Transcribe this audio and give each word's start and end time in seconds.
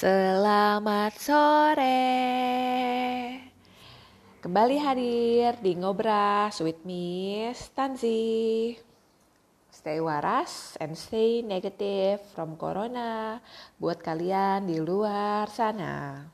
Selamat 0.00 1.12
sore. 1.20 2.00
Kembali 4.40 4.80
hadir 4.80 5.60
di 5.60 5.76
Ngobras 5.76 6.64
with 6.64 6.80
Miss 6.88 7.68
Tanzi. 7.76 8.80
Stay 9.68 10.00
waras 10.00 10.80
and 10.80 10.96
stay 10.96 11.44
negative 11.44 12.16
from 12.32 12.56
corona 12.56 13.44
buat 13.76 14.00
kalian 14.00 14.72
di 14.72 14.80
luar 14.80 15.52
sana. 15.52 16.24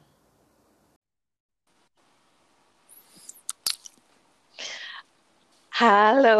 Halo. 5.75 6.39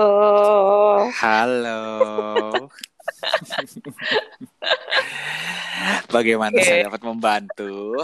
Halo. 1.11 1.83
Bagaimana 6.15 6.57
Oke. 6.57 6.67
saya 6.67 6.89
dapat 6.89 7.03
membantu? 7.05 8.01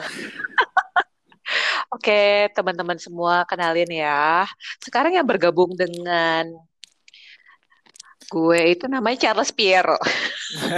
Oke, 1.92 2.48
teman-teman 2.56 2.96
semua 2.96 3.45
kenalin 3.45 3.91
ya. 3.91 4.48
Sekarang 4.80 5.12
yang 5.12 5.29
bergabung 5.29 5.77
dengan 5.77 6.48
gue 8.32 8.60
itu 8.73 8.88
namanya 8.88 9.29
Charles 9.29 9.52
Piero. 9.52 10.01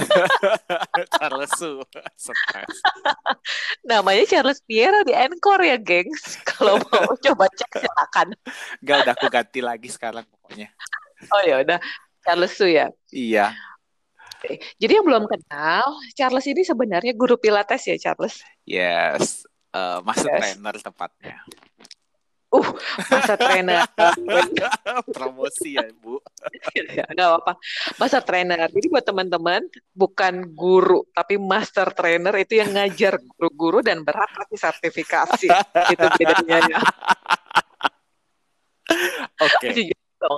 Charles 1.15 1.55
Su. 1.55 1.79
Namanya 3.91 4.25
Charles 4.27 4.59
Piero 4.67 5.07
di 5.07 5.15
Encore 5.15 5.63
ya, 5.63 5.79
gengs. 5.79 6.43
Kalau 6.43 6.83
mau 6.91 7.15
coba 7.15 7.47
cek 7.55 7.79
silakan. 7.79 8.35
Gak 8.83 9.07
udah 9.07 9.15
aku 9.15 9.27
ganti 9.31 9.63
lagi 9.63 9.87
sekarang 9.87 10.27
pokoknya. 10.27 10.75
Oh 11.31 11.43
ya 11.47 11.63
udah, 11.63 11.79
Charles 12.27 12.59
Su 12.59 12.67
ya. 12.67 12.91
Iya. 13.15 13.55
Oke. 14.45 14.61
Jadi 14.77 14.93
yang 14.93 15.07
belum 15.09 15.25
kenal, 15.25 15.89
Charles 16.13 16.45
ini 16.45 16.63
sebenarnya 16.69 17.17
guru 17.17 17.41
pilates 17.41 17.89
ya, 17.89 17.97
Charles. 17.97 18.45
Yes. 18.69 19.49
Eh, 19.73 19.99
master 20.05 20.31
Yes. 20.31 20.41
trainer 20.41 20.75
tepatnya. 20.77 21.37
Uh, 22.55 22.71
masa 23.11 23.35
trainer. 23.35 23.83
Promosi 25.17 25.75
ya, 25.75 25.91
Bu. 25.99 26.23
ya, 26.71 27.03
nggak 27.11 27.27
apa-apa. 27.27 27.59
Master 27.99 28.23
trainer. 28.23 28.71
Jadi 28.71 28.87
buat 28.87 29.03
teman-teman, 29.03 29.67
bukan 29.91 30.55
guru, 30.55 31.03
tapi 31.11 31.35
master 31.35 31.91
trainer 31.91 32.31
itu 32.39 32.63
yang 32.63 32.71
ngajar 32.71 33.19
guru-guru 33.19 33.83
dan 33.83 34.07
berhak 34.07 34.31
kasih 34.31 34.71
sertifikasi. 34.71 35.49
itu 35.91 36.07
bedanya 36.15 36.59
ya. 36.71 36.79
Oke. 39.43 39.91
Gitu. 39.91 40.35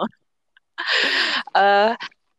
Eh, 1.52 1.92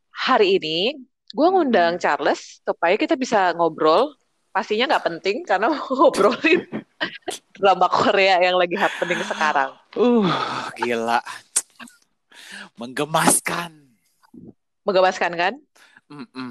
hari 0.09 0.47
ini, 0.57 0.97
gue 1.37 1.47
ngundang 1.53 2.01
Charles 2.01 2.65
supaya 2.65 2.97
kita 2.97 3.13
bisa 3.13 3.53
ngobrol. 3.53 4.17
Pastinya 4.49 4.89
nggak 4.89 5.05
penting 5.05 5.45
karena 5.45 5.69
ngobrolin 5.93 6.65
drama 7.53 7.85
Korea 7.93 8.41
yang 8.41 8.57
lagi 8.57 8.73
happening 8.73 9.21
sekarang. 9.21 9.77
Uh, 9.93 10.25
gila. 10.81 11.21
Menggemaskan. 12.73 13.69
Menggemaskan 14.81 15.31
kan? 15.37 15.53
Mm-mm. 16.09 16.49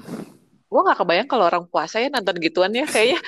Gue 0.71 0.81
nggak 0.83 1.03
kebayang 1.03 1.27
kalau 1.27 1.51
orang 1.51 1.67
puasa 1.67 1.99
ya 1.99 2.07
nonton 2.07 2.39
gituan 2.39 2.71
ya. 2.71 2.87
Kayaknya 2.87 3.19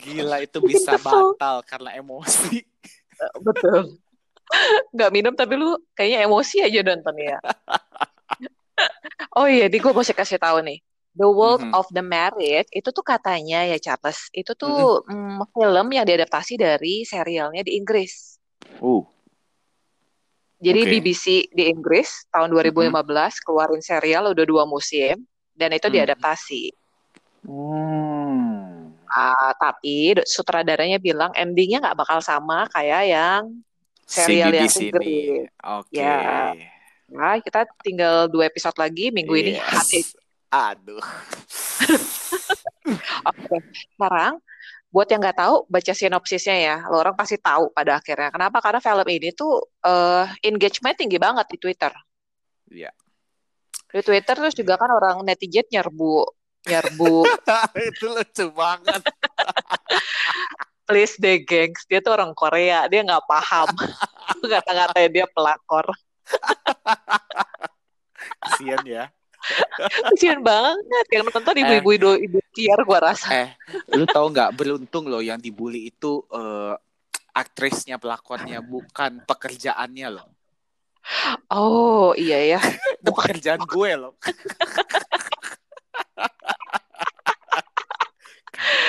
Gila 0.00 0.40
itu 0.44 0.64
bisa 0.64 0.96
batal 0.96 1.60
karena 1.68 1.92
emosi. 1.92 2.64
Betul. 3.44 4.00
Nggak 4.94 5.10
minum 5.12 5.32
tapi 5.36 5.54
lu 5.60 5.76
kayaknya 5.92 6.24
emosi 6.24 6.56
aja 6.64 6.80
nontonnya. 6.82 7.38
oh 9.36 9.46
iya, 9.46 9.66
di 9.68 9.78
gue 9.78 9.92
mesti 9.92 10.14
kasih 10.14 10.38
tahu 10.40 10.62
nih. 10.64 10.78
The 11.18 11.26
World 11.26 11.66
Mhm. 11.66 11.74
of 11.74 11.86
the 11.90 12.04
Married 12.04 12.70
itu 12.70 12.88
tuh 12.94 13.02
katanya 13.02 13.66
ya 13.66 13.78
Charles, 13.82 14.30
itu 14.30 14.54
tuh 14.54 15.02
mm, 15.02 15.50
film 15.50 15.86
yang 15.90 16.06
diadaptasi 16.06 16.54
dari 16.54 17.02
serialnya 17.02 17.66
di 17.66 17.74
Inggris. 17.74 18.38
Uh. 18.78 19.02
Jadi 20.58 20.80
Oke. 20.86 20.90
BBC 20.90 21.26
di 21.54 21.70
Inggris 21.70 22.26
tahun 22.30 22.50
2015 22.50 23.38
keluarin 23.42 23.82
serial 23.82 24.30
udah 24.30 24.42
dua 24.46 24.66
musim 24.66 25.22
dan 25.54 25.70
itu 25.74 25.86
Mhm. 25.90 25.94
diadaptasi. 25.94 26.64
Hmm. 27.46 28.94
Ah, 29.08 29.54
tapi 29.56 30.18
sutradaranya 30.22 30.98
bilang 31.00 31.32
endingnya 31.34 31.80
nggak 31.82 31.98
bakal 31.98 32.18
sama 32.22 32.66
kayak 32.70 33.02
yang 33.10 33.42
serial 34.08 34.48
yang 34.56 34.64
Inggris. 34.64 34.76
nih. 35.04 35.52
Oke. 35.76 36.00
Ya. 36.00 36.56
Nah, 37.08 37.36
kita 37.40 37.64
tinggal 37.84 38.28
dua 38.28 38.48
episode 38.48 38.76
lagi 38.80 39.12
minggu 39.12 39.34
ini 39.36 39.52
Yes. 39.56 39.68
hati. 39.68 40.00
Aduh. 40.48 40.96
Oke, 43.28 43.56
sekarang 43.92 44.40
buat 44.88 45.04
yang 45.12 45.20
nggak 45.20 45.36
tahu 45.36 45.68
baca 45.68 45.92
sinopsisnya 45.92 46.56
ya, 46.56 46.76
lo 46.88 47.04
orang 47.04 47.12
pasti 47.12 47.36
tahu 47.36 47.68
pada 47.76 48.00
akhirnya. 48.00 48.32
Kenapa? 48.32 48.64
Karena 48.64 48.80
film 48.80 49.04
ini 49.12 49.28
tuh 49.36 49.60
eh, 49.84 50.24
engagement 50.48 50.96
tinggi 50.96 51.20
banget 51.20 51.44
di 51.52 51.56
Twitter. 51.60 51.92
Iya. 52.72 52.88
Di 53.88 54.00
Twitter 54.00 54.34
terus 54.36 54.56
juga 54.56 54.80
kan 54.80 54.88
orang 54.88 55.20
netizen 55.24 55.68
nyerbu, 55.68 56.24
nyerbu, 56.64 57.24
itu 57.88 58.04
lucu 58.08 58.46
banget. 58.52 59.02
please 60.88 61.20
deh 61.20 61.44
gengs, 61.44 61.84
dia 61.84 62.00
tuh 62.00 62.16
orang 62.16 62.32
Korea, 62.32 62.88
dia 62.88 63.04
nggak 63.04 63.28
paham. 63.28 63.68
Kata-katanya 64.48 65.08
dia 65.12 65.26
pelakor. 65.28 65.84
Kasian 68.40 68.80
ya. 68.88 69.12
Kasian 70.08 70.40
banget 70.40 71.06
yang 71.12 71.28
nonton 71.28 71.54
Eh. 71.60 71.62
ibu-ibu 71.62 71.92
ibu 71.92 72.10
ibu 72.24 72.38
tiar 72.56 72.80
gua 72.88 73.12
rasa. 73.12 73.28
Eh, 73.36 73.50
lu 73.92 74.08
tahu 74.08 74.32
nggak 74.32 74.56
beruntung 74.56 75.12
loh 75.12 75.20
yang 75.20 75.36
dibully 75.36 75.92
itu 75.92 76.24
eh, 76.32 76.74
aktrisnya 77.36 78.00
pelakonnya 78.00 78.64
bukan 78.64 79.22
pekerjaannya 79.28 80.08
loh. 80.10 80.26
Oh 81.52 82.12
iya 82.18 82.56
ya. 82.56 82.60
Itu 83.00 83.14
pekerjaan 83.14 83.62
gue 83.64 83.90
loh. 83.96 84.12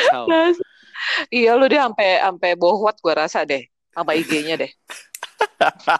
Kacau. 0.09 0.25
Iya 1.29 1.53
lu 1.53 1.69
dia 1.69 1.85
sampai 1.85 2.17
sampai 2.17 2.49
bohwat 2.57 2.97
gua 3.05 3.25
rasa 3.25 3.45
deh 3.45 3.65
sama 3.93 4.17
IG-nya 4.17 4.57
deh. 4.57 4.71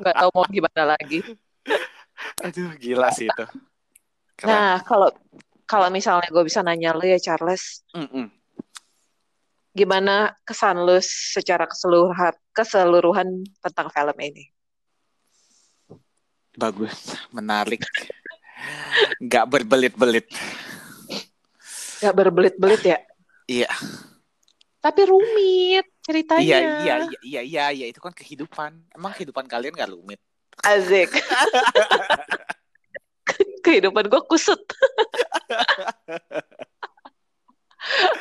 Nggak 0.01 0.15
tahu 0.17 0.29
mau 0.33 0.45
gimana 0.49 0.83
lagi. 0.97 1.21
Aduh, 2.43 2.73
gila 2.81 3.13
sih 3.13 3.29
itu. 3.29 3.45
Keren. 4.35 4.49
Nah, 4.49 4.73
kalau 4.83 5.09
kalau 5.69 5.87
misalnya 5.93 6.27
gue 6.33 6.43
bisa 6.43 6.65
nanya 6.65 6.97
lu 6.97 7.05
ya 7.05 7.21
Charles, 7.21 7.85
Mm-mm. 7.93 8.25
gimana 9.75 10.33
kesan 10.41 10.81
lu 10.81 10.97
secara 11.03 11.69
keseluruhan 11.69 12.33
keseluruhan 12.55 13.27
tentang 13.61 13.87
film 13.93 14.17
ini? 14.17 14.49
Bagus, 16.57 17.15
menarik. 17.29 17.85
Nggak 19.21 19.45
berbelit-belit. 19.47 20.27
Gak 21.99 22.15
berbelit-belit 22.15 22.81
ya, 22.83 22.97
Iya. 23.43 23.69
Tapi 24.79 25.01
rumit 25.07 25.85
ceritanya. 26.03 26.43
Iya, 26.43 26.59
iya, 26.59 26.79
iya, 26.79 26.95
iya, 27.21 27.41
iya, 27.43 27.65
iya, 27.75 27.85
itu 27.91 27.99
kan 27.99 28.15
kehidupan. 28.15 28.71
Emang 28.95 29.11
kehidupan 29.15 29.45
kalian 29.45 29.75
gak 29.75 29.91
rumit? 29.91 30.19
Azik. 30.63 31.11
Kehidupan 33.65 34.07
gue 34.07 34.21
kusut. 34.27 34.59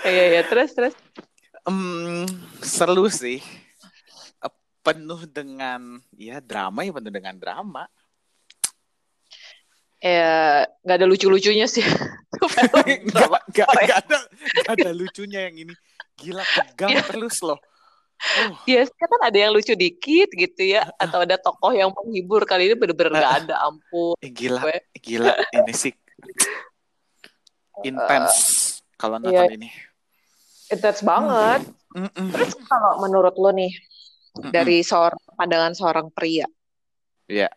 Iya, 0.06 0.38
iya, 0.38 0.42
terus, 0.46 0.70
terus. 0.72 0.94
Hmm, 1.66 2.24
seru 2.62 3.10
sih. 3.10 3.42
Eh, 4.40 4.52
Penuh 4.80 5.26
dengan 5.28 6.00
ya 6.14 6.40
drama 6.40 6.86
ya 6.86 6.94
penuh 6.94 7.12
dengan 7.12 7.36
drama. 7.36 7.84
Ya, 9.98 10.64
nggak 10.86 10.96
ada 11.02 11.06
lucu-lucunya 11.10 11.66
sih. 11.66 11.82
Gak, 12.38 12.70
gak, 13.50 13.66
gak 13.66 13.98
ada, 14.06 14.18
gak 14.62 14.74
ada 14.78 14.90
lucunya 14.94 15.50
yang 15.50 15.66
ini. 15.66 15.74
Gila 16.18 16.42
tegang 16.42 16.90
Iya. 16.92 17.02
terus 17.06 17.38
loh. 17.40 17.58
Oh, 18.18 18.50
Biasanya 18.66 19.06
kan 19.06 19.20
ada 19.30 19.38
yang 19.38 19.54
lucu 19.54 19.78
dikit 19.78 20.34
gitu 20.34 20.62
ya, 20.66 20.90
atau 20.98 21.22
ada 21.22 21.38
tokoh 21.38 21.70
yang 21.70 21.94
menghibur. 21.94 22.42
Kali 22.42 22.66
ini 22.66 22.74
bener-bener 22.74 23.14
nggak 23.14 23.34
ada, 23.46 23.62
ampun. 23.62 24.18
eh, 24.18 24.30
gila, 24.34 24.66
Gue. 24.66 24.78
gila 24.98 25.38
ini 25.54 25.70
sih 25.70 25.94
intens 27.86 28.34
kalau 28.98 29.22
iya. 29.22 29.46
nonton 29.46 29.54
ini. 29.62 29.70
Intens 30.66 31.00
banget. 31.06 31.62
Mm-mm. 31.94 32.28
Terus 32.34 32.58
kalau 32.66 32.98
menurut 33.00 33.38
lo 33.38 33.54
nih, 33.54 33.70
Mm-mm. 33.70 34.50
dari 34.50 34.82
seorang 34.82 35.22
pandangan 35.38 35.72
seorang 35.78 36.06
pria, 36.10 36.50
Ya. 37.28 37.52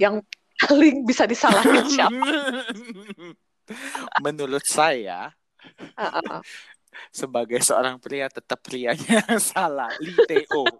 Yang 0.00 0.22
paling 0.62 1.04
bisa 1.04 1.26
disalahin 1.26 1.84
siapa? 1.90 2.16
Menurut 4.24 4.62
saya. 4.62 5.34
Sebagai 7.10 7.60
seorang 7.62 8.00
pria 8.00 8.28
tetap 8.30 8.62
prianya 8.62 9.22
salah. 9.52 9.90
Liteo. 9.98 10.64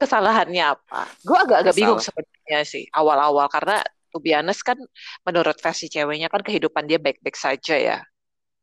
Kesalahannya 0.00 0.64
apa? 0.74 1.06
Gue 1.22 1.38
agak-agak 1.38 1.74
bingung 1.74 2.02
sebenarnya 2.02 2.60
sih 2.66 2.86
awal-awal 2.90 3.46
karena 3.50 3.82
honest 4.12 4.60
kan 4.60 4.76
menurut 5.24 5.56
versi 5.56 5.88
ceweknya 5.88 6.28
kan 6.28 6.44
kehidupan 6.44 6.84
dia 6.84 7.00
baik-baik 7.00 7.38
saja 7.38 7.74
ya. 7.78 7.98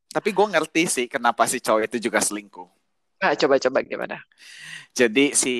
Tapi 0.10 0.34
gue 0.34 0.46
ngerti 0.46 0.84
sih 0.90 1.06
kenapa 1.06 1.46
si 1.46 1.62
cowok 1.62 1.90
itu 1.90 2.10
juga 2.10 2.22
selingkuh. 2.22 2.70
Nah, 3.20 3.36
coba-coba 3.36 3.80
gimana? 3.84 4.18
Jadi 4.96 5.36
si 5.36 5.56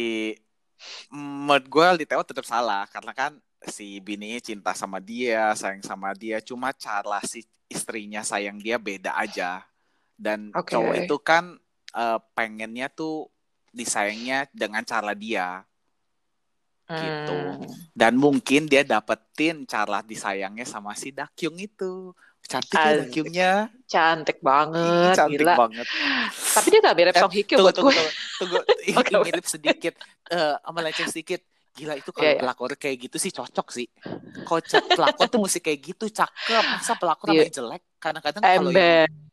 menurut 1.12 1.68
gue 1.68 1.88
di 2.02 2.06
Teo 2.08 2.24
tetap 2.24 2.48
salah 2.48 2.88
karena 2.88 3.12
kan 3.12 3.32
si 3.68 4.00
bininya 4.00 4.40
cinta 4.40 4.72
sama 4.72 5.04
dia, 5.04 5.52
sayang 5.54 5.84
sama 5.84 6.16
dia, 6.16 6.40
cuma 6.40 6.72
cara 6.72 7.20
si 7.26 7.44
istrinya 7.68 8.24
sayang 8.24 8.58
dia 8.58 8.80
beda 8.80 9.16
aja. 9.16 9.64
Dan 10.16 10.52
Oke. 10.56 10.76
cowok 10.76 10.96
itu 11.00 11.16
kan 11.20 11.56
eh, 11.92 12.20
pengennya 12.32 12.88
tuh 12.88 13.28
disayangnya 13.72 14.48
dengan 14.52 14.84
cara 14.84 15.12
dia. 15.14 15.64
Gitu. 16.90 17.38
Hmm. 17.38 17.70
Dan 17.94 18.18
mungkin 18.18 18.66
dia 18.66 18.82
dapetin 18.82 19.62
cara 19.70 20.02
disayangnya 20.02 20.66
sama 20.66 20.98
si 20.98 21.14
Dakyung 21.14 21.62
itu. 21.62 22.10
Cantik 22.42 22.74
ya. 22.74 23.06
Dakyungnya. 23.06 23.52
Cantik 23.86 24.42
Ih, 24.42 24.44
banget, 24.44 25.14
Cantik 25.14 25.38
gila. 25.38 25.54
banget. 25.54 25.86
Tapi 26.34 26.68
dia 26.74 26.80
gak 26.82 26.96
mirip 26.98 27.14
Eh, 27.14 27.22
Song 27.22 27.34
Hye 27.36 27.44
Kyo 27.46 27.58
buat 27.62 27.76
tunggu, 27.78 27.94
gue. 27.94 28.10
tunggu, 28.42 28.58
tunggu. 28.66 29.00
Oke. 29.06 29.14
mirip 29.22 29.46
sedikit. 29.46 29.94
Eh, 30.34 30.56
sama 30.58 30.80
leceh 30.82 31.06
sedikit. 31.06 31.42
Gila 31.80 31.96
itu 31.96 32.12
kalau 32.12 32.28
Iya, 32.28 32.36
iya. 32.36 32.42
pelakor 32.44 32.76
kayak 32.76 32.98
gitu 33.08 33.16
sih 33.16 33.32
cocok 33.32 33.68
sih. 33.72 33.88
Kocak 34.44 34.84
pelakor 35.00 35.32
tuh 35.32 35.40
mesti 35.40 35.64
kayak 35.64 35.80
gitu, 35.80 36.06
cakep. 36.12 36.64
Masa 36.76 37.00
pelakor 37.00 37.32
Iya. 37.32 37.48
main 37.48 37.54
jelek? 37.56 37.82
Kadang-kadang 38.04 38.42
kalau 38.44 38.72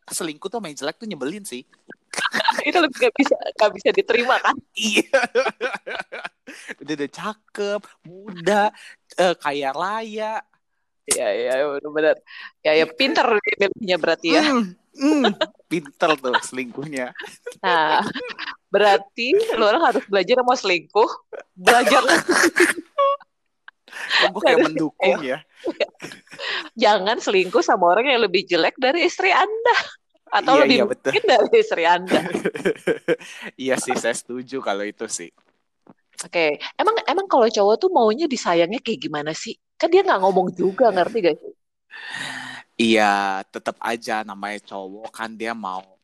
selingkuh 0.07 0.47
tuh 0.47 0.63
main 0.63 0.79
jelek 0.79 0.95
tuh 1.03 1.11
nyebelin 1.11 1.43
sih. 1.43 1.67
Itu 2.69 2.79
lebih 2.79 3.11
gak 3.11 3.15
bisa, 3.19 3.35
gak 3.59 3.71
bisa 3.75 3.89
diterima 3.91 4.39
kan? 4.39 4.55
Iya. 4.79 5.11
udah 6.83 6.95
udah 6.95 7.11
cakep, 7.11 7.83
muda, 8.07 8.71
eh, 9.19 9.35
kaya 9.35 9.75
raya. 9.75 10.39
Iya, 11.07 11.27
iya, 11.35 11.53
benar-benar. 11.67 12.17
Ya, 12.63 12.73
ya 12.79 12.87
pinter 12.87 13.27
milihnya 13.59 13.97
berarti 13.99 14.29
ya. 14.35 14.43
Hmm, 14.43 14.75
hmm, 14.97 15.25
pinter 15.71 16.11
tuh 16.19 16.35
selingkuhnya. 16.43 17.13
Nah, 17.61 18.03
berarti 18.73 19.37
lo 19.57 19.69
orang 19.69 19.85
harus 19.93 20.05
belajar 20.09 20.41
mau 20.43 20.57
selingkuh. 20.57 21.11
Belajar 21.57 22.03
Kok 23.97 24.29
gue 24.37 24.43
kayak 24.45 24.59
mendukung 24.69 25.19
ya. 25.25 25.41
jangan 26.77 27.17
selingkuh 27.17 27.65
sama 27.65 27.97
orang 27.97 28.13
yang 28.13 28.21
lebih 28.25 28.45
jelek 28.45 28.77
dari 28.77 29.09
istri 29.09 29.33
Anda. 29.33 29.77
Atau 30.27 30.59
Iya, 30.59 30.63
lebih 30.67 30.77
iya, 30.77 30.85
betul. 30.85 31.11
mungkin 31.15 31.25
dari 31.25 31.49
istri 31.57 31.83
Anda. 31.87 32.21
iya 33.57 33.75
sih, 33.79 33.95
saya 33.97 34.13
setuju 34.13 34.59
kalau 34.61 34.85
itu 34.85 35.07
sih. 35.09 35.31
Oke, 36.25 36.59
emang 36.81 36.97
emang 37.07 37.27
kalau 37.29 37.47
cowok 37.47 37.77
tuh 37.77 37.91
maunya 37.93 38.27
disayangnya 38.27 38.81
kayak 38.81 39.01
gimana 39.07 39.33
sih? 39.37 39.55
Kan 39.77 39.93
dia 39.93 40.01
nggak 40.01 40.21
ngomong 40.25 40.53
juga, 40.57 40.89
ngerti 40.93 41.19
gak 41.25 41.37
sih? 41.37 41.53
Iya, 42.77 43.41
tetap 43.49 43.77
aja 43.81 44.21
namanya 44.21 44.61
cowok 44.69 45.09
kan 45.09 45.33
dia 45.33 45.57
mau 45.57 45.97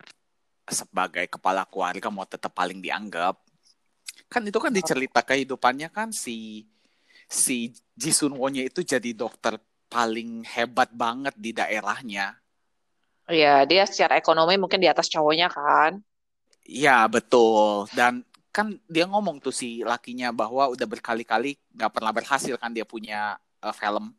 sebagai 0.65 1.29
kepala 1.29 1.69
keluarga 1.69 2.09
mau 2.09 2.25
tetap 2.25 2.53
paling 2.57 2.81
dianggap. 2.81 3.37
Kan 4.33 4.43
itu 4.49 4.57
kan 4.57 4.73
dicerita 4.73 5.21
kehidupannya 5.21 5.93
kan 5.93 6.09
si 6.17 6.65
si 7.29 7.77
Jisun 7.93 8.33
Won-nya 8.41 8.65
itu 8.65 8.81
jadi 8.81 9.13
dokter 9.13 9.61
paling 9.93 10.49
hebat 10.49 10.89
banget 10.97 11.37
di 11.37 11.53
daerahnya. 11.53 12.41
Iya, 13.29 13.69
dia 13.69 13.85
secara 13.85 14.17
ekonomi 14.17 14.57
mungkin 14.57 14.81
di 14.81 14.89
atas 14.89 15.13
cowoknya 15.13 15.49
kan. 15.53 16.01
Iya, 16.65 17.05
betul. 17.13 17.85
Dan 17.93 18.25
kan 18.53 18.77
dia 18.89 19.05
ngomong 19.09 19.41
tuh 19.45 19.53
si 19.53 19.81
lakinya 19.85 20.29
bahwa 20.33 20.69
udah 20.73 20.87
berkali-kali 20.89 21.57
nggak 21.77 21.93
pernah 21.93 22.13
berhasil 22.13 22.55
kan 22.57 22.73
dia 22.73 22.85
punya 22.89 23.37
eh, 23.61 23.75
film. 23.77 24.13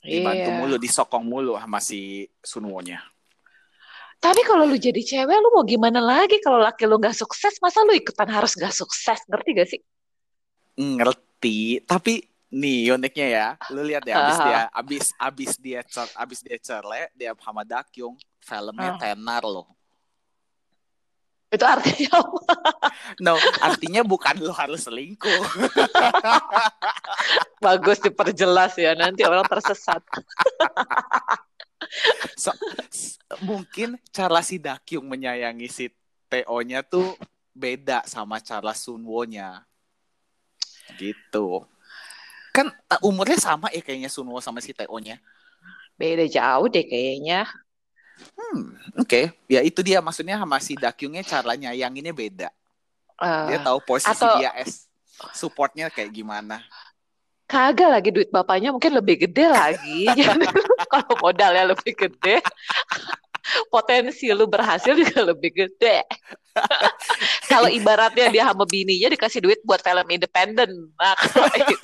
Dibantu 0.00 0.48
Iya. 0.48 0.56
mulu, 0.56 0.76
disokong 0.80 1.24
mulu 1.24 1.52
sama 1.60 1.78
si 1.78 2.24
Sunwo-nya. 2.40 3.04
Tapi 4.20 4.44
kalau 4.44 4.68
lu 4.68 4.76
jadi 4.76 5.00
cewek, 5.00 5.32
lu 5.32 5.48
mau 5.52 5.64
gimana 5.64 6.00
lagi 6.00 6.40
kalau 6.44 6.60
laki 6.60 6.84
lu 6.84 7.00
nggak 7.00 7.16
sukses? 7.16 7.56
Masa 7.60 7.80
lu 7.84 7.92
ikutan 7.96 8.28
harus 8.28 8.52
nggak 8.52 8.72
sukses? 8.72 9.20
Ngerti 9.28 9.50
gak 9.56 9.68
sih? 9.68 9.80
ngerti 10.80 11.84
tapi 11.84 12.24
nih 12.48 12.96
uniknya 12.96 13.26
ya 13.28 13.46
lu 13.70 13.84
lihat 13.84 14.00
ya 14.08 14.16
abis 14.16 14.38
Ah. 14.40 14.44
dia 14.48 14.60
abis 14.72 15.04
abis 15.20 15.52
dia 15.60 15.80
cer 15.84 16.08
abis 16.16 16.40
dia 16.40 16.56
cerle 16.56 17.12
dia 17.12 17.36
sama 17.36 17.62
Dakyung 17.62 18.16
filmnya 18.40 18.96
Ah. 18.96 18.98
tenar 18.98 19.44
loh 19.44 19.68
Itu 21.50 21.66
artinya 21.66 22.14
apa? 22.22 22.38
no 23.18 23.34
artinya 23.58 24.06
bukan 24.06 24.38
lu 24.38 24.54
harus 24.54 24.86
selingkuh 24.86 25.28
Bagus 27.64 28.00
diperjelas 28.00 28.72
ya, 28.80 28.96
nanti 28.96 29.26
orang 29.26 29.44
tersesat. 29.44 30.00
So, 32.36 32.52
mungkin 33.40 33.96
cara 34.12 34.44
si 34.44 34.60
Dakyung 34.60 35.10
menyayangi 35.10 35.66
si 35.66 35.88
Teo-nya 36.28 36.84
tuh 36.84 37.16
beda 37.56 38.04
sama 38.04 38.36
cara 38.38 38.76
Sunwo-nya 38.76 39.64
gitu 41.00 41.64
kan 42.52 42.68
uh, 42.68 43.00
umurnya 43.00 43.40
sama 43.40 43.72
ya 43.72 43.80
kayaknya 43.80 44.12
Sunwo 44.12 44.44
sama 44.44 44.60
si 44.60 44.76
Teo-nya 44.76 45.24
Beda 46.00 46.24
jauh 46.24 46.64
deh 46.72 46.88
kayaknya. 46.88 47.44
Hmm 48.36 48.62
oke. 49.00 49.20
Ya 49.48 49.60
itu 49.64 49.80
dia. 49.84 49.98
Maksudnya 50.04 50.36
sama 50.40 50.58
si 50.62 50.74
Dakyungnya 50.76 51.24
cara 51.24 51.56
nyayanginnya 51.56 52.14
beda. 52.14 52.48
Eh, 53.20 53.44
dia 53.52 53.58
tahu 53.60 53.78
posisi 53.84 54.10
atau- 54.10 54.40
dia 54.40 54.50
es 54.56 54.88
supportnya 55.36 55.92
kayak 55.92 56.10
gimana. 56.10 56.64
Kagak 57.50 57.90
lagi 57.90 58.10
duit 58.14 58.30
bapaknya 58.30 58.70
mungkin 58.70 58.94
lebih 58.94 59.26
gede 59.26 59.50
lagi. 59.50 60.06
Kalau 60.92 61.14
modalnya 61.18 61.74
lebih 61.74 61.92
gede, 61.98 62.38
potensi 63.68 64.30
lu 64.30 64.46
berhasil 64.46 64.94
juga 64.94 65.26
lebih 65.34 65.50
gede. 65.52 66.06
kalau 67.50 67.70
ibaratnya 67.70 68.26
dia 68.30 68.42
sama 68.46 68.66
bininya 68.66 69.06
dikasih 69.06 69.38
duit 69.38 69.62
buat 69.62 69.78
film 69.78 70.02
independen, 70.10 70.90
nah 70.98 71.14
ini- 71.54 71.78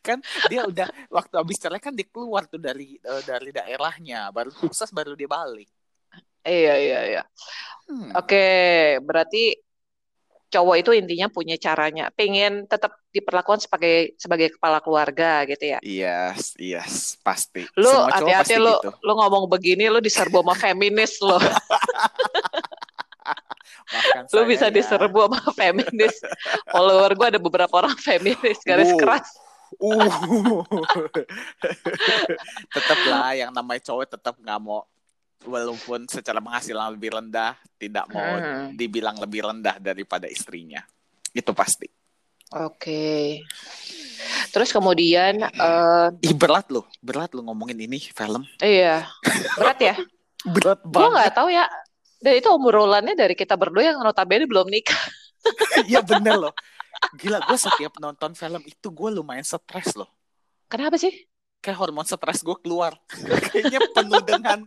kan 0.00 0.18
dia 0.48 0.64
udah 0.66 0.88
waktu 1.08 1.34
habis 1.38 1.58
cerai 1.58 1.80
kan 1.80 1.94
dia 1.94 2.06
keluar 2.08 2.46
tuh 2.46 2.58
dari 2.58 2.96
eh, 2.98 3.22
dari 3.26 3.50
daerahnya 3.52 4.28
baru 4.30 4.50
sukses 4.52 4.90
baru 4.90 5.12
dia 5.14 5.28
balik 5.28 5.68
iya 6.46 6.74
iya 6.80 7.00
iya. 7.04 7.22
Hmm. 7.88 8.12
Oke, 8.16 8.44
berarti 9.00 9.56
cowok 10.48 10.76
itu 10.80 10.90
intinya 10.96 11.28
punya 11.28 11.56
caranya, 11.60 12.08
pengen 12.12 12.64
tetap 12.64 12.96
diperlakukan 13.12 13.68
sebagai 13.68 14.16
sebagai 14.16 14.48
kepala 14.56 14.80
keluarga 14.80 15.44
gitu 15.44 15.76
ya. 15.76 15.78
Yes, 15.84 16.56
yes, 16.56 17.16
pasti. 17.20 17.68
Lu 17.76 17.88
hati-hati 17.88 18.56
lu 18.56 18.72
gitu. 18.80 18.92
lu 19.04 19.12
ngomong 19.12 19.44
begini 19.48 19.92
lu 19.92 20.00
diserbu 20.00 20.40
sama 20.40 20.56
feminis 20.56 21.20
lo. 21.20 21.36
Maafkan 23.88 24.24
Lu 24.36 24.44
bisa 24.44 24.68
ya. 24.68 24.72
diserbu 24.72 25.18
sama 25.28 25.40
feminis. 25.56 26.16
Follower 26.68 27.12
gue 27.16 27.26
ada 27.36 27.40
beberapa 27.40 27.72
orang 27.72 27.96
feminis 27.96 28.60
garis 28.64 28.92
Wow. 28.92 29.00
keras. 29.00 29.28
Uh. 29.76 30.64
tetap 32.74 32.98
lah 33.06 33.32
yang 33.34 33.50
namanya 33.52 33.84
cowok 33.84 34.06
tetap 34.08 34.34
nggak 34.36 34.58
mau 34.58 34.84
walaupun 35.40 36.08
secara 36.08 36.40
penghasilan 36.40 36.94
lebih 36.94 37.14
rendah 37.14 37.54
tidak 37.76 38.08
mau 38.08 38.24
Hmm. 38.24 38.74
dibilang 38.74 39.14
lebih 39.16 39.44
rendah 39.44 39.78
daripada 39.78 40.26
istrinya. 40.26 40.82
Itu 41.30 41.54
pasti. 41.54 41.86
Oke. 42.50 43.44
Terus 44.50 44.72
kemudian 44.72 45.44
eh 45.44 46.08
Ih 46.24 46.34
berat 46.34 46.72
loh, 46.72 46.88
berat 46.98 47.30
loh 47.32 47.44
ngomongin 47.44 47.78
ini 47.78 48.00
film. 48.00 48.42
iya, 48.58 49.06
berat 49.54 49.78
ya. 49.78 49.94
Berat 50.48 50.80
Gue 50.86 50.94
banget. 50.94 51.12
nggak 51.18 51.32
tahu 51.34 51.48
ya. 51.50 51.66
Dan 52.18 52.32
itu 52.34 52.48
obrolannya 52.48 53.14
dari 53.14 53.34
kita 53.34 53.54
berdua 53.54 53.90
yang 53.90 53.98
notabene 54.00 54.46
belum 54.46 54.70
nikah. 54.70 54.98
Iya 55.84 55.98
bener 56.00 56.34
loh. 56.38 56.54
Gila 57.16 57.38
gue 57.40 57.58
setiap 57.58 57.96
nonton 58.02 58.36
film 58.36 58.62
itu 58.68 58.88
gue 58.92 59.08
lumayan 59.14 59.46
stres 59.46 59.96
loh. 59.96 60.10
Kenapa 60.68 61.00
sih? 61.00 61.12
Kayak 61.64 61.80
hormon 61.80 62.04
stres 62.04 62.44
gue 62.44 62.56
keluar. 62.60 62.92
Kayaknya 63.48 63.80
penuh 63.96 64.22
dengan 64.24 64.58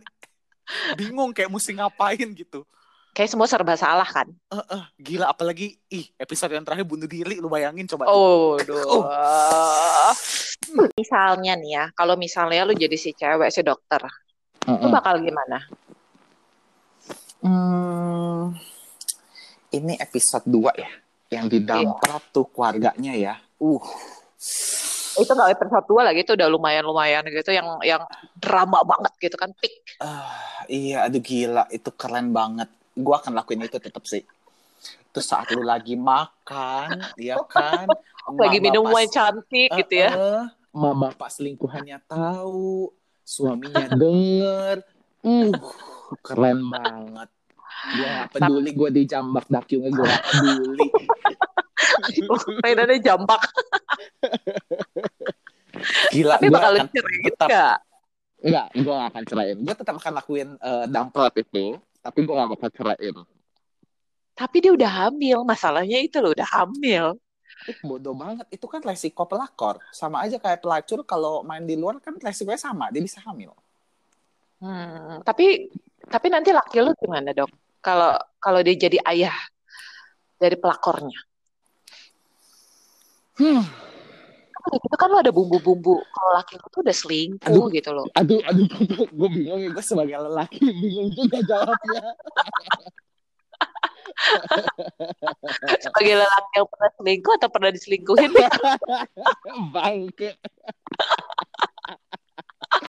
bingung 0.98 1.30
kayak 1.34 1.50
mesti 1.50 1.74
ngapain 1.74 2.28
gitu. 2.34 2.66
Kayak 3.12 3.28
semua 3.28 3.44
serba 3.44 3.76
salah 3.76 4.08
kan? 4.08 4.24
Eh, 4.48 4.64
eh, 4.72 4.84
gila 4.96 5.28
apalagi 5.28 5.76
ih 5.92 6.08
episode 6.16 6.56
yang 6.56 6.64
terakhir 6.64 6.88
bunuh 6.88 7.04
diri 7.04 7.36
lu 7.36 7.52
bayangin 7.52 7.84
coba 7.84 8.08
tuh. 8.08 8.16
Oh, 8.16 8.56
duh. 8.56 9.04
Misalnya 10.96 11.52
nih 11.60 11.70
ya, 11.76 11.84
kalau 11.92 12.16
misalnya 12.16 12.64
lu 12.64 12.72
jadi 12.72 12.96
si 12.96 13.12
cewek, 13.12 13.52
si 13.52 13.60
dokter, 13.60 14.00
lu 14.64 14.80
Mm-mm. 14.80 14.96
bakal 14.96 15.20
gimana? 15.20 15.60
Hmm, 17.44 18.56
ini 19.76 19.98
episode 20.00 20.48
2 20.48 20.72
ya 20.78 21.01
yang 21.32 21.48
didamprat 21.48 22.22
tuh 22.28 22.44
keluarganya 22.52 23.16
ya. 23.16 23.34
Uh. 23.56 23.80
Itu 25.16 25.32
nggak 25.32 25.56
episode 25.56 25.86
dua 25.88 26.12
lagi, 26.12 26.24
itu 26.24 26.36
udah 26.36 26.48
lumayan-lumayan 26.52 27.24
gitu, 27.32 27.56
yang 27.56 27.80
yang 27.80 28.04
drama 28.36 28.84
banget 28.84 29.12
gitu 29.16 29.36
kan, 29.40 29.52
peak. 29.56 29.96
Ah, 30.00 30.64
iya 30.68 31.08
aduh 31.08 31.24
gila 31.24 31.64
itu 31.72 31.88
keren 31.96 32.36
banget. 32.36 32.68
Gua 32.92 33.24
akan 33.24 33.32
lakuin 33.32 33.64
itu 33.64 33.80
tetap 33.80 34.04
sih. 34.04 34.24
Terus 35.12 35.26
saat 35.28 35.48
lu 35.52 35.64
lagi 35.64 35.96
makan, 35.96 37.16
ya 37.16 37.40
kan? 37.48 37.88
Lagi 38.40 38.62
minum 38.62 38.86
wine 38.86 39.10
cantik 39.10 39.68
gitu 39.82 39.94
ya. 39.98 40.14
Emak 40.72 40.94
bapak 40.94 41.28
selingkuhannya 41.28 42.00
tahu, 42.06 42.88
suaminya 43.26 43.90
denger. 43.92 44.86
Uh, 45.20 45.52
keren 46.22 46.70
banget. 46.70 47.28
Gue 47.82 48.06
gak 48.06 48.28
peduli 48.30 48.70
gue 48.70 48.88
dijambak 49.02 49.46
dakyungnya 49.50 49.90
gue 49.90 50.06
gak 50.06 50.24
peduli. 50.30 50.88
Mainannya 52.62 52.98
jambak. 53.02 53.42
Gila, 56.14 56.38
Tapi 56.38 56.46
bakal 56.52 56.72
akan 56.78 56.88
cerai 56.94 57.18
tetap 57.26 57.48
nggak? 57.50 57.78
Enggak, 58.42 58.66
gue 58.74 58.92
gak 58.94 59.10
akan 59.10 59.22
ceraiin. 59.26 59.58
Gue 59.62 59.74
tetap 59.74 59.94
akan 59.98 60.12
lakuin 60.18 60.48
uh, 60.58 60.86
damprat 60.90 61.34
itu, 61.38 61.78
tapi 62.02 62.18
gue 62.22 62.34
gak 62.34 62.50
bakal 62.54 62.70
ceraiin. 62.70 63.16
Tapi 64.32 64.56
dia 64.58 64.72
udah 64.74 64.90
hamil. 65.06 65.38
Masalahnya 65.46 65.98
itu 66.02 66.18
loh 66.18 66.34
udah 66.34 66.48
hamil. 66.48 67.18
Eh, 67.70 67.76
bodoh 67.84 68.16
banget. 68.16 68.46
Itu 68.50 68.66
kan 68.66 68.82
resiko 68.82 69.28
pelakor. 69.28 69.78
Sama 69.94 70.24
aja 70.24 70.40
kayak 70.40 70.64
pelacur 70.64 71.06
kalau 71.06 71.46
main 71.46 71.62
di 71.62 71.78
luar 71.78 72.02
kan 72.02 72.16
resikonya 72.18 72.58
sama. 72.58 72.90
Dia 72.90 73.02
bisa 73.04 73.22
hamil. 73.22 73.54
Hmm, 74.62 75.22
tapi 75.26 75.70
tapi 76.06 76.26
nanti 76.30 76.50
laki 76.50 76.78
lu 76.82 76.94
gimana 76.98 77.30
dok? 77.34 77.50
Kalau 77.82 78.14
kalau 78.38 78.62
dia 78.62 78.78
jadi 78.78 78.98
ayah 79.10 79.34
dari 80.38 80.54
pelakornya, 80.54 81.18
Hmm. 83.38 83.62
kan 84.52 84.78
gitu 84.78 84.94
kan 84.94 85.08
lo 85.10 85.18
ada 85.18 85.34
bumbu-bumbu. 85.34 85.98
Kalau 85.98 86.30
laki 86.38 86.54
lu 86.54 86.66
tuh 86.70 86.80
udah 86.86 86.94
selingkuh 86.94 87.48
Aduh. 87.50 87.74
gitu 87.74 87.90
loh. 87.90 88.06
Aduh, 88.14 88.38
aduh, 88.46 88.66
gue 89.10 89.28
bingung 89.34 89.58
ya. 89.58 89.68
Gue 89.74 89.82
sebagai 89.82 90.14
lelaki 90.22 90.62
bingung 90.62 91.10
juga 91.10 91.42
jawabnya. 91.42 92.02
Sebagai 95.82 96.14
lelaki 96.22 96.52
yang 96.54 96.68
pernah 96.68 96.90
selingkuh 96.94 97.34
atau 97.40 97.48
pernah 97.50 97.70
diselingkuhin? 97.74 98.30
Bangke. 99.74 100.38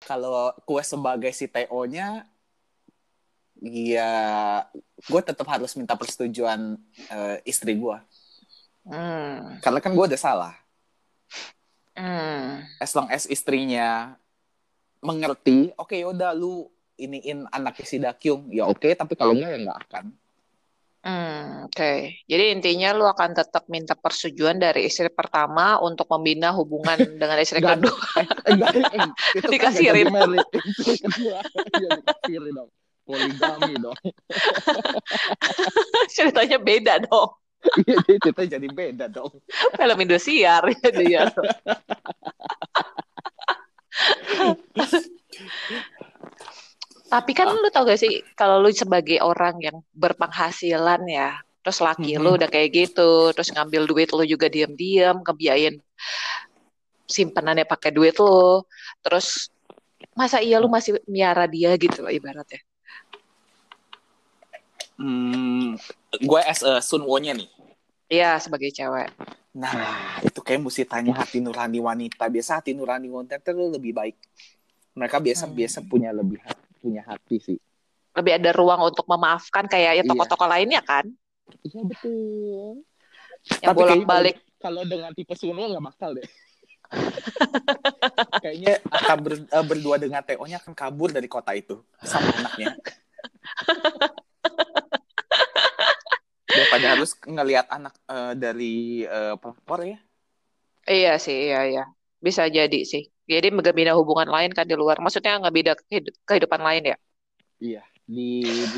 Kalau 0.03 0.51
gue 0.59 0.83
sebagai 0.83 1.31
si 1.31 1.47
TO-nya, 1.47 2.27
ya 3.61 4.11
gue 4.97 5.21
tetap 5.21 5.45
harus 5.45 5.77
minta 5.77 5.93
persetujuan 5.93 6.77
eh, 7.09 7.37
istri 7.45 7.77
gue. 7.77 7.97
Hmm, 8.81 9.61
Karena 9.61 9.77
kan 9.77 9.93
gue 9.93 10.05
udah 10.09 10.17
salah. 10.17 10.57
hmm. 11.93 12.65
As 12.81 12.91
long 12.97 13.09
as 13.13 13.29
istrinya 13.29 14.17
mengerti, 15.01 15.69
oke 15.77 15.93
yaudah 15.93 16.33
lu 16.33 16.65
iniin 16.97 17.45
anaknya 17.49 17.85
si 17.85 17.97
Dakyung, 18.01 18.49
ya 18.49 18.65
oke. 18.65 18.89
Tapi 18.93 19.13
kalau 19.13 19.37
enggak 19.37 19.49
ya 19.53 19.57
nggak 19.61 19.79
akan. 19.89 20.05
Hmm, 21.01 21.65
oke. 21.65 22.13
Jadi 22.29 22.43
intinya 22.53 22.93
lu 22.93 23.09
akan 23.09 23.33
tetap 23.33 23.65
minta 23.73 23.97
persetujuan 23.97 24.61
dari 24.61 24.85
istri 24.85 25.09
pertama 25.09 25.81
untuk 25.81 26.05
membina 26.13 26.53
hubungan 26.53 26.93
dengan 27.21 27.41
istri 27.41 27.57
kedua. 27.57 27.97
Enggak, 28.45 28.69
Dikasirin. 29.49 30.13
dikasirin 30.13 32.53
dong. 32.53 32.69
Poligami 33.11 33.73
dong. 33.75 33.97
Ceritanya 36.15 36.57
beda 36.63 36.93
dong. 37.03 37.35
Iya, 37.83 37.99
jadi 38.07 38.19
kita 38.23 38.41
jadi 38.57 38.67
beda 38.71 39.05
dong. 39.11 39.35
Film 39.75 39.97
Indosiar 39.99 40.63
ya 40.71 40.89
dia. 40.95 41.21
Tapi 47.11 47.31
kan 47.35 47.51
lu 47.51 47.67
tau 47.69 47.83
gak 47.83 47.99
sih 47.99 48.23
kalau 48.39 48.63
lu 48.63 48.71
sebagai 48.71 49.19
orang 49.19 49.59
yang 49.59 49.77
berpenghasilan 49.91 51.03
ya, 51.11 51.35
terus 51.59 51.83
laki 51.83 52.15
Mhm. 52.15 52.21
lu 52.23 52.29
udah 52.39 52.47
kayak 52.47 52.71
gitu, 52.71 53.35
terus 53.35 53.51
ngambil 53.51 53.83
duit 53.83 54.09
lu 54.15 54.23
juga 54.23 54.47
diam-diam, 54.47 55.19
ngebiayain 55.19 55.75
simpenannya 57.11 57.67
pakai 57.67 57.91
duit 57.91 58.15
lu, 58.15 58.63
terus 59.03 59.51
masa 60.15 60.39
iya 60.39 60.57
lu 60.57 60.71
masih 60.71 60.97
miara 61.05 61.45
dia 61.45 61.75
gitu 61.75 61.99
loh 62.01 62.09
ibaratnya. 62.09 62.63
Hmm, 65.01 65.73
gue 66.13 66.41
as 66.45 66.61
a 66.61 66.77
Sunwo-nya 66.77 67.33
nih. 67.33 67.49
Iya 68.05 68.37
sebagai 68.37 68.69
cewek. 68.69 69.09
Nah, 69.57 70.21
itu 70.21 70.37
kayak 70.39 70.61
mesti 70.61 70.85
tanya 70.85 71.17
hati 71.17 71.41
nurani 71.41 71.81
wanita. 71.81 72.29
Biasa 72.29 72.61
hati 72.61 72.77
nurani 72.77 73.09
wanita 73.09 73.41
itu 73.41 73.51
lebih 73.51 73.97
baik. 73.97 74.13
Mereka 74.93 75.17
biasa 75.17 75.49
Hmm. 75.49 75.55
biasa 75.57 75.77
punya 75.89 76.13
lebih 76.13 76.37
punya 76.77 77.01
hati 77.01 77.41
sih. 77.41 77.57
Lebih 78.13 78.37
ada 78.37 78.51
ruang 78.53 78.91
untuk 78.91 79.07
memaafkan 79.07 79.65
kayak 79.65 79.91
ya 79.97 80.03
Iya. 80.03 80.09
toko-toko 80.11 80.45
lainnya 80.45 80.83
kan, 80.83 81.07
Iya 81.63 81.81
betul. 81.87 82.83
yang 83.63 83.71
bolak-balik. 83.73 84.35
Kalau 84.59 84.83
dengan 84.83 85.15
tipe 85.15 85.33
Sunwo 85.33 85.65
nggak 85.65 85.81
bakal 85.81 86.19
deh. 86.19 86.27
Kayaknya 88.43 88.83
akan 88.83 89.17
ber- 89.23 89.47
eh, 89.47 89.65
berdua 89.65 89.95
dengan 89.95 90.19
TO-nya 90.21 90.59
akan 90.59 90.75
kabur 90.75 91.09
dari 91.09 91.31
kota 91.31 91.55
itu 91.55 91.79
sama 92.03 92.29
anaknya. 92.35 92.75
Daripada 96.71 96.95
harus 96.95 97.11
ngelihat 97.27 97.67
anak 97.67 97.93
eh, 98.07 98.33
dari 98.39 99.03
eh, 99.03 99.35
pelapor 99.35 99.79
ya. 99.83 99.99
Iya 100.93 101.09
sih, 101.25 101.35
iya 101.45 101.57
iya. 101.69 101.81
Bisa 102.25 102.43
jadi 102.57 102.77
sih. 102.91 103.03
Jadi 103.31 103.47
ngebina 103.55 103.91
hubungan 103.99 104.29
lain 104.35 104.51
kan 104.57 104.65
di 104.71 104.75
luar. 104.81 104.97
Maksudnya 105.03 105.31
nggak 105.41 105.55
beda 105.57 105.71
kehidu- 105.79 106.15
kehidupan 106.27 106.61
lain 106.67 106.83
ya. 106.91 106.95
Iya, 107.61 107.83
di 108.15 108.27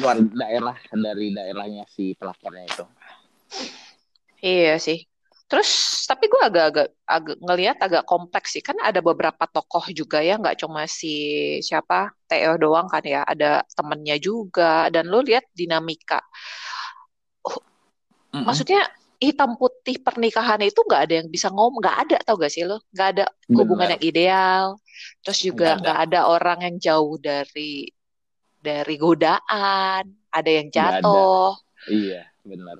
luar 0.01 0.17
daerah 0.41 0.75
dari 1.05 1.25
daerahnya 1.37 1.83
si 1.95 2.03
pelapornya 2.19 2.65
itu. 2.67 2.83
Iya 4.43 4.71
sih. 4.85 4.97
Terus 5.49 5.69
tapi 6.09 6.25
gue 6.31 6.41
agak-agak 6.49 6.87
agak 7.05 7.37
ngelihat 7.45 7.77
agak 7.85 8.03
kompleks 8.09 8.49
sih. 8.57 8.63
Kan 8.65 8.77
ada 8.81 8.99
beberapa 9.05 9.43
tokoh 9.45 9.85
juga 9.93 10.17
ya, 10.25 10.33
nggak 10.41 10.57
cuma 10.61 10.81
si 10.89 11.07
siapa 11.61 12.09
Theo 12.29 12.57
doang 12.57 12.87
kan 12.89 13.03
ya. 13.05 13.21
Ada 13.31 13.61
temennya 13.77 14.17
juga. 14.17 14.89
Dan 14.93 15.07
lu 15.11 15.21
lihat 15.21 15.45
dinamika. 15.53 16.19
Mm-mm. 18.33 18.49
Maksudnya 18.49 18.81
hitam 19.21 19.55
putih 19.55 20.01
pernikahan 20.01 20.59
itu 20.65 20.81
nggak 20.83 21.01
ada 21.07 21.13
yang 21.21 21.29
bisa 21.29 21.47
ngomong, 21.53 21.79
nggak 21.79 21.97
ada 22.09 22.17
tau 22.25 22.35
gak 22.35 22.51
sih 22.51 22.65
lo? 22.65 22.81
Nggak 22.91 23.07
ada 23.15 23.25
hubungan 23.53 23.87
Benar. 23.87 23.93
yang 23.95 24.03
ideal. 24.03 24.65
Terus 25.21 25.39
juga 25.39 25.77
Nggak 25.77 25.77
ada. 25.77 25.81
nggak 25.85 25.97
ada 26.09 26.19
orang 26.27 26.59
yang 26.65 26.75
jauh 26.81 27.15
dari 27.21 27.87
dari 28.59 28.95
godaan. 28.97 30.03
Ada 30.33 30.49
yang 30.49 30.67
Nggak 30.73 30.89
ada. 30.89 30.99
jatuh. 31.05 31.51
Iya, 31.87 32.21
benar. 32.41 32.77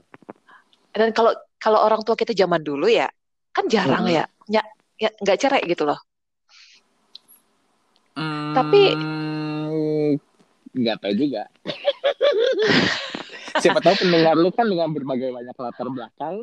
Dan 0.94 1.10
kalau 1.14 1.32
kalau 1.62 1.80
orang 1.86 2.02
tua 2.02 2.18
kita 2.18 2.34
zaman 2.34 2.66
dulu 2.66 2.90
ya, 2.90 3.08
kan 3.54 3.70
jarang 3.70 4.10
Mm-mm. 4.10 4.18
ya, 4.18 4.26
ya, 4.50 4.64
ya 4.98 5.10
nggak 5.22 5.38
cerai 5.38 5.62
gitu 5.70 5.86
loh. 5.86 6.02
Tapi 8.54 8.82
nggak 10.74 10.98
tahu 11.02 11.14
juga. 11.14 11.46
Siapa 13.62 13.80
tahu 13.84 14.08
pendengar 14.08 14.34
lu 14.40 14.50
kan 14.50 14.66
dengan 14.66 14.90
berbagai 14.90 15.30
banyak 15.30 15.56
latar 15.58 15.88
belakang. 15.92 16.36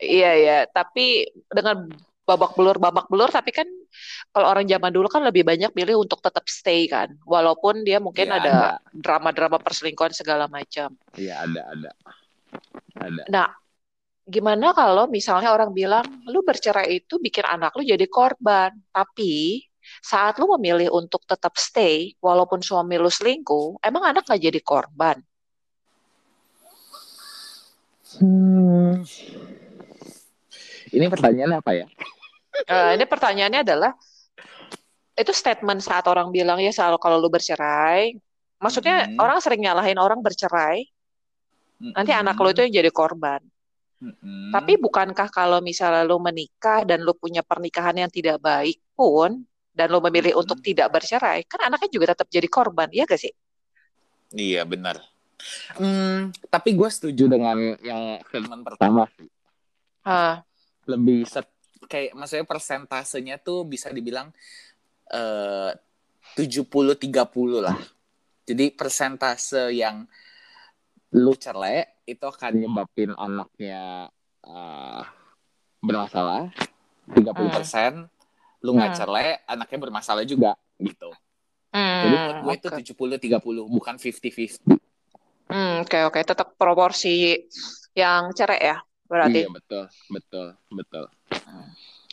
Iya 0.00 0.32
ya, 0.34 0.58
tapi 0.66 1.28
dengan 1.52 1.86
babak 2.24 2.56
belur 2.56 2.80
babak 2.80 3.06
belur, 3.12 3.28
tapi 3.28 3.52
kan 3.52 3.68
kalau 4.32 4.48
orang 4.48 4.64
zaman 4.64 4.90
dulu 4.90 5.06
kan 5.12 5.22
lebih 5.22 5.44
banyak 5.44 5.70
milih 5.76 6.02
untuk 6.02 6.24
tetap 6.24 6.48
stay 6.48 6.88
kan, 6.88 7.12
walaupun 7.28 7.84
dia 7.84 8.00
mungkin 8.00 8.32
Iya, 8.32 8.40
ada 8.40 8.56
drama-drama 8.90 9.60
perselingkuhan 9.60 10.16
segala 10.16 10.48
macam. 10.48 10.96
Iya 11.14 11.44
ada 11.44 11.60
ada 11.70 11.90
ada. 12.96 13.22
Nah, 13.28 13.48
gimana 14.24 14.72
kalau 14.72 15.04
misalnya 15.06 15.52
orang 15.52 15.70
bilang 15.76 16.04
lu 16.26 16.40
bercerai 16.40 17.04
itu 17.04 17.20
bikin 17.20 17.44
anak 17.44 17.76
lu 17.76 17.84
jadi 17.84 18.08
korban, 18.08 18.72
tapi 18.88 19.62
saat 20.00 20.40
lu 20.40 20.48
memilih 20.56 20.88
untuk 20.96 21.28
tetap 21.28 21.54
stay 21.60 22.16
walaupun 22.24 22.64
suami 22.64 22.96
lu 22.96 23.12
selingkuh, 23.12 23.84
emang 23.84 24.16
anak 24.16 24.24
nggak 24.24 24.42
jadi 24.48 24.60
korban? 24.64 25.20
Hmm. 28.20 29.02
Ini 30.94 31.06
pertanyaannya 31.10 31.58
apa 31.58 31.72
ya? 31.74 31.86
Eh, 32.70 32.90
ini 32.94 33.04
pertanyaannya 33.04 33.60
adalah 33.66 33.92
itu 35.14 35.32
statement 35.34 35.80
saat 35.82 36.06
orang 36.10 36.30
bilang 36.34 36.58
ya 36.58 36.70
soal 36.74 36.98
kalau 36.98 37.18
lu 37.22 37.30
bercerai, 37.30 38.14
maksudnya 38.62 39.06
Mm-mm. 39.06 39.18
orang 39.18 39.38
sering 39.42 39.62
nyalahin 39.62 39.98
orang 39.98 40.18
bercerai, 40.22 40.86
nanti 41.94 42.10
anak 42.14 42.34
lu 42.38 42.50
itu 42.50 42.60
yang 42.66 42.74
jadi 42.82 42.90
korban. 42.90 43.40
Mm-mm. 44.02 44.54
Tapi 44.54 44.78
bukankah 44.78 45.28
kalau 45.34 45.58
misalnya 45.58 46.02
lu 46.06 46.18
menikah 46.22 46.86
dan 46.86 47.02
lu 47.02 47.12
punya 47.18 47.42
pernikahan 47.42 47.96
yang 48.06 48.10
tidak 48.10 48.38
baik 48.38 48.78
pun 48.94 49.42
dan 49.74 49.86
lu 49.90 49.98
memilih 49.98 50.38
Mm-mm. 50.38 50.42
untuk 50.42 50.62
tidak 50.62 50.90
bercerai, 50.94 51.42
kan 51.50 51.60
anaknya 51.66 51.90
juga 51.90 52.14
tetap 52.14 52.30
jadi 52.30 52.46
korban, 52.46 52.88
iya 52.94 53.02
gak 53.06 53.18
sih? 53.18 53.34
Iya 54.34 54.62
benar. 54.66 55.13
Hmm, 55.76 56.30
tapi 56.48 56.72
gue 56.72 56.88
setuju 56.88 57.28
dengan 57.28 57.56
yang 57.82 58.22
statement 58.28 58.62
pertama 58.64 59.04
sih. 59.16 59.28
Ah, 60.04 60.44
Lebih 60.84 61.24
set, 61.24 61.48
kayak 61.88 62.12
maksudnya 62.12 62.44
persentasenya 62.44 63.36
tuh 63.40 63.64
bisa 63.64 63.88
dibilang 63.88 64.28
eh 65.08 65.72
70-30 66.34 67.08
lah. 67.60 67.76
Jadi 68.44 68.72
persentase 68.72 69.72
yang 69.72 70.04
lu 71.14 71.32
cerai 71.38 71.86
itu 72.04 72.20
akan 72.20 72.52
nyebabin 72.58 73.14
anaknya 73.14 74.10
uh, 74.42 75.02
bermasalah 75.78 76.50
30% 77.06 77.54
persen 77.54 77.92
lu 78.60 78.74
nggak 78.74 78.90
Hmm. 78.92 78.98
cerai 78.98 79.28
anaknya 79.46 79.78
bermasalah 79.78 80.26
juga 80.26 80.58
gitu 80.76 81.14
jadi 81.70 82.16
menurut 82.18 82.38
gue 82.42 82.52
oke. 82.58 82.60
itu 82.82 82.94
70-30 83.30 83.40
bukan 83.70 83.94
50-50 83.94 84.74
Hmm, 85.54 85.86
oke 85.86 85.98
oke 86.10 86.20
tetap 86.26 86.58
proporsi 86.58 87.38
yang 87.94 88.34
cerai 88.34 88.74
ya 88.74 88.76
berarti. 89.06 89.46
iya 89.46 89.48
betul 89.54 89.84
betul 90.10 90.46
betul 90.74 91.04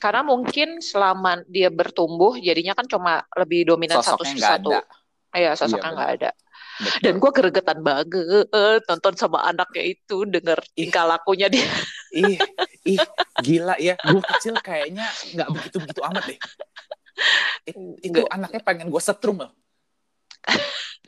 Karena 0.02 0.22
mungkin 0.26 0.82
selama 0.82 1.42
dia 1.46 1.70
bertumbuh 1.70 2.38
jadinya 2.38 2.74
kan 2.74 2.86
cuma 2.90 3.22
lebih 3.38 3.70
dominan 3.70 4.02
satu 4.02 4.22
sosoknya 4.26 4.34
nggak 4.38 4.54
satu. 4.62 4.70
ada 4.74 4.80
Iya, 5.32 5.52
sosoknya 5.56 5.90
Iya, 5.90 5.96
nggak 5.98 6.12
ada. 6.18 6.30
betul. 6.82 7.00
Dan 7.02 7.14
gue 7.22 7.32
gregetan 7.32 7.80
banget 7.82 8.08
nonton 8.90 9.14
sama 9.18 9.40
anaknya 9.48 9.84
itu 9.94 10.18
denger 10.30 10.60
tingkah 10.78 11.06
lakunya 11.10 11.48
dia. 11.50 11.66
ih 12.14 12.38
ih 12.86 13.02
gila 13.42 13.76
ya 13.82 13.96
gue 14.02 14.22
kecil 14.36 14.56
kayaknya 14.62 15.06
nggak 15.34 15.50
begitu 15.56 15.78
begitu 15.82 16.02
amat 16.06 16.24
deh 16.30 16.40
It- 17.70 17.78
itu 18.02 18.10
Nggak. 18.22 18.34
anaknya 18.34 18.62
pengen 18.66 18.88
gue 18.90 19.02
setrum 19.02 19.38
loh 19.42 19.52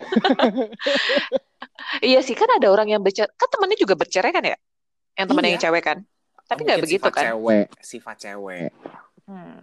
Iya 2.00 2.20
sih 2.20 2.34
kan 2.34 2.48
ada 2.48 2.68
orang 2.68 2.88
yang 2.88 3.01
bercerai, 3.01 3.34
kan 3.34 3.48
temannya 3.48 3.75
juga 3.75 3.94
bercerai 3.94 4.30
kan 4.30 4.44
ya? 4.44 4.58
Yang 5.13 5.27
temannya 5.27 5.48
Iya. 5.48 5.56
yang 5.56 5.63
cewek 5.63 5.84
kan? 5.84 5.98
Tapi 6.44 6.60
nggak 6.62 6.77
Mungkin 6.77 6.86
begitu 6.86 7.01
sifat 7.01 7.13
kan? 7.13 7.24
cewek 7.25 7.65
sifat 7.80 8.15
cewek 8.20 8.70
Hmm, 9.24 9.56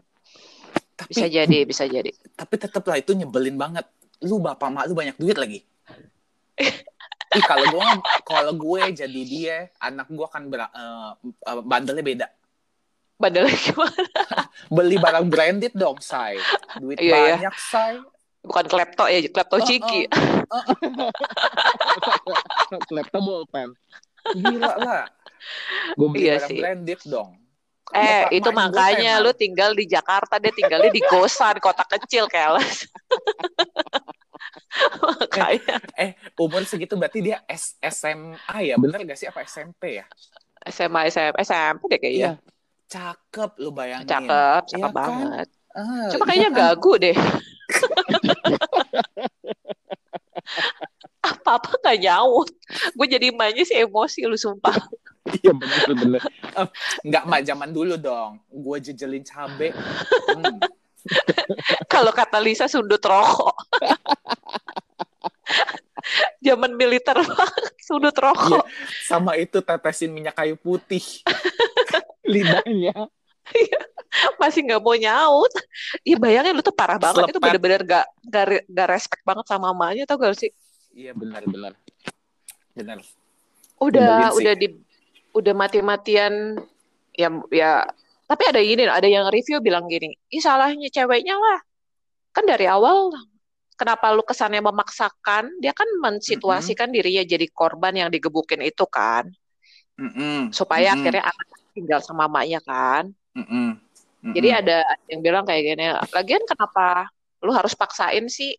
tapi 0.97 1.13
bisa 1.13 1.27
jadi, 1.29 1.59
bisa 1.63 1.85
jadi. 1.85 2.09
tapi 2.33 2.55
tetep 2.57 2.81
lah 2.81 2.97
itu 2.97 3.13
nyebelin 3.13 3.55
banget 3.55 3.85
lu 4.21 4.39
bapak 4.39 4.69
mak 4.69 4.85
lu 4.85 4.95
banyak 4.95 5.13
duit 5.15 5.37
lagi 5.37 5.61
Ih, 7.37 7.45
kalau 7.45 7.69
gue 7.69 7.85
kalau 8.23 8.53
gue 8.55 8.81
jadi 8.97 9.21
dia 9.23 9.57
anak 9.77 10.09
gue 10.09 10.25
akan 10.25 10.49
ber, 10.49 10.65
eh, 10.65 11.13
eh, 11.23 11.63
bandelnya 11.63 12.01
beda 12.03 12.27
Padahal 13.15 13.53
gimana? 13.53 14.01
beli 14.75 14.97
barang 14.97 15.29
branded 15.29 15.73
dong 15.75 16.01
say 16.01 16.41
duit 16.75 16.97
Iya, 16.97 17.05
iya. 17.05 17.21
banyak 17.37 17.55
say 17.61 18.01
Bukan 18.41 18.65
klepto 18.73 19.05
ya, 19.07 19.21
klepto 19.29 19.57
Oh, 19.61 19.67
ciki. 19.69 20.09
laptop 22.91 23.23
bolpen 23.27 23.75
gila 24.35 24.75
lah 24.79 25.03
gue 25.97 26.09
beli 26.09 26.25
Iya 26.27 26.35
barang 26.39 26.51
sih. 26.51 26.61
branded 26.61 27.01
dong 27.07 27.31
Eh, 27.91 28.23
Bapak 28.23 28.39
itu 28.39 28.51
makanya 28.55 29.19
lu 29.19 29.35
tinggal 29.35 29.75
di 29.75 29.83
Jakarta, 29.83 30.39
dia 30.39 30.55
tinggalnya 30.55 30.95
di 30.95 31.03
Gosan, 31.03 31.59
kota 31.59 31.83
kecil, 31.83 32.31
keles. 32.31 32.87
makanya 35.03 35.83
eh 35.99 36.15
umur 36.39 36.63
segitu 36.63 36.95
berarti 36.95 37.19
dia 37.19 37.43
S 37.51 37.75
SMA 37.83 38.39
ya 38.63 38.79
bener 38.79 39.03
gak 39.03 39.19
sih 39.19 39.27
apa 39.27 39.43
SMP 39.43 39.99
ya 39.99 40.07
SMA, 40.71 41.11
SM, 41.11 41.35
SMP 41.43 41.83
deh 41.91 41.99
kayaknya. 41.99 42.33
cakep 42.87 43.51
lu 43.59 43.75
bayangin 43.75 44.07
Cakep, 44.07 44.63
cakep 44.71 44.73
Iya 44.77 44.87
kan? 44.93 44.95
banget. 44.95 45.49
Ah, 45.75 46.09
Cuma 46.11 46.25
iya 46.31 46.31
kayaknya 46.31 46.49
kan? 46.51 46.59
gagu 46.75 46.93
deh. 46.99 47.17
Apa-apa 51.31 51.71
gak 51.85 52.01
nyaut. 52.01 52.49
Gue 52.97 53.07
jadi 53.07 53.31
emaknya 53.31 53.63
sih 53.69 53.85
emosi 53.85 54.25
lu 54.25 54.41
sumpah. 54.41 54.75
Iya 55.29 55.53
bener 55.53 55.95
bener. 55.95 56.21
Eh, 56.57 56.69
Nggak 57.07 57.25
mak 57.29 57.45
zaman 57.45 57.71
dulu 57.71 57.95
dong. 58.01 58.41
Gue 58.49 58.81
jejelin 58.81 59.23
cabe. 59.23 59.71
Hmm. 59.71 60.59
Kalau 61.93 62.13
kata 62.13 62.41
Lisa 62.41 62.69
sundut 62.69 63.05
rokok. 63.05 63.57
Zaman 66.41 66.73
militer 66.81 67.13
banget, 67.13 67.77
sundut 67.77 68.17
rokok. 68.17 68.65
Sama 69.05 69.37
itu 69.37 69.61
tetesin 69.61 70.09
minyak 70.09 70.33
kayu 70.33 70.57
putih. 70.57 71.05
Lidahnya. 72.25 72.97
Masih 74.41 74.61
nggak 74.67 74.83
mau 74.83 74.97
nyaut. 74.97 75.53
Iya 76.05 76.17
bayangin 76.21 76.53
lu 76.57 76.63
tuh 76.65 76.75
parah 76.75 76.97
banget. 77.01 77.31
Itu 77.31 77.39
Selepet. 77.39 77.45
bener-bener 77.45 77.81
gak, 77.87 78.07
gak, 78.27 78.45
gak 78.69 78.89
respect 78.89 79.23
banget 79.25 79.45
sama 79.49 79.71
mamanya 79.73 80.05
tau 80.05 80.21
gak 80.21 80.37
sih? 80.37 80.51
Iya 80.93 81.17
bener. 81.17 81.43
Bener. 82.75 82.99
Udah, 83.81 84.37
udah 84.37 84.55
di, 84.57 84.69
udah 85.33 85.55
mati-matian. 85.57 86.61
Ya, 87.17 87.29
ya. 87.51 87.89
Tapi 88.31 88.43
ada 88.47 88.61
ini, 88.63 88.87
ada 88.87 89.09
yang 89.11 89.27
review 89.27 89.59
bilang 89.59 89.91
gini, 89.91 90.15
ih 90.31 90.39
salahnya 90.39 90.87
ceweknya 90.93 91.35
lah. 91.35 91.59
Kan 92.31 92.47
dari 92.47 92.71
awal 92.71 93.11
kenapa 93.75 94.13
lu 94.15 94.23
kesannya 94.23 94.63
memaksakan? 94.63 95.59
Dia 95.59 95.75
kan 95.75 95.89
mensituasikan 95.99 96.95
dirinya 96.95 97.27
jadi 97.27 97.49
korban 97.51 97.97
yang 97.97 98.13
digebukin 98.13 98.63
itu 98.63 98.87
kan, 98.87 99.27
Mm-mm. 99.99 100.55
supaya 100.55 100.95
Mm-mm. 100.95 101.01
akhirnya 101.03 101.25
anak 101.27 101.47
tinggal 101.75 102.01
sama 102.05 102.31
mamanya 102.31 102.63
kan. 102.63 103.11
Mm-mm. 103.35 103.81
Mm-mm. 104.21 104.37
Jadi 104.37 104.49
ada 104.53 104.79
yang 105.09 105.21
bilang 105.25 105.45
kayak 105.49 105.63
gini, 105.65 105.85
lagian 106.13 106.45
kenapa 106.45 107.09
lu 107.41 107.57
harus 107.57 107.73
paksain 107.73 108.29
sih 108.29 108.53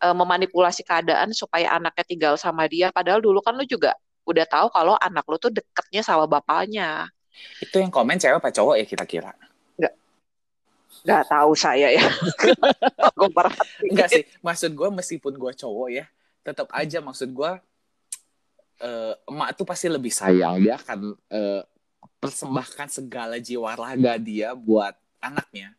eh, 0.00 0.14
memanipulasi 0.16 0.80
keadaan 0.80 1.36
supaya 1.36 1.76
anaknya 1.76 2.04
tinggal 2.08 2.34
sama 2.40 2.64
dia? 2.64 2.88
Padahal 2.88 3.20
dulu 3.20 3.44
kan 3.44 3.52
lu 3.52 3.68
juga 3.68 3.92
udah 4.24 4.46
tahu 4.48 4.72
kalau 4.72 4.96
anak 4.96 5.24
lu 5.28 5.36
tuh 5.36 5.52
deketnya 5.52 6.00
sama 6.00 6.24
bapaknya. 6.24 7.08
itu 7.58 7.82
yang 7.82 7.90
komen 7.90 8.14
cewek 8.14 8.38
apa 8.38 8.54
cowok 8.54 8.78
ya 8.78 8.86
kira-kira? 8.86 9.34
Gak 11.04 11.28
tahu 11.28 11.52
saya 11.52 11.92
ya. 11.92 12.04
Gue. 13.18 13.28
Enggak 13.92 14.08
sih. 14.08 14.24
Maksud 14.40 14.72
gue 14.72 14.88
meskipun 14.88 15.36
gue 15.36 15.52
cowok 15.52 15.88
ya, 15.92 16.08
tetap 16.40 16.72
aja 16.72 17.04
maksud 17.04 17.28
gue 17.28 17.50
eh, 18.80 19.14
emak 19.28 19.48
tuh 19.52 19.68
pasti 19.68 19.92
lebih 19.92 20.08
sayang. 20.08 20.64
Dia 20.64 20.80
akan 20.80 21.12
eh, 21.28 21.62
persembahkan 22.24 22.88
segala 22.88 23.36
jiwa 23.36 23.76
raga 23.76 24.16
dia 24.16 24.56
buat 24.56 24.96
anaknya. 25.20 25.76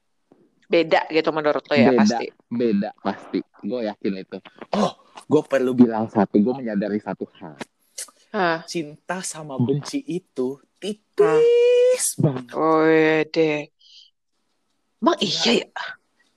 Beda 0.66 1.06
gitu 1.10 1.30
menurut 1.30 1.62
lo 1.62 1.74
ya 1.74 1.94
Beda. 1.94 2.02
pasti. 2.02 2.26
beda 2.50 2.90
pasti 2.98 3.38
gue 3.62 3.80
yakin 3.86 4.14
itu 4.18 4.38
oh 4.74 4.92
gue 5.26 5.42
perlu 5.46 5.78
bilang 5.78 6.10
satu 6.10 6.42
gue 6.42 6.54
menyadari 6.58 6.98
satu 6.98 7.30
hal 7.38 7.54
Hah. 8.34 8.66
cinta 8.66 9.22
sama 9.22 9.62
benci 9.62 10.02
itu 10.02 10.58
tipis 10.82 12.18
banget 12.18 12.50
Oh 12.58 12.82
deh. 13.30 13.70
Emang 14.98 15.18
iya 15.22 15.52
ya? 15.70 15.86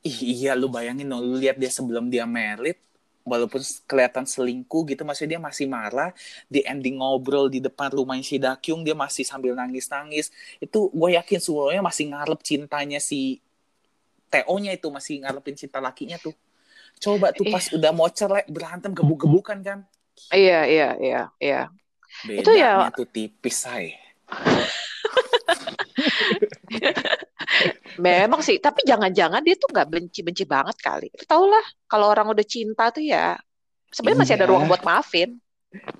ih 0.04 0.18
iya 0.20 0.52
lu 0.52 0.68
bayangin 0.68 1.08
dong 1.08 1.24
lu 1.24 1.40
lihat 1.40 1.56
dia 1.56 1.72
sebelum 1.72 2.12
dia 2.12 2.28
merit 2.28 2.84
walaupun 3.28 3.60
kelihatan 3.84 4.24
selingkuh 4.24 4.88
gitu 4.88 5.04
maksudnya 5.04 5.36
dia 5.36 5.42
masih 5.44 5.68
marah 5.68 6.10
di 6.48 6.64
ending 6.64 6.98
ngobrol 6.98 7.46
di 7.52 7.60
depan 7.60 7.92
rumahnya 7.92 8.24
si 8.24 8.36
Dakyung 8.40 8.82
dia 8.82 8.96
masih 8.96 9.22
sambil 9.28 9.52
nangis-nangis. 9.52 10.32
Itu 10.58 10.88
gue 10.90 11.14
yakin 11.14 11.38
semuanya 11.38 11.84
masih 11.84 12.08
ngarep 12.10 12.40
cintanya 12.42 12.98
si 12.98 13.38
TO-nya 14.28 14.76
itu 14.76 14.88
masih 14.92 15.24
ngarepin 15.24 15.56
cinta 15.56 15.78
lakinya 15.80 16.16
tuh. 16.20 16.32
Coba 16.98 17.30
tuh 17.30 17.46
pas 17.48 17.64
udah 17.70 17.92
mau 17.94 18.08
cerai 18.10 18.44
berantem 18.48 18.90
gebuk-gebukan 18.96 19.58
kan. 19.62 19.78
Iya, 20.34 20.66
iya, 20.66 20.88
iya, 20.98 21.22
iya. 21.38 21.60
bedanya 22.26 22.42
Itu 22.42 22.50
ya- 22.58 22.90
tuh 22.92 23.06
tipis 23.08 23.56
say 23.56 23.94
Memang 27.98 28.40
sih, 28.40 28.58
tapi 28.58 28.86
jangan-jangan 28.86 29.42
dia 29.42 29.54
tuh 29.54 29.68
nggak 29.68 29.88
benci-benci 29.90 30.44
banget 30.44 30.78
kali. 30.78 31.10
Tau 31.26 31.44
lah, 31.44 31.60
kalau 31.84 32.06
orang 32.08 32.30
udah 32.30 32.46
cinta 32.46 32.88
tuh 32.88 33.02
ya, 33.02 33.34
sebenarnya 33.90 34.18
masih 34.22 34.34
ada 34.34 34.44
Iya. 34.44 34.50
ruang 34.50 34.64
buat 34.66 34.82
maafin. 34.82 35.30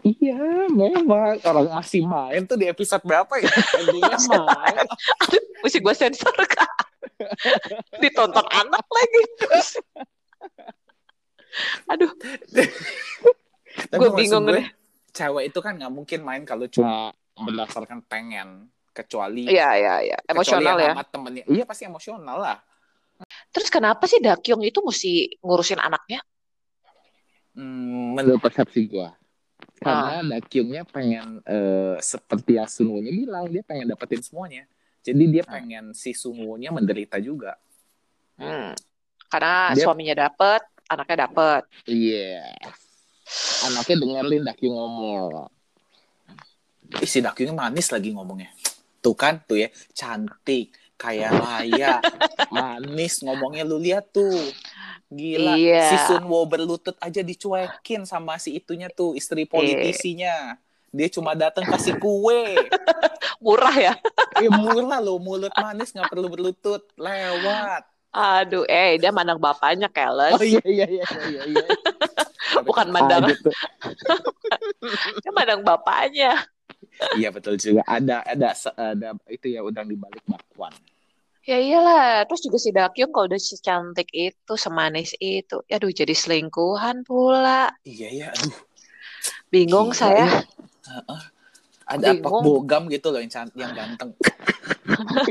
iya 0.01 0.41
memang 0.73 1.45
orang 1.45 1.69
masih 1.69 2.01
main 2.01 2.41
tuh 2.43 2.57
di 2.57 2.65
episode 2.65 3.05
berapa 3.05 3.29
ya 3.37 3.53
endingnya 3.77 4.17
main 4.33 4.81
Aduh, 5.21 5.45
mesti 5.61 5.79
gue 5.79 5.93
sensor 5.93 6.33
kan. 6.57 6.65
Ditonton 8.01 8.49
anak 8.49 8.81
lagi. 8.81 9.23
Aduh, 11.89 12.13
gue 13.93 14.09
bingung 14.15 14.45
gue, 14.47 14.57
deh. 14.57 14.67
cewek 15.13 15.51
itu 15.51 15.59
kan 15.59 15.77
nggak 15.77 15.93
mungkin 15.93 16.21
main 16.23 16.43
kalau 16.45 16.65
cuma 16.65 17.13
berdasarkan 17.35 18.01
pengen 18.07 18.73
kecuali 18.99 19.47
Iya, 19.47 19.69
iya, 19.79 19.95
iya. 20.03 20.19
Emosional 20.27 20.75
yang 20.75 20.83
ya. 20.83 20.93
sama 20.99 21.05
temennya. 21.07 21.45
Iya. 21.47 21.65
Pasti 21.65 21.87
emosional 21.87 22.37
lah. 22.37 22.59
Terus 23.51 23.67
kenapa 23.69 24.07
sih 24.07 24.19
Dakyung 24.19 24.63
itu 24.63 24.79
mesti 24.79 25.39
ngurusin 25.43 25.79
anaknya? 25.79 26.19
hmm, 27.55 28.15
menurut 28.15 28.39
persepsi 28.39 28.87
gue 28.87 29.09
karena 29.83 30.23
Dakyungnya 30.23 30.87
pengen 30.87 31.43
eh, 31.43 31.99
seperti 31.99 32.55
yang 32.55 32.71
Sunwoo-nya 32.71 33.11
bilang 33.11 33.51
dia 33.51 33.63
pengen 33.63 33.91
dapetin 33.91 34.23
semuanya. 34.23 34.63
Jadi 35.03 35.25
dia 35.27 35.43
pengen 35.43 35.91
si 35.91 36.15
Sunwoo-nya 36.15 36.71
menderita 36.71 37.19
juga. 37.19 37.59
Hmm. 38.39 38.75
Karena 39.27 39.75
Dia- 39.75 39.83
suaminya 39.83 40.15
dapet, 40.15 40.63
anaknya 40.87 41.27
dapet. 41.27 41.63
iya. 41.87 42.55
Anaknya 43.67 43.97
dengerin 43.99 44.43
Dakyung 44.47 44.75
ngomong. 44.75 45.51
Ih, 46.99 47.11
si 47.11 47.19
Dakyungnya 47.19 47.55
manis 47.55 47.91
lagi 47.91 48.15
ngomongnya 48.15 48.49
tuh 49.09 49.17
kan 49.17 49.41
tuh 49.49 49.65
ya 49.65 49.69
cantik 49.97 50.77
kayak 51.01 51.33
raya 51.33 52.05
manis 52.55 53.25
ngomongnya 53.25 53.65
lu 53.65 53.81
lihat 53.81 54.13
tuh 54.13 54.37
gila 55.09 55.57
Iya. 55.57 55.89
si 55.89 55.97
Sunwo 56.05 56.45
berlutut 56.45 56.93
aja 57.01 57.25
dicuekin 57.25 58.05
sama 58.05 58.37
si 58.37 58.61
itunya 58.61 58.93
tuh 58.93 59.17
istri 59.17 59.49
politisinya 59.49 60.61
Dia 60.89 61.09
cuma 61.13 61.37
datang 61.37 61.69
kasih 61.69 62.01
kue. 62.01 62.57
Murah 63.45 63.77
ya. 63.77 63.93
Eh 64.41 64.49
murah 64.57 65.05
loh, 65.05 65.21
mulut 65.21 65.53
manis 65.53 65.93
nggak 65.93 66.09
perlu 66.09 66.33
berlutut, 66.33 66.81
lewat. 66.97 67.85
Aduh, 68.09 68.65
eh 68.65 68.97
dia 68.97 69.13
mandang 69.13 69.37
bapaknya 69.37 69.93
Keles. 69.93 70.33
Oh 70.33 70.41
iya 70.41 70.65
iya 70.65 70.87
iya 70.89 71.05
iya. 71.29 71.43
iya. 71.45 71.67
Bukan 72.65 72.89
mandang. 72.89 73.29
ada 73.29 73.37
tuh. 73.37 73.53
Dia 75.21 75.31
mandang 75.37 75.61
bapaknya. 75.61 76.41
Iya 77.15 77.31
betul 77.31 77.55
juga. 77.57 77.83
Ada 77.87 78.23
ada 78.27 78.49
ada 78.75 79.09
itu 79.27 79.51
ya 79.51 79.63
udang 79.63 79.87
di 79.87 79.95
balik 79.95 80.23
bakwan. 80.27 80.75
Ya 81.49 81.57
iyalah. 81.57 82.29
Terus 82.29 82.45
juga 82.45 82.59
si 82.61 82.71
Dakyung 82.71 83.09
kalau 83.09 83.25
udah 83.25 83.41
secantik 83.41 84.13
itu, 84.13 84.53
semanis 84.55 85.17
itu. 85.17 85.65
Aduh, 85.65 85.89
jadi 85.89 86.13
selingkuhan 86.13 87.09
pula. 87.09 87.73
Iya 87.89 88.09
ya, 88.13 88.29
aduh. 88.37 88.53
Bingung 89.49 89.91
Gila, 89.91 89.97
saya. 89.97 90.27
ya. 90.29 90.45
Heeh. 90.93 91.21
Ada 91.89 92.07
apa 92.13 92.21
Bingung. 92.21 92.45
bogam 92.45 92.83
gitu 92.93 93.09
loh 93.09 93.25
yang 93.25 93.33
can- 93.33 93.55
yang 93.57 93.73
ganteng. 93.73 94.13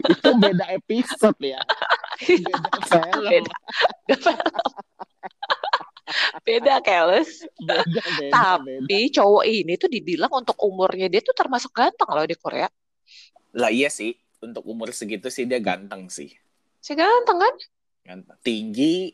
itu 0.09 0.29
beda 0.41 0.65
episode 0.73 1.37
ya. 1.37 1.61
Beda 2.17 2.57
film. 2.89 3.45
Beda. 4.09 4.33
Beda, 6.41 6.79
Keles. 6.79 7.43
Beda, 7.59 7.83
beda, 7.83 8.01
beda. 8.15 8.31
Tapi 8.31 8.99
cowok 9.11 9.43
ini 9.43 9.73
tuh 9.75 9.89
dibilang 9.91 10.31
untuk 10.31 10.55
umurnya 10.63 11.07
dia 11.07 11.19
tuh 11.19 11.35
termasuk 11.35 11.71
ganteng 11.71 12.07
loh 12.07 12.23
di 12.23 12.35
Korea. 12.35 12.67
Lah 13.55 13.67
iya 13.67 13.91
sih, 13.91 14.15
untuk 14.39 14.63
umur 14.63 14.91
segitu 14.91 15.27
sih 15.27 15.43
dia 15.43 15.59
ganteng 15.59 16.07
sih. 16.07 16.31
Si 16.79 16.95
ganteng 16.95 17.37
kan? 17.41 17.53
Ganteng. 18.05 18.37
Tinggi, 18.39 19.11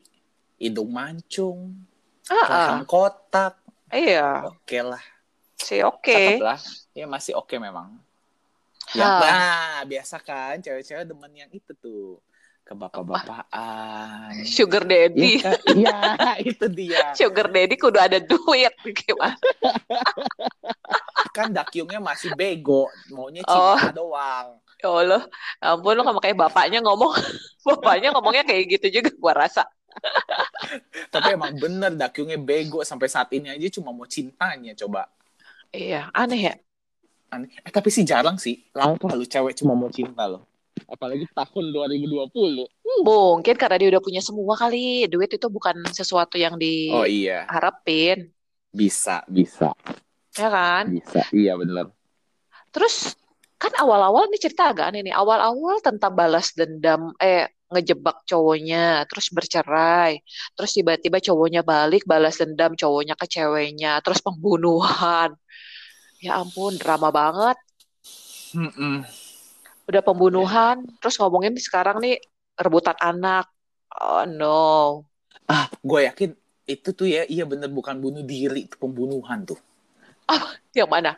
hidung 0.62 0.93
mancung, 0.93 1.73
Ah, 2.29 2.79
ah. 2.79 2.86
kotak. 2.86 3.60
iya. 3.89 4.47
Oke 4.47 4.79
lah. 4.79 5.01
Si 5.58 5.79
oke. 5.82 6.13
Cakep 6.13 6.43
lah. 6.43 6.60
Ya 6.93 7.06
masih 7.08 7.34
oke 7.36 7.56
memang. 7.58 7.97
Ya, 8.93 9.08
Hah. 9.08 9.19
nah, 9.23 9.79
biasa 9.88 10.19
kan 10.19 10.60
cewek-cewek 10.60 11.08
demen 11.08 11.32
yang 11.34 11.49
itu 11.49 11.71
tuh. 11.79 12.19
Ke 12.63 12.71
bapak-bapakan. 12.71 14.32
Sugar 14.56 14.88
daddy. 14.88 15.43
Iya? 15.43 15.52
Iya, 15.76 15.99
itu 16.56 16.65
dia. 16.71 17.12
Sugar 17.12 17.52
daddy 17.52 17.76
kudu 17.76 17.99
ada 17.99 18.23
duit 18.23 18.71
gimana? 18.95 19.36
Kan 21.36 21.52
dakyungnya 21.52 21.99
masih 21.99 22.32
bego, 22.39 22.88
maunya 23.12 23.43
Oh. 23.52 23.76
cinta 23.76 23.91
doang. 23.91 24.47
Ya 24.80 24.89
Allah, 24.91 25.23
ampun 25.63 25.95
lu 25.95 26.04
sama 26.04 26.19
kayak 26.19 26.39
bapaknya 26.39 26.80
ngomong. 26.84 27.12
bapaknya 27.67 28.12
ngomongnya 28.15 28.43
kayak 28.47 28.80
gitu 28.80 28.99
juga 28.99 29.12
gua 29.19 29.34
rasa. 29.47 29.63
Tapi 31.12 31.36
emang 31.36 31.56
bener 31.56 31.95
dakyungnya 31.95 32.39
bego 32.39 32.84
sampai 32.84 33.08
saat 33.08 33.32
ini 33.36 33.52
aja 33.52 33.80
cuma 33.80 33.91
mau 33.95 34.08
cintanya 34.08 34.71
coba. 34.76 35.08
Iya, 35.73 36.12
aneh 36.13 36.41
ya. 36.52 36.54
Aneh. 37.34 37.49
Eh, 37.65 37.71
tapi 37.73 37.89
sih 37.89 38.06
jarang 38.06 38.38
sih. 38.38 38.60
Langka 38.78 39.10
lu 39.15 39.26
cewek 39.26 39.58
cuma 39.58 39.73
mau 39.73 39.89
cinta 39.89 40.30
loh. 40.30 40.45
Apalagi 40.89 41.25
tahun 41.31 41.65
2020. 41.73 42.67
Mungkin 43.03 43.55
karena 43.57 43.75
dia 43.79 43.89
udah 43.97 44.03
punya 44.03 44.21
semua 44.21 44.53
kali. 44.57 45.07
Duit 45.09 45.31
itu 45.33 45.47
bukan 45.49 45.81
sesuatu 45.89 46.38
yang 46.38 46.55
Oh 46.91 47.05
iya, 47.07 47.45
diharapin, 47.47 48.29
bisa, 48.73 49.21
bisa, 49.29 49.69
ya 50.38 50.49
kan? 50.49 50.89
bisa. 50.89 51.21
Iya 51.29 51.53
bener. 51.57 51.93
Terus 52.73 53.13
kan 53.62 53.71
awal-awal 53.79 54.27
nih 54.33 54.41
cerita 54.41 54.73
agak 54.73 54.91
aneh 54.91 55.01
nih. 55.07 55.15
Awal-awal 55.15 55.79
tentang 55.79 56.13
balas 56.17 56.51
dendam, 56.57 57.13
eh 57.21 57.47
ngejebak 57.73 58.25
cowoknya, 58.29 59.01
terus 59.09 59.33
bercerai, 59.33 60.21
terus 60.53 60.71
tiba-tiba 60.77 61.17
cowoknya 61.17 61.65
balik 61.65 62.05
balas 62.05 62.38
dendam 62.38 62.77
cowoknya 62.77 63.17
ke 63.17 63.25
ceweknya, 63.25 63.97
terus 64.05 64.21
pembunuhan. 64.21 65.33
Ya 66.21 66.39
ampun, 66.41 66.77
drama 66.77 67.09
banget. 67.09 67.57
Mm-mm. 68.53 69.01
Udah 69.93 70.01
pembunuhan, 70.01 70.82
terus 70.97 71.21
ngomongin 71.21 71.53
sekarang 71.62 72.01
nih 72.01 72.17
rebutan 72.58 72.97
anak. 72.97 73.45
Oh 73.93 74.25
no. 74.25 75.06
Ah, 75.45 75.69
gue 75.69 76.10
yakin 76.10 76.34
itu 76.65 76.89
tuh 76.97 77.06
ya, 77.06 77.29
iya 77.29 77.45
bener 77.45 77.69
bukan 77.69 78.01
bunuh 78.01 78.25
diri, 78.25 78.65
itu 78.65 78.73
pembunuhan 78.82 79.45
tuh. 79.45 79.62
Yang 80.73 80.89
mana? 80.89 81.12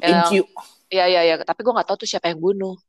Thank 0.00 0.40
you. 0.40 0.48
Ya 0.88 1.04
ya 1.04 1.20
ya, 1.20 1.36
tapi 1.44 1.60
gue 1.60 1.72
nggak 1.76 1.84
tahu 1.84 2.00
tuh 2.00 2.08
siapa 2.08 2.32
yang 2.32 2.40
bunuh. 2.40 2.80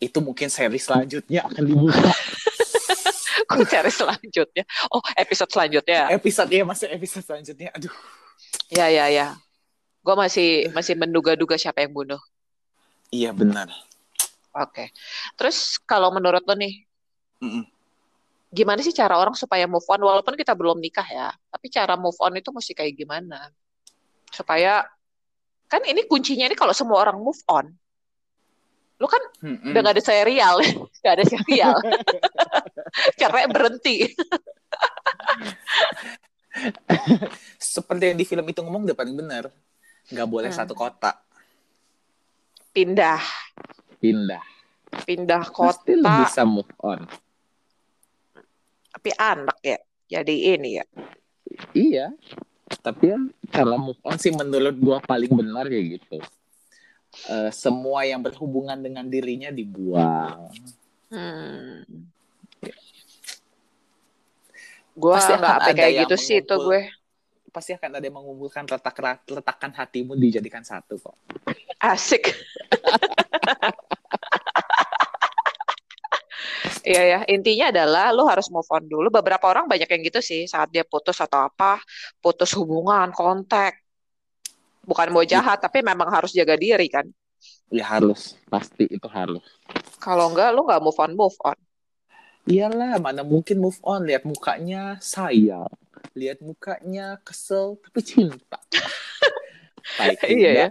Itu 0.00 0.24
mungkin 0.24 0.48
seri 0.48 0.80
selanjutnya 0.80 1.44
akan 1.44 1.62
dibuka. 1.68 2.00
Gue 3.48 3.64
cari 3.64 3.88
selanjutnya. 3.88 4.64
Oh, 4.92 5.00
episode 5.16 5.48
selanjutnya. 5.48 6.12
episode 6.12 6.52
ya 6.52 6.68
masih 6.68 6.92
episode 6.92 7.24
selanjutnya. 7.24 7.72
Aduh. 7.72 7.92
Ya 8.68 8.92
ya 8.92 9.08
ya. 9.08 9.40
Gue 10.04 10.14
masih 10.14 10.68
masih 10.76 10.94
menduga-duga 11.00 11.56
siapa 11.56 11.80
yang 11.80 11.96
bunuh. 11.96 12.20
Iya 13.08 13.32
benar. 13.32 13.72
Oke. 14.58 14.90
Terus 15.38 15.78
kalau 15.86 16.10
menurut 16.10 16.42
lo 16.42 16.54
nih, 16.58 16.82
Mm-mm. 17.42 17.62
gimana 18.48 18.80
sih 18.80 18.96
cara 18.96 19.14
orang 19.20 19.36
supaya 19.36 19.68
move 19.70 19.84
on? 19.86 20.00
Walaupun 20.02 20.34
kita 20.34 20.52
belum 20.56 20.80
nikah 20.82 21.06
ya, 21.06 21.28
tapi 21.52 21.66
cara 21.70 21.94
move 21.94 22.16
on 22.18 22.34
itu 22.36 22.50
mesti 22.50 22.72
kayak 22.74 22.94
gimana? 22.96 23.52
Supaya 24.32 24.84
kan 25.68 25.84
ini 25.84 26.04
kuncinya 26.08 26.48
ini 26.48 26.56
kalau 26.56 26.72
semua 26.72 26.98
orang 27.04 27.20
move 27.20 27.38
on, 27.48 27.68
lo 28.98 29.06
kan 29.06 29.22
Mm-mm. 29.44 29.70
udah 29.70 29.80
gak 29.84 29.94
ada 29.94 30.04
serial, 30.04 30.56
gak 31.04 31.14
ada 31.20 31.24
serial, 31.28 31.76
caranya 33.20 33.48
berhenti. 33.52 34.10
Seperti 37.58 38.04
yang 38.14 38.18
di 38.18 38.26
film 38.26 38.44
itu 38.48 38.60
ngomong 38.64 38.82
udah 38.88 38.96
paling 38.98 39.14
benar. 39.14 39.50
Nggak 40.08 40.28
boleh 40.28 40.50
Hmm. 40.50 40.58
satu 40.58 40.72
kota. 40.74 41.14
Pindah, 42.72 43.18
Pindah. 43.98 44.44
pindah 45.04 45.44
Pasti 45.52 45.92
lu 45.94 46.06
kota, 46.06 46.24
bisa 46.24 46.42
move 46.48 46.72
on. 46.80 47.04
tapi 48.88 49.10
anak 49.14 49.58
ya. 49.62 49.78
Jadi 50.08 50.34
ini 50.56 50.80
ya. 50.80 50.86
Iya. 51.76 52.06
Tapi 52.80 53.04
ya 53.12 53.18
cara 53.52 53.76
move 53.76 54.00
on 54.02 54.16
sih 54.16 54.32
menurut 54.32 54.74
gua 54.80 54.98
paling 55.04 55.30
benar 55.30 55.68
ya 55.68 55.80
gitu. 56.00 56.18
Eh, 57.28 57.50
semua 57.52 58.04
yang 58.06 58.20
berhubungan 58.22 58.78
dengan 58.78 59.04
dirinya 59.08 59.50
dibuang. 59.52 60.52
Hmm. 61.08 61.82
Gue 64.98 65.14
Pasti 65.14 65.32
nggak 65.38 65.56
ada 65.62 65.72
kayak 65.72 65.94
gitu 66.04 66.16
sih 66.18 66.36
itu 66.42 66.54
gue. 66.58 66.90
Pasti 67.54 67.72
akan 67.74 67.96
ada 67.96 68.04
yang 68.04 68.18
mengumpulkan 68.18 68.66
letak 68.66 68.98
letakan 69.30 69.72
hatimu 69.72 70.18
dijadikan 70.18 70.62
satu 70.66 70.98
kok. 71.00 71.16
Asik. 71.80 72.28
Iya 76.88 77.02
ya, 77.04 77.20
intinya 77.28 77.68
adalah 77.68 78.16
lo 78.16 78.24
harus 78.24 78.48
move 78.48 78.64
on 78.72 78.88
dulu. 78.88 79.12
Beberapa 79.12 79.44
orang 79.44 79.68
banyak 79.68 79.84
yang 79.84 80.02
gitu 80.08 80.24
sih 80.24 80.48
saat 80.48 80.72
dia 80.72 80.88
putus 80.88 81.20
atau 81.20 81.44
apa, 81.44 81.76
putus 82.24 82.56
hubungan, 82.56 83.12
kontak. 83.12 83.76
Bukan 84.88 85.12
mau 85.12 85.20
jahat, 85.20 85.60
tapi 85.60 85.84
memang 85.84 86.08
harus 86.08 86.32
jaga 86.32 86.56
diri 86.56 86.88
kan. 86.88 87.04
Ya 87.68 87.84
harus, 87.84 88.40
pasti 88.48 88.88
itu 88.88 89.04
harus. 89.04 89.44
Kalau 90.00 90.32
enggak, 90.32 90.48
lo 90.56 90.64
nggak 90.64 90.80
move 90.80 90.96
on, 90.96 91.12
move 91.12 91.38
on. 91.44 91.58
Iyalah, 92.48 92.96
mana 92.96 93.20
mungkin 93.20 93.60
move 93.60 93.76
on. 93.84 94.08
Lihat 94.08 94.24
mukanya 94.24 94.96
sayang. 95.04 95.68
Lihat 96.16 96.40
mukanya 96.40 97.20
kesel, 97.20 97.76
tapi 97.84 98.00
cinta. 98.00 98.56
Baik, 100.00 100.24
Iya 100.24 100.50
ya. 100.64 100.68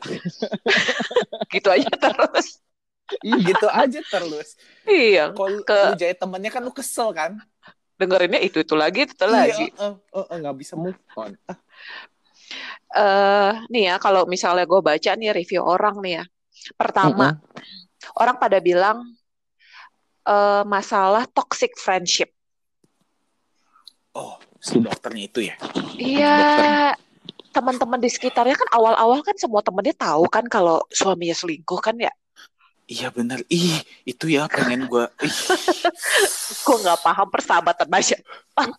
Gitu 1.54 1.70
aja 1.70 1.94
terus. 1.94 2.58
Iya, 3.24 3.38
gitu 3.56 3.68
aja 3.72 4.00
terus. 4.04 4.48
Iya, 4.88 5.24
Kalau 5.32 5.64
Ke- 5.64 5.92
lu 5.92 5.96
jadi 6.00 6.16
temennya 6.16 6.52
kan 6.52 6.62
lu 6.64 6.72
kesel 6.72 7.12
kan? 7.16 7.40
dengerinnya 7.98 8.38
itu 8.38 8.62
itu 8.62 8.78
lagi, 8.78 9.10
itu 9.10 9.18
itu 9.18 9.26
lagi. 9.26 9.74
Iya, 9.74 9.90
eh, 9.90 9.94
eh, 9.98 10.26
eh, 10.30 10.38
nggak 10.38 10.56
bisa 10.62 10.74
move 10.78 11.02
on. 11.18 11.34
Eh 12.94 13.52
nih 13.74 13.84
ya, 13.90 13.96
kalau 13.98 14.30
misalnya 14.30 14.70
gue 14.70 14.82
baca 14.86 15.12
nih 15.18 15.34
review 15.34 15.66
orang 15.66 15.98
nih 16.06 16.22
ya. 16.22 16.24
Pertama, 16.78 17.42
orang 18.22 18.38
pada 18.38 18.62
bilang 18.62 19.02
eh, 20.30 20.64
masalah 20.70 21.26
toxic 21.26 21.74
friendship. 21.74 22.30
Oh, 24.14 24.38
si 24.62 24.78
dokternya 24.78 25.24
itu 25.26 25.40
ya? 25.50 25.56
Iya, 25.98 26.46
teman-teman 27.50 27.98
di 27.98 28.10
sekitarnya 28.14 28.54
kan 28.54 28.70
awal-awal 28.78 29.26
kan 29.26 29.34
semua 29.42 29.66
temennya 29.66 29.98
tahu 29.98 30.30
kan 30.30 30.46
kalau 30.46 30.86
suaminya 30.94 31.34
selingkuh 31.34 31.82
kan 31.82 31.98
ya. 31.98 32.14
Iya 32.88 33.12
bener. 33.12 33.44
Ih, 33.52 33.84
itu 34.08 34.32
ya 34.32 34.48
pengen 34.48 34.88
gue. 34.88 35.06
Ih, 35.20 35.36
Gue 36.64 36.78
nggak 36.80 37.04
paham 37.04 37.28
persahabatan 37.28 37.90
aja 37.92 38.16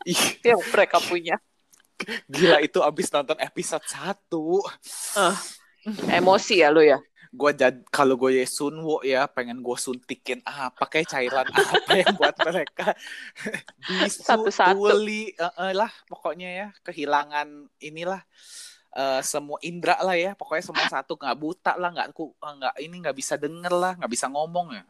ih, 0.04 0.22
yang 0.40 0.60
mereka 0.72 0.96
punya. 0.98 1.36
gila 2.24 2.62
itu 2.62 2.78
abis 2.80 3.10
nonton 3.10 3.36
episode 3.36 3.84
1. 3.84 4.32
Emosi 6.08 6.62
ya 6.62 6.72
lu 6.72 6.80
ya. 6.80 6.96
Gue 7.28 7.52
jad 7.52 7.84
kalau 7.92 8.16
gue 8.16 8.40
ya 8.40 8.46
Sunwo 8.48 9.04
ya 9.04 9.28
pengen 9.28 9.60
gue 9.60 9.76
suntikin 9.76 10.40
apa 10.48 10.88
kayak 10.88 11.12
cairan 11.12 11.44
apa 11.44 11.92
yang 11.92 12.16
buat 12.16 12.32
mereka 12.40 12.96
bisu, 14.00 14.24
Satu-satu. 14.24 14.88
tuli, 14.88 15.36
eh, 15.36 15.52
eh 15.60 15.72
lah 15.76 15.92
pokoknya 16.08 16.48
ya 16.48 16.68
kehilangan 16.80 17.68
inilah 17.84 18.24
eh, 18.92 19.20
semua 19.20 19.58
indra 19.60 19.98
lah 20.00 20.16
ya. 20.16 20.32
Pokoknya 20.32 20.64
semua 20.64 20.86
satu. 20.88 21.16
Nggak 21.16 21.38
buta 21.38 21.72
lah 21.76 21.90
nggak 21.92 22.08
ku 22.12 22.32
nggak 22.38 22.74
ini 22.80 22.96
nggak 23.02 23.16
bisa 23.16 23.34
denger 23.36 23.72
lah 23.72 23.92
nggak 23.98 24.12
bisa 24.12 24.26
ngomong 24.28 24.72
ya. 24.72 24.84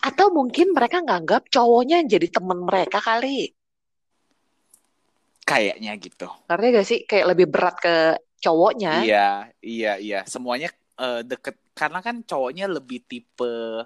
Atau 0.00 0.32
mungkin 0.32 0.72
mereka 0.72 1.04
nganggap 1.04 1.52
cowoknya 1.52 2.00
jadi 2.08 2.26
temen 2.32 2.64
mereka 2.64 2.96
kali. 3.00 3.52
kayaknya 5.40 5.98
gitu. 5.98 6.30
Ngerti 6.46 6.66
gak 6.70 6.86
sih? 6.86 6.98
Kayak 7.10 7.26
lebih 7.34 7.50
berat 7.50 7.74
ke 7.74 7.96
cowoknya. 8.38 9.02
iya 9.02 9.50
iya 9.58 9.98
iya. 9.98 10.20
Semuanya 10.22 10.70
eh, 10.94 11.26
deket. 11.26 11.58
Karena 11.74 11.98
kan 11.98 12.22
cowoknya 12.22 12.70
lebih 12.70 13.02
tipe 13.02 13.82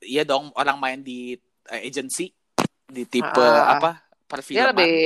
iya 0.00 0.22
dong 0.22 0.54
orang 0.54 0.78
main 0.78 1.00
di 1.02 1.34
eh, 1.66 1.82
agency. 1.82 2.30
Di 2.86 3.02
tipe 3.04 3.42
Ah. 3.42 3.74
apa? 3.74 3.90
Dia 3.98 4.30
perfilman. 4.30 4.70
lebih 4.70 4.96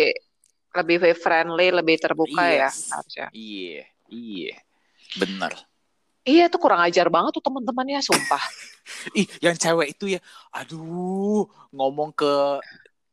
lebih 0.70 0.96
friendly, 1.14 1.68
lebih 1.70 1.96
terbuka 1.98 2.42
ya 2.46 2.70
Yes. 2.70 2.90
harusnya. 2.90 3.26
iya 3.32 3.84
iya 4.06 4.56
bener 5.16 5.54
Iya 6.20 6.52
tuh 6.52 6.60
kurang 6.60 6.84
ajar 6.84 7.08
banget 7.08 7.32
tuh 7.32 7.40
teman-temannya, 7.40 8.04
sumpah. 8.04 8.44
Ih, 9.18 9.24
yang 9.40 9.56
cewek 9.56 9.96
itu 9.96 10.14
ya, 10.14 10.20
aduh, 10.52 11.48
ngomong 11.72 12.12
ke 12.12 12.60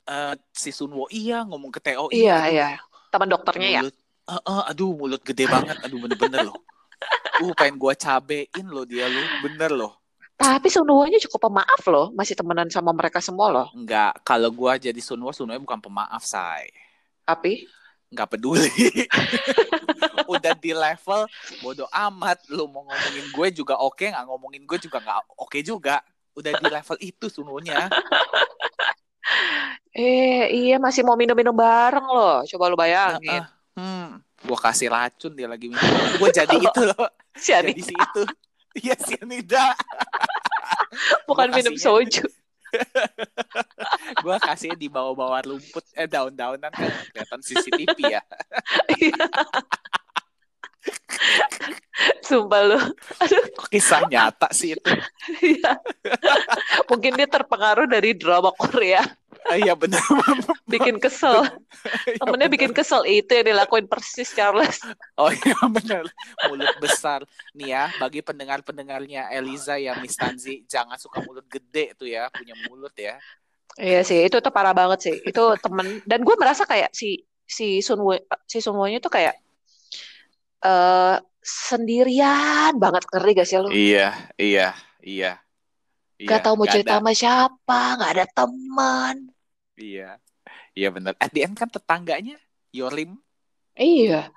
eh, 0.03 0.35
si 0.51 0.75
Sunwo 0.75 1.07
iya, 1.07 1.47
ngomong 1.47 1.71
ke 1.71 1.79
Teo 1.79 2.11
Iya, 2.11 2.35
aduh, 2.35 2.51
iya. 2.51 2.67
Teman 3.07 3.31
dokternya 3.31 3.69
ya. 3.71 3.81
mulut, 3.87 3.95
eh, 4.27 4.41
eh, 4.43 4.63
aduh, 4.67 4.91
mulut 4.91 5.21
gede 5.23 5.47
banget, 5.47 5.79
aduh 5.79 5.97
bener-bener 6.03 6.51
loh. 6.51 6.55
Uh, 7.39 7.53
pengen 7.55 7.79
gua 7.79 7.95
cabein 7.95 8.65
loh 8.67 8.83
dia 8.83 9.07
lo, 9.07 9.21
bener 9.39 9.71
loh. 9.71 9.95
Tapi 10.35 10.67
Sunwonya 10.67 11.17
cukup 11.29 11.47
pemaaf 11.47 11.81
loh, 11.87 12.11
masih 12.11 12.35
temenan 12.35 12.67
sama 12.67 12.91
mereka 12.91 13.23
semua 13.23 13.47
loh. 13.49 13.67
Enggak, 13.71 14.19
kalau 14.27 14.51
gua 14.51 14.75
jadi 14.75 14.99
Sunwo, 14.99 15.31
Sunwo 15.31 15.55
bukan 15.63 15.79
pemaaf, 15.79 16.27
say. 16.27 16.67
Tapi 17.27 17.67
Enggak 18.07 18.39
peduli. 18.39 18.71
Udah 20.31 20.55
di 20.55 20.71
level 20.71 21.27
bodoh 21.59 21.91
amat, 21.91 22.39
lu 22.47 22.67
mau 22.67 22.87
ngomongin 22.87 23.25
gue 23.31 23.47
juga 23.51 23.75
oke, 23.79 24.07
nggak 24.07 24.25
ngomongin 24.27 24.63
gue 24.63 24.77
juga 24.79 25.03
nggak 25.03 25.17
oke 25.35 25.59
juga. 25.59 25.99
Udah 26.31 26.55
di 26.55 26.65
level 26.71 26.97
itu 27.03 27.25
Sunwonya. 27.27 27.91
eh 29.97 30.45
iya 30.53 30.77
masih 30.79 31.03
mau 31.03 31.19
minum-minum 31.19 31.51
bareng 31.51 32.07
loh. 32.07 32.47
Coba 32.47 32.71
lu 32.71 32.79
bayangin. 32.79 33.43
Heeh. 33.43 33.57
Hmm, 33.77 34.25
gua 34.41 34.57
kasih 34.57 34.89
racun 34.89 35.37
dia 35.37 35.45
lagi 35.45 35.69
minum. 35.69 35.93
Gua 36.17 36.33
jadi 36.33 36.57
itu 36.65 36.81
loh. 36.81 37.07
Si 37.35 37.53
Jadi 37.53 37.81
si 37.81 37.93
itu. 37.93 38.23
Iya 38.77 38.93
sianida. 38.97 39.73
bukan 41.25 41.49
minum 41.49 41.73
soju. 41.75 42.29
Gua 44.23 44.37
kasih 44.39 44.73
di 44.77 44.87
bawah-bawah 44.87 45.41
rumput 45.45 45.85
eh 45.97 46.07
daun-daunan 46.07 46.71
kan 46.71 46.91
kelihatan 47.11 47.39
CCTV 47.43 47.99
ya. 48.17 48.21
Sumpah 52.27 52.61
lu. 52.63 52.79
Kisah 53.71 54.05
nyata 54.07 54.51
sih 54.53 54.75
itu. 54.75 54.83
Iya. 55.43 55.75
Mungkin 56.87 57.19
dia 57.19 57.27
terpengaruh 57.27 57.87
dari 57.89 58.15
drama 58.15 58.51
Korea. 58.55 59.03
Iya 59.55 59.73
benar. 59.79 60.03
Bikin 60.73 60.99
kesel. 60.99 61.47
Iya, 62.03 62.19
Temennya 62.19 62.49
bikin 62.51 62.75
kesel. 62.75 63.07
Itu 63.07 63.31
yang 63.31 63.55
dilakuin 63.55 63.87
persis 63.87 64.35
Charles. 64.35 64.83
Oh 65.15 65.31
iya 65.31 65.55
benar. 65.71 66.03
Mulut 66.51 66.75
besar. 66.83 67.23
Nih 67.55 67.71
ya, 67.71 67.87
bagi 67.95 68.19
pendengar-pendengarnya 68.19 69.31
Eliza 69.31 69.79
ya 69.79 69.95
Miss 70.03 70.19
Tanzi, 70.19 70.67
jangan 70.67 70.99
suka 70.99 71.23
mulut 71.23 71.47
gede 71.47 71.95
tuh 71.95 72.11
ya, 72.11 72.27
punya 72.27 72.53
mulut 72.67 72.91
ya. 72.99 73.15
Iya 73.79 74.03
sih, 74.03 74.27
itu 74.27 74.43
tuh 74.43 74.51
parah 74.51 74.75
banget 74.75 74.99
sih. 75.07 75.15
Itu 75.23 75.55
temen 75.63 76.03
dan 76.03 76.27
gue 76.27 76.35
merasa 76.35 76.67
kayak 76.67 76.91
si 76.91 77.23
si 77.47 77.79
Sunwo 77.79 78.19
si 78.43 78.59
Sunwonya 78.59 78.99
tuh 78.99 79.13
kayak 79.13 79.39
eh 80.67 81.17
sendirian 81.47 82.75
banget 82.75 83.07
ngeri 83.07 83.31
gak 83.39 83.47
sih 83.47 83.57
lu? 83.63 83.71
Iya, 83.71 84.11
iya, 84.35 84.75
iya. 84.99 85.39
Gak 86.19 86.43
tahu 86.43 86.59
mau 86.59 86.65
nggak 86.65 86.73
cerita 86.75 86.91
ada. 86.91 86.99
sama 86.99 87.11
siapa, 87.15 87.81
gak 88.01 88.11
ada 88.17 88.25
teman. 88.27 89.15
Iya. 89.77 90.17
Iya 90.73 90.89
benar. 90.89 91.13
At 91.17 91.31
the 91.31 91.45
end 91.45 91.53
kan 91.53 91.69
tetangganya 91.69 92.35
Yorim 92.69 93.15
Iya, 93.77 94.33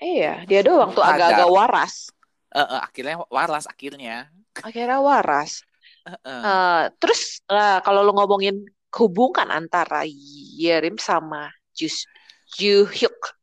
iya 0.00 0.48
dia 0.48 0.60
doang 0.64 0.96
tuh 0.96 1.04
agak-agak 1.04 1.44
waras. 1.46 2.08
eh, 2.48 2.60
eh, 2.60 2.80
akhirnya 2.80 3.20
waras 3.28 3.68
akhirnya. 3.68 4.32
Akhirnya 4.58 4.96
waras. 4.98 5.60
Eh, 6.08 6.16
eh. 6.16 6.40
Eh, 6.40 6.82
terus 6.96 7.44
eh, 7.44 7.78
kalau 7.84 8.00
lu 8.00 8.16
ngomongin 8.16 8.64
hubungan 8.96 9.52
antara 9.52 10.08
Yerim 10.56 10.96
sama 10.96 11.52
Jus 11.76 12.08
Ju 12.48 12.88
Hyuk, 12.88 13.36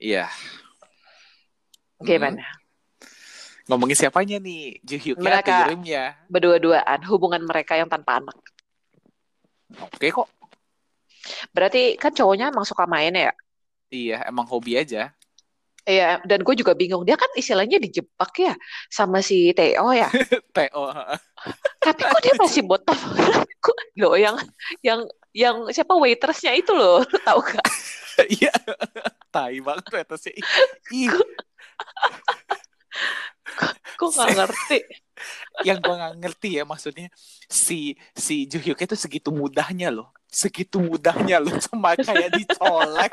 Iya. 0.00 0.32
gimana? 2.00 2.40
Ngomongin 3.68 3.98
siapanya 3.98 4.38
nih? 4.38 4.78
Jihyuk 4.80 5.18
ya 5.18 5.24
Mereka. 5.26 5.44
atau 5.44 5.60
Yorim 5.68 5.82
ya? 5.84 6.06
Berdua-duaan 6.30 7.00
hubungan 7.04 7.42
mereka 7.44 7.76
yang 7.76 7.90
tanpa 7.90 8.22
anak. 8.22 8.38
Oke 9.92 10.08
kok. 10.08 10.30
Berarti 11.50 11.96
kan 12.00 12.12
cowoknya 12.14 12.50
emang 12.52 12.66
suka 12.66 12.84
main 12.86 13.14
ya? 13.14 13.32
Iya, 13.90 14.26
emang 14.26 14.46
hobi 14.50 14.78
aja. 14.78 15.14
Iya, 15.86 16.18
dan 16.26 16.42
gue 16.42 16.54
juga 16.58 16.74
bingung. 16.74 17.06
Dia 17.06 17.14
kan 17.14 17.30
istilahnya 17.38 17.78
dijebak 17.78 18.34
ya 18.42 18.58
sama 18.90 19.22
si 19.22 19.54
Theo 19.54 19.94
ya. 19.94 20.10
TO. 20.56 20.82
Tapi 21.78 22.00
kok 22.02 22.20
dia 22.26 22.34
masih 22.34 22.66
botol? 22.66 22.98
Kok 23.64 23.78
loh 23.98 24.14
yang 24.18 24.34
yang 24.82 25.06
yang 25.30 25.70
siapa 25.70 25.94
waitressnya 25.94 26.54
itu 26.58 26.74
loh, 26.74 27.02
Lu 27.12 27.18
tahu 27.22 27.40
gak? 27.42 27.66
Iya. 28.26 28.54
Tai 29.30 29.56
banget 29.62 30.06
sih. 30.18 30.34
Ih, 30.90 31.10
Kok 33.98 34.08
nggak 34.12 34.30
ngerti? 34.36 34.78
yang 35.68 35.80
gua 35.80 35.94
nggak 35.96 36.14
ngerti 36.20 36.48
ya 36.60 36.64
maksudnya 36.68 37.08
si 37.48 37.96
si 38.12 38.44
Jihyuk 38.44 38.76
itu 38.76 38.94
segitu 38.94 39.32
mudahnya 39.32 39.88
loh. 39.88 40.12
Segitu 40.28 40.76
mudahnya 40.78 41.40
loh 41.40 41.56
cuma 41.70 41.96
kayak 41.96 42.30
dicolek. 42.36 43.12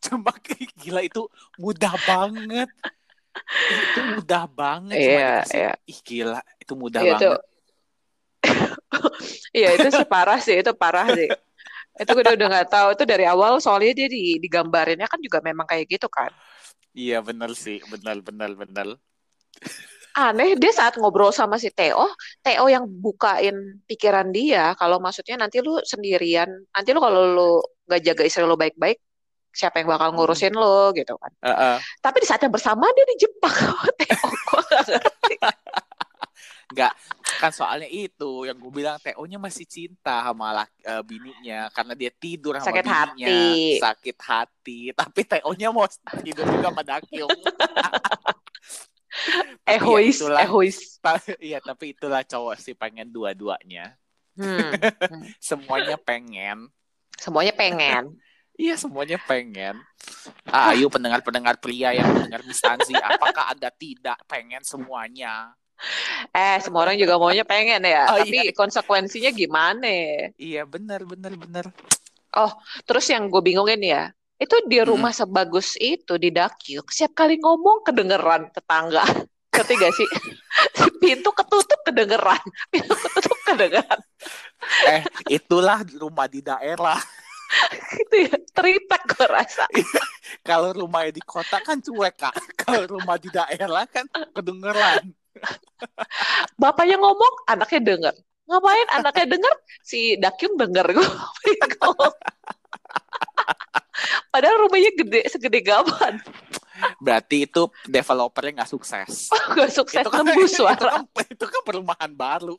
cuma 0.00 0.32
kayak 0.32 0.70
gila 0.80 1.00
itu 1.04 1.22
mudah 1.60 1.94
banget. 2.08 2.68
Itu 3.68 4.00
mudah 4.16 4.44
banget 4.50 4.96
cuma 4.98 5.20
Iya, 5.20 5.30
dikasih- 5.44 5.58
iya. 5.60 5.72
Ih 5.86 5.98
gila, 6.02 6.40
itu 6.58 6.72
mudah 6.74 7.00
Iya 7.04 7.12
itu. 7.14 7.30
banget. 7.30 7.42
Iya 9.52 9.68
itu 9.76 9.88
sih 9.94 10.06
parah 10.08 10.38
sih, 10.40 10.56
itu 10.60 10.72
parah 10.72 11.06
sih. 11.12 11.28
Itu 11.98 12.10
gue 12.14 12.22
udah 12.24 12.48
nggak 12.48 12.68
tahu. 12.70 12.88
Itu 12.94 13.04
dari 13.04 13.24
awal 13.26 13.58
soalnya 13.58 13.92
dia 13.94 14.08
di 14.08 14.38
digambarinnya 14.38 15.06
kan 15.10 15.18
juga 15.20 15.38
memang 15.42 15.66
kayak 15.66 15.86
gitu 15.98 16.06
kan. 16.08 16.30
Iya 16.94 17.20
bener 17.22 17.52
sih, 17.54 17.78
bener 17.90 18.22
bener 18.24 18.50
bener. 18.54 18.88
Aneh 20.18 20.58
dia 20.58 20.74
saat 20.74 20.98
ngobrol 20.98 21.30
sama 21.30 21.62
si 21.62 21.70
Theo, 21.70 22.10
Theo 22.42 22.66
yang 22.66 22.90
bukain 22.90 23.54
pikiran 23.86 24.34
dia 24.34 24.74
kalau 24.74 24.98
maksudnya 24.98 25.38
nanti 25.38 25.62
lu 25.62 25.78
sendirian, 25.86 26.50
nanti 26.74 26.90
lu 26.90 26.98
kalau 26.98 27.22
lu 27.22 27.50
nggak 27.86 28.02
jaga 28.02 28.22
istri 28.26 28.42
lu 28.42 28.58
baik-baik, 28.58 28.98
siapa 29.54 29.78
yang 29.78 29.94
bakal 29.94 30.10
ngurusin 30.18 30.58
lu 30.58 30.90
gitu 30.98 31.14
kan. 31.14 31.30
Heeh. 31.46 31.76
Tapi 32.02 32.16
di 32.18 32.26
saat 32.26 32.42
yang 32.42 32.50
bersamaan 32.50 32.90
dia 32.98 33.06
dijebak 33.14 33.54
sama 33.54 33.86
Theo. 34.02 34.26
Gua 34.26 34.62
nggak 34.66 34.82
ngerti. 34.90 35.34
kan 37.38 37.54
soalnya 37.54 37.86
itu 37.86 38.44
yang 38.44 38.58
gue 38.58 38.72
bilang 38.74 38.98
TO-nya 38.98 39.38
masih 39.38 39.64
cinta 39.64 40.26
sama 40.26 40.50
laki, 40.52 40.82
eh, 40.82 41.02
bininya 41.06 41.70
karena 41.70 41.94
dia 41.94 42.10
tidur 42.10 42.58
sama 42.58 42.74
Sakit 42.74 42.84
bininya 42.84 43.28
hati. 43.30 43.78
sakit 43.78 44.18
hati 44.18 44.80
tapi 44.90 45.20
TO-nya 45.22 45.70
mau 45.70 45.86
tidur 46.26 46.42
juga 46.44 46.68
sama 46.74 46.82
Dakyung 46.82 47.30
Tapi 49.18 49.68
ya 49.68 49.76
Egois, 49.76 50.16
egois. 50.20 50.78
iya 51.40 51.58
tapi 51.60 51.92
itulah 51.92 52.24
cowok 52.24 52.56
sih 52.56 52.74
pengen 52.74 53.08
dua-duanya 53.08 53.96
Hmm. 54.38 54.70
semuanya 55.42 55.98
pengen 55.98 56.70
Semuanya 57.18 57.50
pengen. 57.50 58.14
iya 58.62 58.78
semuanya 58.78 59.18
pengen 59.18 59.82
ah, 60.46 60.70
ayo 60.70 60.86
pendengar-pendengar 60.86 61.58
pria 61.58 61.90
yang 61.90 62.06
mendengar 62.06 62.46
Miss 62.46 62.62
Tanzi 62.62 62.94
apakah 62.94 63.50
anda 63.50 63.70
tidak 63.74 64.18
pengen 64.30 64.62
semuanya 64.62 65.54
Eh, 66.34 66.58
semua 66.58 66.82
orang 66.90 66.98
juga 66.98 67.22
maunya 67.22 67.46
pengen 67.46 67.78
ya. 67.86 68.10
Oh, 68.10 68.18
Tapi 68.18 68.50
iya. 68.50 68.54
konsekuensinya 68.54 69.30
gimana? 69.30 69.86
iya 70.34 70.66
benar 70.66 71.06
benar 71.06 71.38
benar 71.38 71.70
Terus 72.82 73.06
yang 73.10 73.30
gue 73.30 73.42
bingungin 73.42 73.78
ya, 73.82 74.10
itu 74.38 74.56
di 74.70 74.78
rumah 74.82 75.10
sebagus 75.10 75.74
itu 75.82 76.14
di 76.14 76.30
Dakyuk, 76.30 76.94
setiap 76.94 77.26
kali 77.26 77.42
ngomong 77.42 77.82
kedengeran 77.82 78.50
tetangga. 78.54 79.02
Ngerti 79.54 79.74
gak 79.74 79.92
sih? 79.98 80.08
Pintu 81.02 81.30
ketutup 81.34 81.80
kedengeran. 81.82 82.38
Pintu 82.72 82.94
ketutup 82.94 83.38
kedengeran. 83.42 84.00
eh 84.86 85.02
itulah 85.30 85.82
rumah 85.98 86.26
di 86.26 86.42
daerah 86.42 86.98
Gitu 87.96 88.28
ya. 88.28 88.36
Teripak 88.52 89.08
gue 89.08 89.24
rasa. 89.24 89.64
kalau 90.44 90.76
rumahnya 90.76 91.16
di 91.16 91.22
kota 91.24 91.56
kan 91.64 91.80
cuek 91.80 92.20
kak 92.20 92.34
kalau 92.60 93.00
rumah 93.00 93.16
di 93.16 93.32
daerah 93.32 93.88
kan 93.88 94.04
kedengeran 94.36 95.16
Bapaknya 96.58 96.96
ngomong, 96.98 97.46
anaknya 97.46 97.80
denger. 97.94 98.14
Ngapain 98.48 98.88
anaknya 98.96 99.26
denger? 99.38 99.54
Si 99.84 100.16
Dakyung 100.18 100.56
denger. 100.58 100.86
Gue. 100.96 101.08
Padahal 104.32 104.56
rumahnya 104.68 104.90
gede, 104.94 105.20
segede 105.28 105.60
gaban. 105.60 106.22
Berarti 107.02 107.42
itu 107.50 107.66
developernya 107.90 108.62
nggak 108.62 108.70
sukses. 108.70 109.26
Gak 109.58 109.70
sukses 109.74 109.98
itu 109.98 110.10
kan, 110.10 110.22
nembus 110.22 110.54
itu 110.54 110.58
suara. 110.62 111.02
kan, 111.02 111.26
itu 111.26 111.44
kan 111.44 111.60
perumahan 111.66 112.12
baru. 112.14 112.54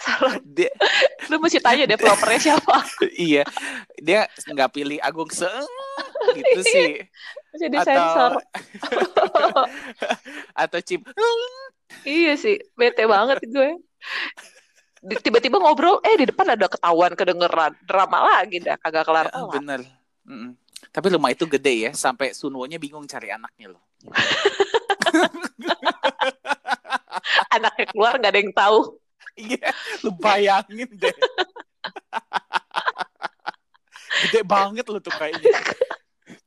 Salah. 0.00 0.40
Dia, 0.42 0.72
Lu 1.28 1.36
mesti 1.38 1.60
tanya 1.60 1.84
developernya 1.84 2.40
siapa. 2.40 2.80
iya, 3.12 3.44
dia 4.00 4.24
nggak 4.48 4.72
pilih 4.72 4.98
Agung 5.04 5.28
Seeng 5.28 5.68
gitu 6.34 6.60
sih. 6.64 7.04
Mesti 7.52 7.66
disensor. 7.68 8.40
Atau 8.40 9.62
atau 10.56 10.78
Cip. 10.80 11.04
iya 12.08 12.34
sih, 12.40 12.56
bete 12.74 13.04
banget 13.04 13.38
gue. 13.44 13.76
Tiba-tiba 15.06 15.56
ngobrol, 15.58 16.02
eh 16.02 16.18
di 16.18 16.26
depan 16.26 16.56
ada 16.56 16.66
ketahuan 16.66 17.14
kedengeran 17.14 17.72
drama 17.86 18.18
lagi 18.26 18.58
dah 18.58 18.74
kagak 18.80 19.06
kelar 19.06 19.26
Ya, 19.26 19.32
kelar. 19.32 19.52
bener. 19.54 19.80
Mm-mm. 20.26 20.50
Tapi 20.90 21.06
rumah 21.12 21.30
itu 21.30 21.44
gede 21.46 21.74
ya, 21.86 21.90
sampai 21.92 22.32
Sunwonya 22.32 22.80
bingung 22.80 23.06
cari 23.06 23.30
anaknya 23.30 23.76
loh. 23.76 23.82
Anaknya 27.54 27.86
keluar 27.88 28.12
nggak 28.18 28.32
ada 28.32 28.40
yang 28.40 28.52
tahu. 28.52 28.78
Iya, 29.36 29.68
lu 30.00 30.10
bayangin 30.16 30.88
deh. 30.96 31.12
Gede 34.26 34.40
banget 34.42 34.88
lu 34.88 34.96
tuh 34.96 35.12
kayaknya. 35.12 35.52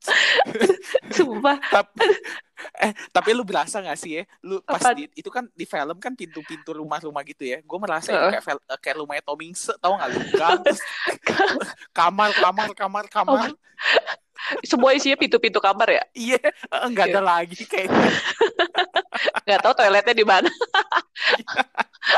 Sumpah. 1.16 1.60
tapi, 1.60 2.04
eh, 2.80 2.92
tapi 3.12 3.30
lu 3.36 3.44
berasa 3.44 3.84
gak 3.84 3.98
sih 4.00 4.20
ya? 4.20 4.24
Lu 4.40 4.64
pas 4.64 4.80
Apa? 4.80 4.96
di, 4.96 5.04
itu 5.12 5.28
kan 5.28 5.44
di 5.52 5.64
film 5.68 5.96
kan 6.00 6.12
pintu-pintu 6.16 6.72
rumah-rumah 6.72 7.22
gitu 7.28 7.44
ya. 7.44 7.60
Gue 7.60 7.78
merasa 7.78 8.12
itu 8.12 8.26
kayak, 8.32 8.58
kayak 8.80 8.96
rumahnya 8.96 9.22
Tomingse, 9.24 9.76
tau 9.78 9.96
gak 10.00 10.08
lu? 10.08 10.18
Gang, 10.36 10.62
kamar, 11.98 12.30
kamar, 12.32 12.68
kamar, 12.72 13.04
kamar. 13.12 13.50
Semua 14.64 14.96
isinya 14.96 15.20
pintu-pintu 15.20 15.60
kamar 15.60 15.88
ya. 15.92 16.04
Iya, 16.16 16.40
eh, 16.48 16.86
nggak 16.90 17.06
ada 17.12 17.20
lagi 17.20 17.62
kayaknya. 17.68 18.10
Nggak 19.44 19.60
tahu 19.60 19.74
toiletnya 19.76 20.14
di 20.16 20.24
mana. 20.24 20.48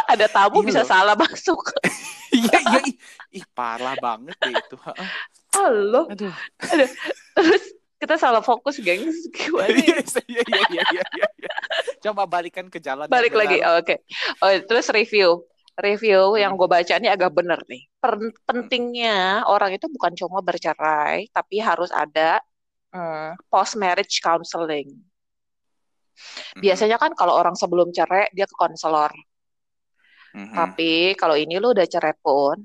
ada 0.07 0.27
tamu 0.31 0.63
Iya 0.63 0.69
bisa 0.71 0.83
salah 0.87 1.19
masuk. 1.19 1.75
Iya, 2.31 2.59
iya, 2.63 2.79
ih, 2.87 2.97
ih 3.43 3.45
parah 3.51 3.99
banget 3.99 4.39
deh 4.39 4.55
itu. 4.55 4.77
Halo. 5.53 6.09
Aduh. 6.09 6.33
Terus 7.37 7.63
kita 8.01 8.17
salah 8.19 8.43
fokus, 8.43 8.81
gengs. 8.83 9.29
Gimana? 9.37 9.69
ya? 9.69 10.01
Iya, 10.03 10.03
iya, 10.27 10.43
iya, 10.49 10.63
iya, 10.73 10.83
iya, 10.91 11.29
iya. 11.39 11.55
Coba 12.03 12.27
balikan 12.27 12.67
ke 12.67 12.83
jalan. 12.83 13.07
Balik 13.07 13.37
lagi. 13.37 13.63
Oh, 13.63 13.79
Oke. 13.79 14.03
Oh, 14.41 14.51
terus 14.65 14.89
review. 14.91 15.45
Review 15.73 16.37
yang 16.37 16.53
gue 16.59 16.69
baca 16.69 17.01
ini 17.01 17.09
agak 17.09 17.33
bener 17.33 17.57
nih. 17.65 17.89
Per- 17.97 18.37
pentingnya 18.45 19.47
orang 19.49 19.73
itu 19.73 19.89
bukan 19.89 20.13
cuma 20.13 20.45
bercerai, 20.45 21.33
tapi 21.33 21.65
harus 21.65 21.89
ada 21.89 22.43
post 23.49 23.81
marriage 23.81 24.21
counseling. 24.21 24.93
Biasanya 26.61 27.01
kan 27.01 27.17
kalau 27.17 27.33
orang 27.33 27.57
sebelum 27.57 27.89
cerai 27.89 28.29
dia 28.37 28.45
ke 28.45 28.53
konselor. 28.53 29.09
Mhm. 30.37 30.53
Tapi 30.53 31.17
kalau 31.17 31.41
ini 31.41 31.57
lu 31.57 31.73
udah 31.73 31.89
cerai 31.89 32.13
pun 32.21 32.61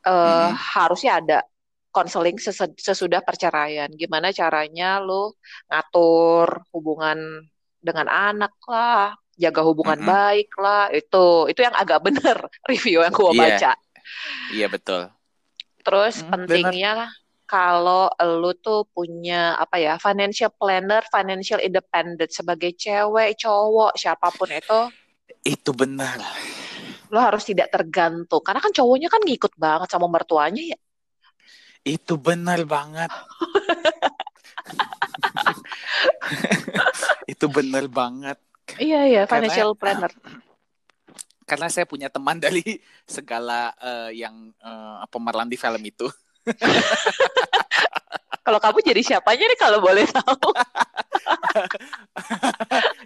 eh 0.00 0.48
Mhm. 0.48 0.56
harusnya 0.56 1.20
ada 1.20 1.38
konseling 1.90 2.38
sesudah 2.78 3.20
perceraian. 3.22 3.90
Gimana 3.92 4.30
caranya 4.30 4.98
lu 5.02 5.34
ngatur 5.66 6.62
hubungan 6.74 7.18
dengan 7.80 8.06
anak 8.06 8.54
lah, 8.68 9.14
jaga 9.34 9.60
hubungan 9.66 9.98
Mhm. 9.98 10.06
baik 10.06 10.50
lah. 10.58 10.88
Itu 10.90 11.50
itu 11.50 11.60
yang 11.62 11.74
agak 11.74 12.00
bener 12.06 12.36
review 12.70 13.02
yang 13.02 13.14
gua 13.14 13.32
Iya. 13.34 13.42
baca. 13.42 13.72
Iya 14.54 14.66
betul. 14.68 15.02
Terus 15.80 16.20
Hmm, 16.20 16.30
pentingnya 16.30 16.92
kalau 17.48 18.06
lu 18.38 18.54
tuh 18.54 18.86
punya 18.94 19.58
apa 19.58 19.80
ya 19.80 19.98
financial 19.98 20.54
planner, 20.54 21.02
financial 21.10 21.58
independent 21.58 22.30
sebagai 22.30 22.70
cewek, 22.78 23.34
cowok, 23.34 23.98
siapa 23.98 24.30
pun 24.30 24.46
itu 24.48 24.80
Itu 25.42 25.70
benar. 25.72 26.20
lo 27.10 27.18
harus 27.18 27.42
tidak 27.42 27.74
tergantung 27.74 28.38
karena 28.38 28.62
kan 28.62 28.70
cowoknya 28.70 29.10
kan 29.10 29.18
ngikut 29.26 29.58
banget 29.58 29.90
sama 29.90 30.06
mertuanya 30.06 30.62
ya 30.62 30.78
Itu 31.82 32.20
benar 32.20 32.60
banget. 32.64 33.08
itu 37.30 37.46
benar 37.48 37.86
banget. 37.88 38.38
iya 38.78 39.02
iya 39.06 39.22
Karena- 39.26 39.50
financial 39.50 39.74
planner 39.74 40.12
Karena 41.50 41.66
saya 41.66 41.82
punya 41.82 42.06
teman 42.06 42.38
dari 42.44 42.62
segala 43.02 43.74
eh, 43.76 44.14
yang 44.14 44.52
eh, 44.54 45.02
pemeran 45.10 45.48
di 45.50 45.56
film 45.56 45.82
itu. 45.82 46.06
kalau 48.40 48.56
kamu 48.58 48.80
jadi 48.82 49.02
siapanya 49.04 49.44
nih 49.46 49.58
kalau 49.60 49.78
boleh 49.78 50.02
tahu 50.08 50.50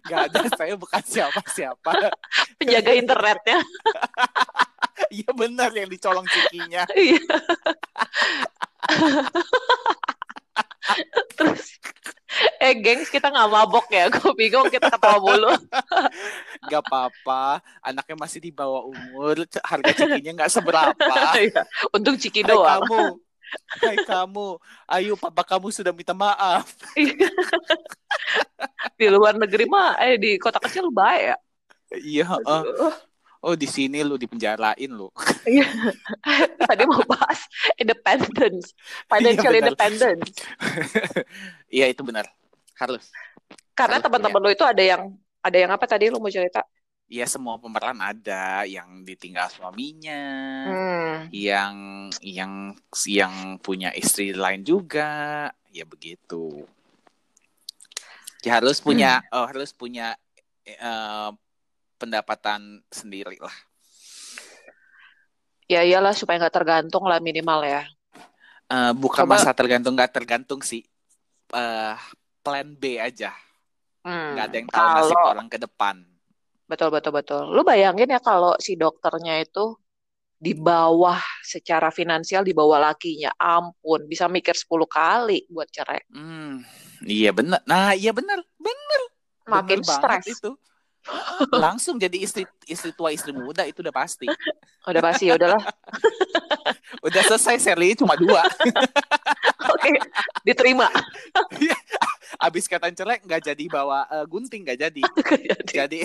Gak 0.06 0.20
ada, 0.30 0.40
saya 0.54 0.72
bukan 0.78 1.02
siapa-siapa. 1.02 1.90
penjaga 2.56 2.94
internetnya 2.94 3.58
Iya 5.10 5.34
benar 5.34 5.74
yang 5.74 5.90
dicolong 5.90 6.24
cikinya. 6.24 6.86
iya 6.96 7.18
terus 11.38 11.78
eh 12.58 12.74
gengs 12.82 13.10
kita 13.10 13.30
nggak 13.30 13.50
mabok 13.50 13.86
ya? 13.94 14.10
Gue 14.10 14.34
bingung 14.34 14.66
kita 14.66 14.90
ketawa 14.90 15.18
mulu. 15.22 15.54
Gak 16.70 16.80
apa-apa, 16.88 17.60
anaknya 17.84 18.16
masih 18.16 18.40
di 18.40 18.50
bawah 18.50 18.88
umur, 18.88 19.44
harga 19.60 19.92
cikinya 19.92 20.42
nggak 20.42 20.52
seberapa. 20.52 20.96
Iya. 21.44 21.62
untung 21.92 22.16
ciki 22.16 22.40
Hai 22.40 22.56
doang. 22.56 22.80
kamu, 22.80 23.02
hai 23.84 23.96
kamu, 24.00 24.48
ayo 24.88 25.12
papa 25.20 25.42
kamu 25.44 25.68
sudah 25.70 25.92
minta 25.92 26.16
maaf. 26.16 26.64
di 28.98 29.06
luar 29.10 29.36
negeri 29.36 29.68
mah 29.68 30.00
eh 30.00 30.16
di 30.16 30.40
kota 30.40 30.58
kecil 30.58 30.88
baik 30.90 31.34
ya. 31.34 31.36
Iya, 31.94 32.24
heeh. 32.26 32.62
Oh 33.44 33.54
di 33.54 33.68
sini 33.68 34.00
lu 34.00 34.16
dipenjarain 34.16 34.90
lu. 34.90 35.12
Iya. 35.44 35.68
tadi 36.68 36.88
mau 36.88 37.04
bahas 37.04 37.44
independence 37.76 38.72
financial 39.04 39.52
Iya, 39.52 39.60
independence 39.60 40.30
Iya 41.76 41.86
itu 41.92 42.00
benar, 42.00 42.24
harus. 42.80 43.12
karena 43.76 44.00
teman-teman 44.00 44.40
lo 44.40 44.48
itu 44.48 44.64
ada 44.64 44.80
yang 44.80 45.12
ada 45.44 45.56
yang 45.58 45.68
apa 45.68 45.84
tadi 45.84 46.08
lo 46.08 46.16
mau 46.16 46.32
cerita 46.32 46.64
Iya 47.04 47.28
semua 47.28 47.60
pemeran 47.60 48.00
ada 48.00 48.64
yang 48.64 49.04
ditinggal 49.04 49.52
suaminya, 49.52 50.24
hmm. 50.64 51.16
yang 51.36 51.74
yang 52.24 52.72
yang 53.04 53.60
punya 53.60 53.92
istri 53.92 54.32
lain 54.32 54.64
juga, 54.64 55.52
ya 55.68 55.84
begitu. 55.84 56.64
Ya 58.40 58.56
harus 58.56 58.80
punya, 58.80 59.20
oh, 59.36 59.44
harus 59.44 59.76
punya 59.76 60.16
eh, 60.64 61.30
pendapatan 62.00 62.82
sendiri 62.90 63.38
lah. 63.40 63.54
ya 65.64 65.80
iyalah 65.80 66.12
supaya 66.12 66.36
nggak 66.44 66.54
tergantung 66.54 67.04
lah 67.08 67.18
minimal 67.20 67.64
ya 67.64 67.82
Eh, 68.64 68.92
bukan 68.96 69.28
Coba- 69.28 69.36
masa 69.36 69.52
tergantung 69.52 69.92
nggak 69.92 70.12
tergantung 70.16 70.60
sih, 70.64 70.80
Eh, 71.52 71.94
plan 72.40 72.64
B 72.74 72.96
aja. 72.96 73.30
Hmm, 74.00 74.32
Nggak 74.34 74.44
ada 74.48 74.56
yang 74.56 74.68
tahu 74.72 74.86
nasib 74.88 75.16
kalau 75.20 75.30
orang 75.36 75.48
ke 75.52 75.58
depan. 75.60 75.96
betul 76.64 76.88
betul 76.88 77.12
betul 77.12 77.42
lu 77.52 77.60
bayangin 77.60 78.08
ya 78.08 78.20
kalau 78.24 78.56
si 78.56 78.72
dokternya 78.72 79.36
itu 79.44 79.76
di 80.40 80.56
bawah 80.56 81.20
secara 81.44 81.92
finansial 81.92 82.40
di 82.40 82.56
bawah 82.56 82.80
lakinya 82.80 83.30
ampun 83.36 84.08
bisa 84.08 84.32
mikir 84.32 84.56
10 84.56 84.88
kali 84.88 85.44
buat 85.52 85.68
cerai 85.68 86.00
Hmm, 86.08 86.64
iya 87.04 87.30
benar. 87.36 87.60
Nah, 87.68 87.92
iya 87.92 88.16
benar, 88.16 88.40
benar. 88.56 89.00
makin 89.44 89.84
stres 89.84 90.40
itu. 90.40 90.56
Langsung 91.64 92.00
jadi 92.00 92.16
istri 92.20 92.48
istri 92.64 92.90
tua 92.96 93.12
istri 93.12 93.32
muda 93.32 93.64
itu 93.68 93.84
udah 93.84 93.94
pasti. 93.94 94.26
udah 94.90 95.02
pasti 95.02 95.32
ya 95.32 95.40
udahlah 95.40 95.60
Udah 97.06 97.22
selesai 97.24 97.56
seri 97.60 97.96
cuma 97.96 98.16
dua. 98.16 98.44
oke 99.64 99.92
diterima 100.44 100.88
Abis 102.36 102.68
kata 102.68 102.92
cerai 102.92 103.20
nggak 103.24 103.52
jadi 103.52 103.64
bawa 103.68 104.04
eh, 104.08 104.26
gunting 104.28 104.64
nggak 104.64 104.78
jadi. 104.80 105.02
Jadi, 105.64 105.64
Jadi 105.64 106.00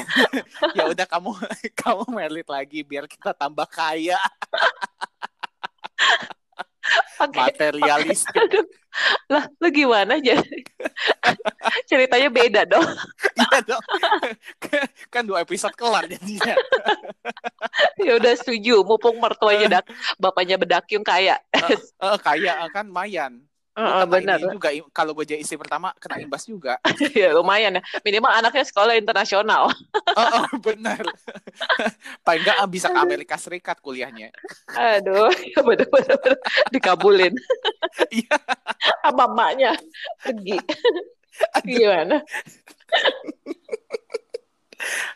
ya 0.77 0.87
udah 0.87 1.05
kamu 1.07 1.31
kamu 1.75 2.03
merit 2.15 2.47
lagi 2.47 2.79
biar 2.83 3.07
kita 3.07 3.35
tambah 3.35 3.67
kaya 3.67 4.19
oke 7.21 7.35
materialistik. 7.37 8.35
Aduh. 8.35 8.65
lah 9.29 9.45
lu 9.61 9.69
gimana 9.69 10.17
jadi 10.17 10.65
ceritanya 11.85 12.29
beda 12.33 12.61
dong 12.65 12.81
Iya 13.39 13.57
dong. 13.65 13.83
kan 15.13 15.23
dua 15.23 15.45
episode 15.45 15.73
kelar 15.77 16.05
jadinya. 16.09 16.55
ya 18.05 18.17
udah 18.17 18.33
setuju 18.35 18.81
mumpung 18.83 19.17
mertuanya 19.21 19.79
dak 19.79 19.85
bapaknya 20.19 20.57
bedakyung 20.59 21.05
kaya 21.05 21.37
Eh, 21.55 22.17
kaya 22.23 22.65
eh, 22.65 22.69
kan 22.71 22.85
mayan. 22.89 23.48
Heeh, 23.79 24.03
benar 24.11 24.37
juga 24.43 24.69
kalau 24.91 25.15
gue 25.15 25.23
jadi 25.23 25.39
istri 25.39 25.55
pertama 25.55 25.95
kena 25.95 26.19
imbas 26.19 26.43
juga. 26.43 26.75
ya 27.15 27.31
lumayan 27.31 27.79
ya 27.79 27.81
minimal 28.03 28.27
anaknya 28.27 28.67
sekolah 28.67 28.99
internasional 28.99 29.71
Oh, 30.19 30.27
oh, 30.43 30.47
benar. 30.59 30.99
Paling 32.27 32.41
nggak 32.43 32.57
ah, 32.59 32.67
bisa 32.67 32.91
ke 32.91 32.99
Amerika 32.99 33.39
Serikat 33.39 33.79
kuliahnya. 33.79 34.35
aduh 34.75 35.31
ya 35.31 35.59
bener 35.63 35.87
bener. 35.87 36.35
dikabulin 36.75 37.33
Iya. 38.11 38.35
sama 39.05 39.25
emaknya 39.31 39.71
pergi. 40.19 40.57
Gimana? 41.63 42.19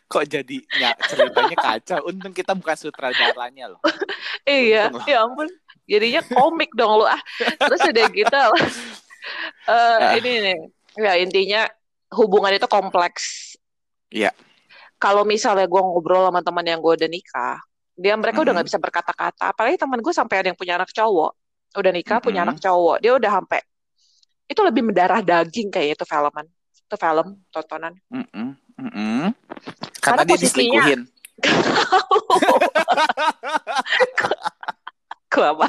Kok 0.07 0.23
jadi 0.29 0.57
nggak 0.61 0.95
ceritanya 1.09 1.57
kacau. 1.57 1.99
Untung 2.07 2.31
kita 2.35 2.53
bukan 2.53 2.75
sutradaranya 2.77 3.73
loh. 3.75 3.81
Iya, 4.43 4.91
ya 5.07 5.23
ampun. 5.25 5.47
Jadinya 5.83 6.21
komik 6.23 6.71
dong 6.73 6.97
lu 6.97 7.05
ah. 7.05 7.19
Terus 7.59 7.79
udah 7.83 8.05
gitu 8.09 8.35
eh, 9.67 9.67
Ah. 9.67 10.15
ini 10.15 10.31
nih. 10.41 10.57
Ya 10.95 11.11
intinya 11.17 11.61
hubungan 12.13 12.51
itu 12.51 12.65
kompleks. 12.65 13.53
Iya. 14.07 14.29
Kalau 14.95 15.23
misalnya 15.23 15.65
gue 15.65 15.79
ngobrol 15.79 16.29
sama 16.29 16.39
teman 16.39 16.63
yang 16.63 16.79
gue 16.79 16.93
udah 16.95 17.07
nikah, 17.07 17.57
dia 17.93 18.15
mereka 18.15 18.39
udah 18.39 18.51
Mhm. 18.51 18.55
nggak 18.55 18.67
bisa 18.69 18.79
berkata-kata. 18.79 19.51
Apalagi 19.51 19.75
teman 19.75 19.99
gue 19.99 20.11
sampai 20.11 20.35
ada 20.39 20.47
yang 20.47 20.55
punya 20.55 20.77
anak 20.77 20.87
cowok, 20.89 21.31
udah 21.75 21.91
nikah 21.91 22.17
punya 22.19 22.41
Mhm. 22.41 22.45
anak 22.47 22.57
cowok, 22.61 22.95
dia 23.01 23.11
udah 23.11 23.31
sampai 23.33 23.59
itu 24.43 24.59
lebih 24.61 24.81
mendarah 24.85 25.19
daging 25.19 25.67
kayaknya 25.67 25.97
itu 25.97 26.05
filman, 26.05 26.45
itu 26.69 26.95
film 26.95 27.27
tontonan. 27.49 27.91
Mm-mm, 28.07 28.53
mm-mm. 28.77 29.33
Karena 29.99 29.99
Karena 29.99 30.21
dia 30.23 30.35
posisinya- 30.37 30.85
diselingkuhin. 30.85 31.01
Kenapa? 35.33 35.67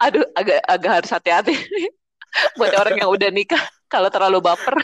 Aduh, 0.00 0.24
agak 0.32 0.58
agak 0.64 0.90
harus 1.00 1.10
hati-hati 1.12 1.52
nih 1.52 1.88
buat 2.58 2.72
orang 2.74 2.96
yang 2.98 3.12
udah 3.12 3.28
nikah 3.28 3.60
kalau 3.86 4.08
terlalu 4.08 4.40
baper. 4.40 4.74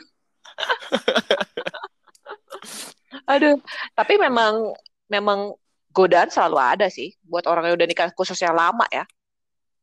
Aduh, 3.32 3.56
tapi 3.96 4.20
memang 4.20 4.76
memang 5.08 5.56
godaan 5.90 6.30
selalu 6.30 6.58
ada 6.60 6.86
sih 6.92 7.16
buat 7.26 7.48
orang 7.48 7.72
yang 7.72 7.76
udah 7.80 7.88
nikah 7.88 8.08
khususnya 8.12 8.52
lama 8.52 8.84
ya. 8.92 9.08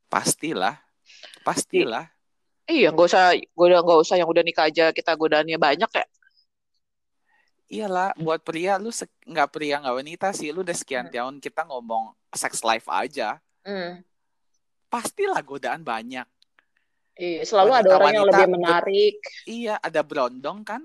Pastilah. 0.07 0.77
Pastilah. 1.43 2.07
Iya, 2.67 2.91
nggak 2.91 3.07
usah 3.07 3.35
goda 3.55 3.79
nggak 3.79 3.99
usah 4.03 4.15
yang 4.19 4.27
udah 4.27 4.43
nikah 4.43 4.67
aja 4.67 4.91
kita 4.91 5.15
godaannya 5.15 5.57
banyak 5.59 5.91
ya. 5.91 6.05
Iyalah, 7.67 8.15
buat 8.15 8.39
pria 8.39 8.79
lu 8.79 8.89
se- 8.89 9.11
nggak 9.21 9.49
pria 9.51 9.75
nggak 9.77 9.95
wanita 9.97 10.27
sih, 10.31 10.49
lu 10.49 10.63
udah 10.63 10.71
sekian 10.71 11.07
Hmm. 11.07 11.13
tahun 11.13 11.35
kita 11.37 11.67
ngomong 11.67 12.15
sex 12.31 12.63
life 12.63 12.87
aja, 12.87 13.43
Hmm. 13.61 13.99
pastilah 14.87 15.39
godaan 15.41 15.83
banyak. 15.83 16.23
Iya, 17.13 17.43
selalu 17.43 17.71
ada 17.73 17.89
orang 17.91 18.13
yang 18.13 18.23
Wanita-wanita 18.23 18.39
lebih 18.39 18.55
menarik. 18.55 19.15
Iya, 19.43 19.75
ada 19.77 19.99
berondong 19.99 20.63
kan? 20.63 20.81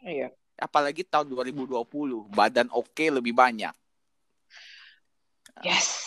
Iya. 0.00 0.34
Apalagi 0.56 1.04
tahun 1.04 1.28
2020, 1.28 2.26
badan 2.28 2.66
oke 2.70 3.04
lebih 3.12 3.30
banyak. 3.30 3.74
Yes. 5.62 6.02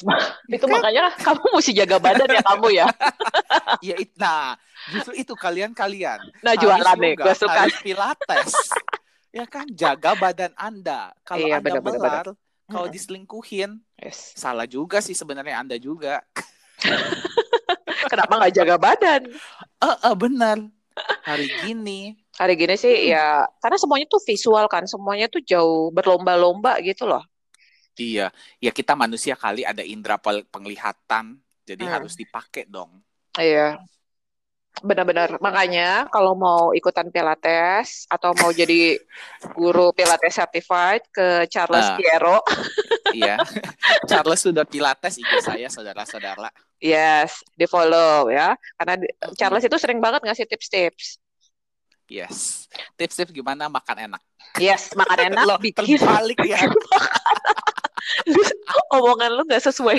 Itu 0.50 0.64
makanya 0.66 1.12
kamu 1.26 1.44
mesti 1.50 1.72
jaga 1.72 1.96
badan 1.96 2.28
ya 2.28 2.42
kamu 2.42 2.68
ya. 2.74 2.86
Iya, 3.80 3.94
it- 3.96 4.18
nah, 4.18 4.58
justru 4.90 5.14
itu 5.14 5.32
kalian-kalian. 5.32 6.20
Nah, 6.42 6.52
Harus 6.52 6.60
jualan 6.60 6.98
yoga, 7.00 7.24
gue 7.24 7.34
suka. 7.34 7.54
harus 7.64 7.78
pilates. 7.80 8.52
Ya 9.30 9.46
kan, 9.46 9.66
jaga 9.70 10.12
badan 10.14 10.52
Anda. 10.58 11.14
Kalau 11.22 11.46
Iya, 11.46 11.58
Anda 11.58 11.78
melar, 11.80 12.26
kalau 12.70 12.86
Mm-mm. 12.86 12.94
diselingkuhin, 12.94 13.70
Yes. 13.98 14.34
salah 14.34 14.66
juga 14.66 14.98
sih 15.02 15.14
sebenarnya 15.14 15.58
Anda 15.62 15.76
juga. 15.78 16.22
Kenapa 18.10 18.32
nggak 18.40 18.54
jaga 18.56 18.76
badan? 18.80 19.22
Eh, 19.80 19.96
eh, 20.06 20.14
benar. 20.16 20.58
Hari 21.24 21.46
gini, 21.62 22.16
Hari 22.36 22.54
gini 22.56 22.74
sih 22.76 23.12
ya, 23.12 23.44
karena 23.60 23.76
semuanya 23.76 24.06
tuh 24.08 24.20
visual 24.24 24.64
kan, 24.68 24.84
semuanya 24.88 25.28
tuh 25.28 25.40
jauh 25.44 25.92
berlomba-lomba 25.92 26.80
gitu 26.80 27.04
loh. 27.04 27.20
iya, 28.00 28.32
ya 28.56 28.72
kita 28.72 28.96
manusia 28.96 29.36
kali 29.36 29.60
ada 29.60 29.84
indera 29.84 30.16
penglihatan, 30.48 31.36
jadi 31.68 31.84
Hmm. 31.84 31.92
harus 32.00 32.16
dipakai 32.16 32.64
dong. 32.64 33.04
Iya. 33.36 33.76
Benar-benar. 34.80 35.36
Makanya 35.38 36.08
kalau 36.08 36.32
mau 36.32 36.72
ikutan 36.72 37.08
Pilates 37.08 38.08
atau 38.08 38.32
mau 38.34 38.48
jadi 38.48 38.96
guru 39.52 39.92
Pilates 39.92 40.32
certified 40.32 41.04
ke 41.08 41.44
Charles 41.46 41.84
Ah. 41.84 41.96
Piero, 41.96 42.38
Iya. 43.12 43.36
Charles 44.08 44.40
sudah 44.40 44.64
pilates 44.64 45.18
IG 45.18 45.32
saya, 45.42 45.66
saudara-saudara. 45.66 46.48
yes, 46.78 47.44
di 47.52 47.66
follow 47.66 48.28
ya. 48.28 48.56
Karena 48.74 48.94
di- 48.96 49.12
Charles 49.34 49.62
itu 49.62 49.76
sering 49.76 49.98
banget 49.98 50.24
ngasih 50.24 50.46
tips-tips. 50.46 51.20
Yes. 52.08 52.66
Tips-tips 52.96 53.30
gimana 53.30 53.68
makan 53.68 54.10
enak. 54.10 54.22
Yes, 54.56 54.90
makan 54.94 55.18
enak, 55.30 55.44
Loh, 55.44 55.58
bikin 55.58 55.84
terbalik 55.94 56.40
ya. 56.42 56.58
omongan 58.96 59.30
lu 59.32 59.42
nggak 59.44 59.62
sesuai, 59.62 59.96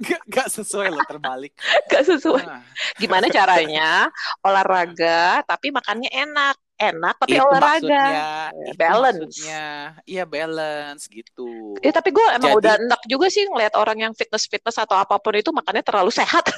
gak, 0.00 0.22
gak 0.26 0.48
sesuai 0.48 0.88
loh 0.88 1.04
terbalik. 1.04 1.52
nggak 1.86 2.04
sesuai. 2.06 2.44
Nah, 2.44 2.62
Gimana 2.96 3.26
caranya 3.28 4.08
olahraga 4.40 5.42
tapi 5.42 5.70
makannya 5.70 6.08
enak, 6.08 6.56
enak 6.76 7.14
tapi 7.18 7.34
itu 7.34 7.42
olahraga. 7.42 7.78
maksudnya. 7.80 8.04
Ya, 8.06 8.30
itu 8.50 8.76
balance. 8.76 9.20
maksudnya. 9.20 9.64
Iya 10.04 10.24
balance 10.24 11.02
gitu. 11.06 11.50
Ya, 11.78 11.90
tapi 11.90 12.08
gue 12.10 12.26
emang 12.26 12.52
Jadi- 12.52 12.60
udah 12.60 12.74
enak 12.80 13.00
juga 13.06 13.26
sih 13.28 13.44
ngeliat 13.44 13.74
orang 13.74 13.98
yang 14.00 14.12
fitness-fitness 14.12 14.78
atau 14.78 14.96
apa 14.96 15.16
pun 15.16 15.34
itu 15.34 15.50
makannya 15.50 15.82
terlalu 15.82 16.10
sehat. 16.10 16.44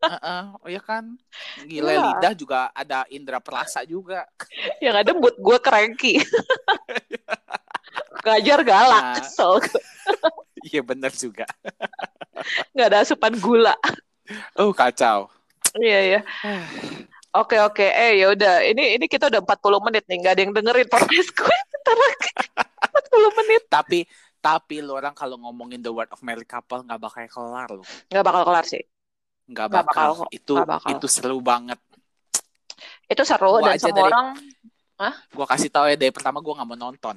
Heeh, 0.00 0.42
oh 0.56 0.68
ya 0.70 0.80
kan. 0.80 1.04
Gila 1.60 1.90
Iya. 1.90 2.00
lidah 2.06 2.32
juga 2.32 2.70
ada 2.70 3.04
indera 3.08 3.38
perasa 3.38 3.82
juga. 3.82 4.24
yang 4.78 4.94
ada 4.94 5.12
mood 5.12 5.34
gue 5.36 5.58
cranky. 5.58 6.14
Ngajar 8.20 8.60
galak, 8.62 9.02
Nah. 9.02 9.14
kesel. 9.18 9.52
Iya 10.60 10.84
bener 10.84 11.08
juga. 11.10 11.48
Nggak 12.76 12.86
ada 12.92 12.98
asupan 13.00 13.32
gula. 13.40 13.72
Oh 14.54 14.70
kacau. 14.70 15.32
Iya, 15.72 15.98
iya. 16.04 16.20
Oke, 17.32 17.56
oke. 17.56 17.80
Eh, 17.80 18.20
ya 18.20 18.28
udah. 18.28 18.60
Ini 18.68 19.00
ini 19.00 19.06
kita 19.08 19.32
udah 19.32 19.40
40 19.40 19.80
menit 19.80 20.04
nih. 20.04 20.20
Nggak 20.20 20.32
ada 20.36 20.42
yang 20.42 20.52
dengerin 20.52 20.88
podcast 20.90 21.30
gue. 21.32 21.56
Bentar 21.72 21.96
lagi. 21.96 22.30
40 22.92 23.38
menit. 23.40 23.62
Tapi 23.72 23.98
tapi 24.36 24.80
lo 24.80 24.96
orang 24.96 25.12
kalau 25.12 25.40
ngomongin 25.40 25.80
the 25.80 25.88
word 25.88 26.12
of 26.12 26.20
married 26.20 26.44
couple 26.44 26.80
nggak 26.80 27.00
bakal 27.00 27.24
kelar 27.24 27.68
lo. 27.70 27.84
Nggak 28.12 28.24
bakal 28.24 28.42
kelar 28.44 28.64
sih. 28.68 28.82
Nggak 29.48 29.68
bakal 29.72 30.08
bakal. 30.20 30.28
Itu 30.28 30.54
Nggak 30.60 30.68
bakal. 30.70 30.88
itu 30.92 31.06
seru 31.08 31.38
banget. 31.40 31.80
Itu 33.06 33.22
seru 33.24 33.48
Gua 33.56 33.64
dan 33.64 33.80
semua 33.80 33.96
dari- 33.96 34.12
orang 34.12 34.28
Gua 35.32 35.46
kasih 35.48 35.72
tahu 35.72 35.88
ya 35.88 35.96
dari 35.96 36.12
pertama 36.12 36.44
gua 36.44 36.60
nggak 36.60 36.68
mau 36.68 36.76
nonton. 36.78 37.16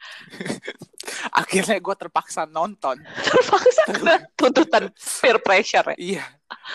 Akhirnya 1.40 1.76
gua 1.80 1.96
terpaksa 1.96 2.44
nonton. 2.46 3.00
terpaksa 3.02 3.82
kena 3.90 4.16
tuntutan 4.38 4.92
peer 4.94 5.38
pressure 5.40 5.94
ya. 5.94 5.96
Iya. 5.96 6.24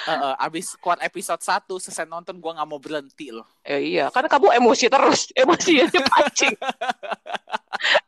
Heeh, 0.08 0.34
abis 0.40 0.80
keluar 0.80 1.00
episode 1.04 1.42
1 1.44 1.68
selesai 1.68 2.08
nonton 2.08 2.40
gua 2.40 2.58
nggak 2.58 2.70
mau 2.70 2.80
berhenti 2.82 3.32
loh. 3.32 3.48
Ya, 3.62 3.78
iya, 3.78 4.06
kan 4.10 4.26
kamu 4.26 4.56
emosi 4.60 4.86
terus. 4.88 5.30
Emosinya. 5.40 5.86
Kepancing. 5.92 6.56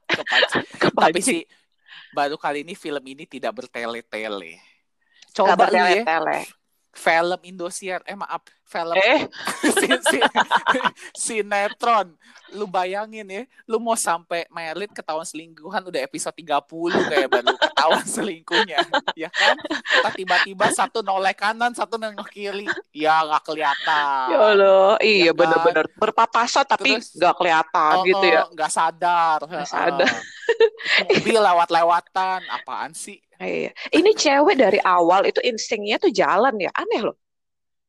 Tapi 0.07 0.79
Kepancing. 0.79 1.23
sih 1.23 1.41
baru 2.15 2.35
kali 2.39 2.65
ini 2.65 2.73
film 2.73 3.03
ini 3.05 3.29
tidak 3.29 3.53
bertele-tele. 3.61 4.57
Coba 5.37 5.69
lu 5.69 5.77
ya. 5.77 6.01
Film 6.97 7.37
Indosiar, 7.45 8.01
eh 8.03 8.17
maaf, 8.17 8.41
film 8.65 8.97
Eh, 8.97 9.29
si- 9.77 10.01
si- 10.09 10.25
sinetron. 11.13 12.17
Lu 12.49 12.65
bayangin 12.65 13.27
ya, 13.27 13.43
lu 13.63 13.77
mau 13.77 13.93
sampai 13.93 14.47
merit 14.49 14.89
ketahuan 14.89 15.21
selingkuhan 15.21 15.83
udah 15.83 16.01
episode 16.01 16.33
30 16.33 16.63
kayak 17.05 17.27
baru 17.27 17.53
ketahuan 17.53 18.01
selingkuhnya. 18.17 18.81
Ya 19.13 19.29
kan? 19.29 19.55
Tiba-tiba 20.11 20.71
satu 20.71 21.03
noleh 21.03 21.35
kanan, 21.35 21.71
satu 21.71 21.99
nengok 21.99 22.25
kiri. 22.27 22.65
Ya 22.89 23.21
nggak 23.21 23.45
kelihatan. 23.45 24.25
ya 24.31 24.39
Allah. 24.41 24.95
Iya, 24.97 25.21
Ya 25.21 25.31
kan? 25.31 25.37
bener-bener 25.37 25.85
berpapasan 25.93 26.65
tapi 26.65 26.97
nggak 26.97 27.35
kelihatan 27.37 27.93
Oh, 27.93 28.03
gitu 28.03 28.25
ya. 28.25 28.41
oh, 28.41 28.49
nggak 28.51 28.71
sadar. 28.71 29.37
Nggak 29.43 29.67
sadar. 29.67 30.11
Mobil 31.05 31.37
lewat-lewatan, 31.37 32.39
apaan 32.47 32.91
sih? 32.95 33.19
Iya. 33.37 33.71
Ini 33.93 34.11
cewek 34.17 34.55
dari 34.57 34.79
awal 34.81 35.29
itu 35.29 35.37
instingnya 35.45 36.01
tuh 36.01 36.09
jalan 36.09 36.57
ya. 36.57 36.73
Aneh 36.73 37.01
loh. 37.05 37.17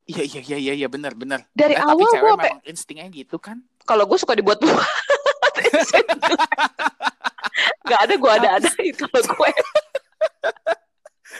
Iya 0.09 0.25
iya 0.25 0.41
iya 0.41 0.57
iya 0.57 0.73
iya 0.85 0.87
benar 0.89 1.13
benar. 1.13 1.45
Dari 1.53 1.77
tapi 1.77 1.85
awal 1.85 2.09
gue 2.09 2.33
memang 2.33 2.61
instingnya 2.65 3.05
gitu 3.13 3.37
kan? 3.37 3.61
kalau 3.89 4.05
gue 4.05 4.17
suka 4.21 4.37
dibuat-buat. 4.37 4.69
Gak 7.89 7.99
ada 8.05 8.13
gue 8.13 8.31
ada 8.37 8.49
ada 8.61 8.69
itu 8.85 9.01
kalau 9.09 9.33
gue. 9.33 9.49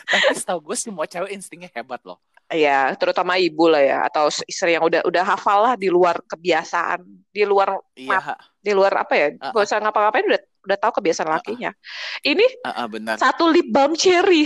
Tapi 0.10 0.34
setahu 0.34 0.74
gue 0.74 0.78
semua 0.78 1.06
cewek 1.06 1.30
instingnya 1.38 1.70
hebat 1.70 2.02
loh. 2.02 2.18
Ya, 2.50 2.90
terutama 2.98 3.38
ibu 3.38 3.70
lah 3.70 3.86
ya 3.86 3.98
atau 4.10 4.34
istri 4.50 4.74
yang 4.74 4.82
udah 4.82 5.06
udah 5.06 5.22
hafal 5.22 5.70
lah 5.70 5.78
di 5.78 5.86
luar 5.86 6.18
kebiasaan, 6.26 7.06
di 7.30 7.46
luar 7.46 7.78
Iya, 7.94 8.34
di 8.58 8.74
luar 8.74 9.06
apa 9.06 9.14
ya? 9.14 9.38
Gak 9.38 9.54
usah 9.70 9.78
ngapa-ngapain 9.78 10.26
udah 10.26 10.42
udah 10.70 10.78
tahu 10.78 11.02
kebiasaan 11.02 11.28
lakinya. 11.28 11.74
Ini 12.22 12.46
heeh, 12.62 12.88
benar. 12.88 13.18
satu 13.18 13.50
lip 13.50 13.66
balm 13.68 13.94
cherry, 13.94 14.46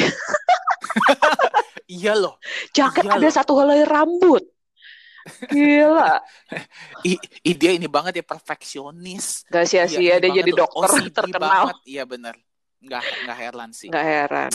Iya 1.86 2.15
loh. 2.15 2.39
jaket 2.71 3.03
Iya 3.03 3.13
ada 3.13 3.28
loh. 3.28 3.34
satu 3.34 3.53
helai 3.59 3.84
rambut. 3.84 4.43
Gila, 5.47 6.19
I, 7.07 7.15
i- 7.41 7.55
dia 7.55 7.71
ini 7.71 7.88
banget 7.88 8.19
ya 8.19 8.26
perfeksionis. 8.26 9.47
gak 9.47 9.63
Iya, 9.63 9.88
sia-sia 9.88 10.19
ini 10.19 10.24
dia 10.24 10.32
jadi 10.43 10.51
banget 10.51 10.51
loh. 10.51 10.59
dokter 10.67 10.89
OCD 10.99 11.07
terkenal. 11.11 11.51
banget. 11.63 11.76
Iya 11.86 12.03
benar. 12.03 12.36
Nggak 12.80 13.03
nggak 13.24 13.38
heran 13.39 13.69
sih. 13.71 13.88
Nggak 13.88 14.03
heran. 14.05 14.51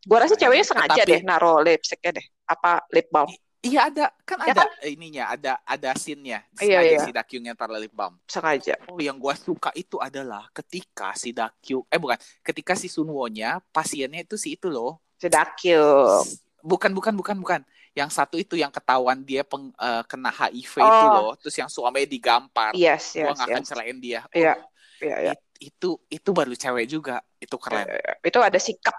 Gue 0.00 0.16
rasa 0.16 0.34
ceweknya 0.34 0.64
sengaja 0.64 1.02
Tapi- 1.02 1.10
deh 1.10 1.20
naruh 1.20 1.60
lipstiknya 1.60 2.10
deh. 2.16 2.26
apa 2.46 2.80
lip 2.88 3.10
balm. 3.10 3.28
Iya 3.66 3.80
ada 3.90 4.06
kan 4.22 4.38
Ya 4.46 4.52
ada 4.54 4.64
ininya 4.86 5.24
ada 5.34 5.52
ada 5.66 5.90
scene-nya 5.98 6.46
Iya, 6.62 6.78
sengaja 6.80 6.94
iya. 6.94 7.00
si 7.02 7.10
Dakyung 7.10 7.44
yang 7.50 7.56
lip 7.76 7.92
balm. 7.92 8.14
Sengaja. 8.30 8.74
Oh 8.86 8.98
yang 9.02 9.18
gua 9.18 9.34
suka 9.34 9.74
itu 9.74 9.98
adalah 9.98 10.46
ketika 10.54 11.10
si 11.18 11.34
Dakyung 11.34 11.82
eh 11.90 11.98
bukan 11.98 12.16
ketika 12.46 12.78
si 12.78 12.86
Sunwo-nya 12.86 13.58
pasiennya 13.74 14.22
itu 14.22 14.38
si 14.38 14.54
itu 14.54 14.70
loh 14.70 15.02
Si 15.18 15.26
Dakyung. 15.26 16.22
bukan 16.66 16.90
bukan 16.94 17.14
bukan 17.14 17.36
bukan 17.38 17.60
yang 17.96 18.12
satu 18.12 18.36
itu 18.36 18.60
yang 18.60 18.68
ketahuan 18.68 19.24
dia 19.24 19.40
peng, 19.40 19.72
eh, 19.72 20.02
kena 20.04 20.28
HIV 20.28 20.74
itu 20.84 21.04
Oh. 21.08 21.12
loh 21.16 21.32
terus 21.40 21.56
yang 21.56 21.70
suaminya 21.70 22.04
digampar 22.04 22.76
Yes, 22.76 23.16
yes, 23.16 23.32
nggak 23.32 23.48
akan 23.48 23.62
yes. 23.64 23.68
cerain 23.72 23.96
dia 23.96 24.20
Iya, 24.36 24.52
Oh, 24.52 24.68
iya, 25.00 25.16
iya. 25.24 25.32
it- 25.32 25.44
itu 25.72 25.96
itu 26.12 26.30
baru 26.36 26.52
cewek 26.52 26.84
juga 26.84 27.24
itu 27.40 27.56
keren 27.56 27.88
Itu 28.20 28.38
ada 28.44 28.60
sikap. 28.60 28.92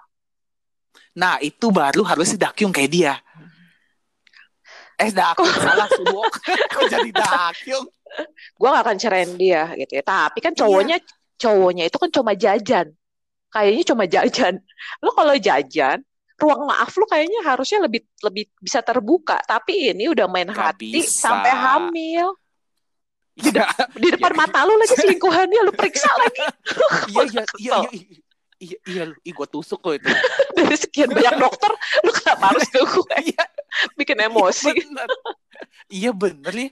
nah 1.13 1.37
itu 1.37 1.69
baru 1.69 2.01
harus 2.01 2.33
si 2.33 2.37
Dakyung 2.37 2.73
kayak 2.73 2.89
dia 2.89 3.13
eh 4.97 5.09
Dakyung 5.13 5.53
salah 5.65 5.87
Sunwo 5.93 6.25
kok 6.73 6.83
jadi 6.89 7.09
Dakyung 7.13 7.87
Gue 8.57 8.67
gak 8.71 8.83
akan 8.87 8.97
cerain 8.97 9.31
dia 9.35 9.67
gitu 9.75 9.99
ya. 9.99 10.03
Tapi 10.03 10.39
kan 10.39 10.55
cowoknya 10.55 10.97
cowoknya 11.37 11.91
itu 11.91 11.97
kan 11.99 12.09
cuma 12.09 12.31
jajan. 12.33 12.87
Kayaknya 13.51 13.83
cuma 13.83 14.03
jajan. 14.07 14.53
Lo 15.03 15.11
kalau 15.11 15.35
jajan, 15.35 16.01
ruang 16.39 16.65
maaf 16.71 16.95
lu 16.95 17.03
kayaknya 17.03 17.43
harusnya 17.43 17.83
lebih 17.83 18.07
lebih 18.23 18.47
bisa 18.63 18.79
terbuka. 18.79 19.37
Tapi 19.43 19.91
ini 19.91 20.07
udah 20.07 20.25
main 20.31 20.47
Gak 20.49 20.79
hati 20.79 20.95
bisa. 20.97 21.29
sampai 21.29 21.51
hamil. 21.51 22.31
Iya, 23.37 23.69
Di 23.93 24.07
depan 24.17 24.33
Ya. 24.33 24.37
mata 24.39 24.65
lu 24.65 24.73
lagi 24.81 24.97
selingkuhannya 24.97 25.61
lu 25.61 25.69
periksa 25.77 26.09
lagi 26.17 26.41
iya, 27.13 27.23
iya, 27.29 27.43
iya, 27.61 27.77
iya, 28.57 28.77
iya, 28.77 28.77
iya, 28.77 28.77
iya, 28.89 29.03
lu, 29.09 29.15
ih, 29.21 29.33
gue 29.33 29.47
tusuk 29.47 29.81
lo 29.81 29.93
itu. 29.93 30.07
dari 30.57 30.75
sekian 30.75 31.09
banyak 31.09 31.35
dokter 31.37 31.71
lu 32.01 32.11
kenapa 32.11 32.43
harus 32.53 32.65
ke 32.67 32.79
gue 32.91 33.15
Iya, 33.27 33.43
bikin 33.93 34.17
emosi 34.19 34.71
bener. 34.73 35.09
Iya 35.87 36.11
bener 36.11 36.53
nih. 36.53 36.71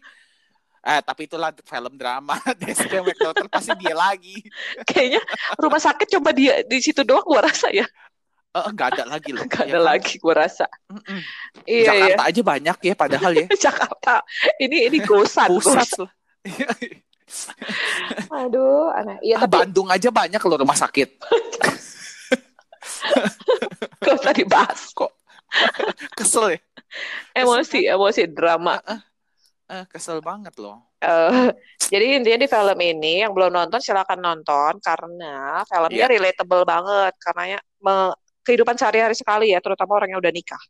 Eh, 0.85 1.01
tapi 1.01 1.25
itulah 1.25 1.49
film 1.65 1.93
drama. 1.97 2.37
Desde 2.61 3.01
McDonald 3.01 3.49
pasti 3.49 3.73
dia 3.77 3.93
lagi. 3.93 4.37
kayaknya 4.85 5.21
rumah 5.57 5.81
sakit 5.81 6.07
coba 6.17 6.29
dia 6.29 6.61
di 6.61 6.77
situ 6.77 7.01
doang 7.01 7.25
gua 7.25 7.45
rasa 7.45 7.69
ya 7.69 7.85
Eh, 8.55 8.67
nggak 8.71 8.87
ada 8.95 9.03
lagi 9.09 9.35
loh. 9.35 9.43
Gak 9.45 9.67
ya 9.67 9.75
ada 9.75 9.79
kan? 9.81 9.89
lagi 9.91 10.13
gua 10.15 10.33
rasa 10.47 10.63
Mm-mm. 10.87 11.19
iya 11.67 11.81
iya 11.81 11.85
Jakarta 12.15 12.23
aja 12.29 12.41
banyak 12.41 12.77
ya, 12.81 12.93
padahal 12.95 13.31
ya. 13.35 13.47
Jakarta 13.51 14.13
ini 14.57 14.87
ini 14.87 14.97
gosan 15.03 15.49
Pusat. 15.51 16.07
aduh 18.45 18.93
aneh 18.93 19.17
iya 19.21 19.35
Ah, 19.37 19.45
tapi 19.45 19.65
Bandung 19.65 19.89
aja 19.89 20.09
banyak 20.09 20.39
loh 20.39 20.57
rumah 20.61 20.77
sakit. 20.77 21.09
gak 24.01 24.15
usah 24.21 24.33
dibahas 24.33 24.81
Kok 24.97 25.11
kesel 26.17 26.57
ya? 26.57 26.59
emosi 27.33 27.87
emosi 27.87 28.23
drama 28.29 28.77
Eh, 29.65 29.81
kesel 29.89 30.21
banget 30.21 30.53
loh. 30.61 30.77
Eh, 31.01 31.49
jadi 31.89 32.21
intinya 32.21 32.37
di 32.37 32.45
film 32.45 32.77
ini 32.77 33.25
yang 33.25 33.33
belum 33.33 33.49
nonton 33.49 33.81
silakan 33.81 34.21
nonton 34.21 34.77
karena 34.77 35.65
filmnya 35.65 36.05
Iya. 36.05 36.13
relatable 36.13 36.61
banget 36.61 37.13
karena 37.17 37.57
me- 37.81 38.13
kehidupan 38.45 38.77
sehari-hari 38.77 39.17
sekali 39.17 39.49
ya 39.49 39.59
terutama 39.65 39.97
orang 39.97 40.13
yang 40.13 40.21
udah 40.21 40.29
nikah 40.29 40.61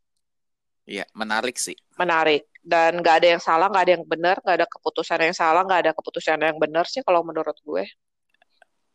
Iya, 0.88 1.04
menarik 1.12 1.60
sih. 1.60 1.76
menarik 2.00 2.48
dan 2.66 2.92
nggak 3.02 3.16
ada 3.22 3.28
yang 3.38 3.42
salah 3.48 3.68
nggak 3.70 3.84
ada 3.86 3.94
yang 3.96 4.06
benar 4.10 4.36
nggak 4.42 4.56
ada 4.60 4.68
keputusan 4.74 5.20
yang 5.22 5.36
salah 5.38 5.62
nggak 5.68 5.82
ada 5.86 5.92
keputusan 5.98 6.38
yang 6.42 6.58
benar 6.58 6.86
sih 6.90 7.02
kalau 7.06 7.22
menurut 7.22 7.56
gue 7.62 7.86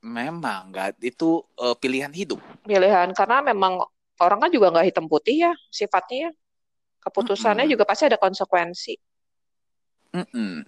Memang 0.00 0.72
nggak 0.72 0.88
itu 1.04 1.30
eh, 1.60 1.76
pilihan 1.82 2.12
hidup. 2.12 2.40
pilihan 2.64 3.08
karena 3.18 3.36
memang 3.50 3.72
orang 4.24 4.38
kan 4.42 4.50
juga 4.52 4.66
nggak 4.72 4.86
hitam 4.88 5.06
putih 5.12 5.36
ya 5.48 5.52
sifatnya 5.72 6.18
ya. 6.28 6.30
keputusannya 7.04 7.64
Mm-mm. 7.64 7.72
juga 7.72 7.84
pasti 7.88 8.04
ada 8.08 8.18
konsekuensi 8.20 8.94
Mm-mm. 10.14 10.66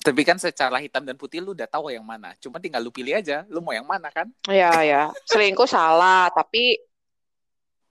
Tapi 0.00 0.22
kan 0.24 0.40
secara 0.40 0.80
hitam 0.80 1.04
dan 1.04 1.16
putih 1.20 1.44
lu 1.44 1.52
udah 1.52 1.68
tahu 1.68 1.92
yang 1.92 2.04
mana. 2.06 2.32
Cuma 2.40 2.56
tinggal 2.56 2.80
lu 2.80 2.88
pilih 2.88 3.12
aja, 3.20 3.44
lu 3.52 3.60
mau 3.60 3.76
yang 3.76 3.84
mana 3.84 4.08
kan? 4.08 4.28
ya 4.48 4.72
ya 4.82 5.02
selingkuh 5.28 5.68
salah 5.68 6.32
tapi 6.32 6.80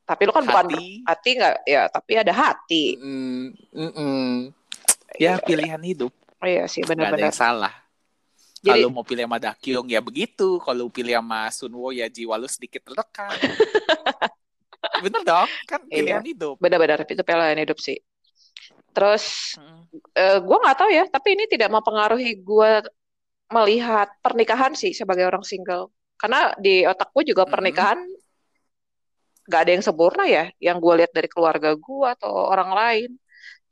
tapi 0.10 0.26
lu 0.26 0.34
kan 0.34 0.41
bukan 0.41 0.66
Hati. 0.74 1.05
hati 1.05 1.30
nggak 1.38 1.55
ya 1.64 1.82
tapi 1.86 2.12
ada 2.18 2.34
hati 2.34 2.84
Mm, 2.97 3.45
mm-mm. 3.70 4.26
Ya 5.16 5.38
pilihan 5.38 5.78
hidup, 5.80 6.10
iya 6.41 6.66
sih 6.66 6.82
benar-benar 6.82 7.30
salah. 7.30 7.74
jadi 8.60 8.82
Kalau 8.82 8.89
mau 8.89 9.03
pilih 9.03 9.24
sama 9.24 9.38
Dakyung 9.38 9.86
ya 9.86 9.99
begitu. 9.99 10.57
Kalau 10.60 10.88
pilih 10.88 11.14
sama 11.14 11.49
Sunwo 11.49 11.91
ya 11.91 12.07
jiwa 12.07 12.34
lu 12.36 12.47
sedikit 12.47 12.82
tertekan. 12.84 13.30
Bener 15.03 15.22
dong, 15.22 15.47
kan 15.66 15.80
Iya. 15.86 15.91
pilihan 15.91 16.24
hidup. 16.26 16.55
benar-benar 16.57 17.03
itu 17.03 17.20
pilihan 17.20 17.60
hidup 17.60 17.78
sih 17.78 17.99
terus 18.89 19.53
Mm. 19.55 19.84
eh, 20.14 20.38
gue 20.39 20.57
nggak 20.60 20.78
tahu 20.78 20.89
ya 20.89 21.03
tapi 21.05 21.38
ini 21.38 21.45
tidak 21.45 21.70
mempengaruhi 21.70 22.41
gue 22.41 22.72
melihat 23.49 24.10
pernikahan 24.20 24.74
sih 24.74 24.91
sebagai 24.91 25.24
orang 25.24 25.45
single 25.45 25.89
karena 26.16 26.51
di 26.57 26.84
otak 26.84 27.14
gue 27.14 27.32
juga 27.32 27.45
pernikahan 27.45 28.01
nggak 29.50 29.62
ada 29.66 29.72
yang 29.74 29.82
sempurna 29.82 30.24
ya 30.30 30.45
yang 30.62 30.78
gue 30.78 30.93
lihat 31.02 31.10
dari 31.10 31.26
keluarga 31.26 31.74
gue 31.74 32.08
atau 32.14 32.30
orang 32.30 32.70
lain. 32.70 33.10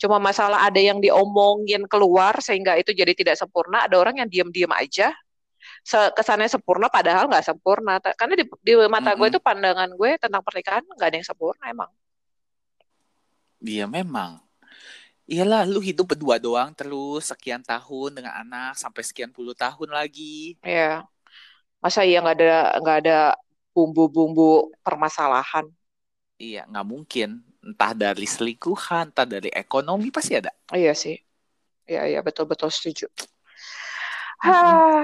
Cuma 0.01 0.17
masalah 0.17 0.65
ada 0.65 0.81
yang 0.81 0.97
diomongin 0.97 1.85
keluar 1.85 2.37
sehingga 2.41 2.73
itu 2.81 2.97
jadi 2.97 3.13
tidak 3.13 3.37
sempurna 3.37 3.85
ada 3.85 4.01
orang 4.01 4.25
yang 4.25 4.29
diam-diam 4.29 4.73
aja. 4.73 5.13
Kesannya 5.85 6.49
sempurna 6.49 6.89
padahal 6.89 7.29
nggak 7.29 7.45
sempurna. 7.45 8.01
Karena 8.01 8.33
di, 8.33 8.45
di 8.65 8.73
mata 8.89 9.13
gue 9.13 9.27
itu 9.29 9.37
pandangan 9.37 9.93
gue 9.93 10.17
tentang 10.17 10.41
pernikahan 10.41 10.81
nggak 10.81 11.07
ada 11.13 11.17
yang 11.21 11.27
sempurna 11.29 11.69
emang. 11.69 11.89
Iya 13.61 13.85
memang. 13.85 14.41
Iyalah, 15.27 15.67
lu 15.67 15.83
hidup 15.83 16.15
berdua 16.15 16.39
doang 16.39 16.71
terus 16.71 17.29
sekian 17.29 17.59
tahun 17.59 18.21
dengan 18.21 18.33
anak 18.41 18.79
sampai 18.79 19.01
sekian 19.05 19.29
puluh 19.29 19.53
tahun 19.53 19.93
lagi. 19.93 20.57
ya 20.65 21.05
masa 21.77 22.01
iya 22.01 22.25
nggak 22.25 22.37
ada 22.41 22.57
nggak 22.81 22.97
ada 23.05 23.17
bumbu-bumbu 23.77 24.73
permasalahan 24.81 25.69
Iya, 26.37 26.69
nggak 26.69 26.87
mungkin. 26.87 27.41
Entah 27.65 27.91
dari 27.97 28.29
selingkuhan, 28.29 29.11
entah 29.11 29.25
dari 29.25 29.49
ekonomi 29.51 30.13
pasti 30.13 30.37
ada. 30.37 30.53
Iya 30.69 30.93
sih. 30.93 31.17
Iya, 31.89 32.05
iya, 32.13 32.19
betul-betul 32.21 32.69
setuju. 32.69 33.09
Hah. 34.45 35.01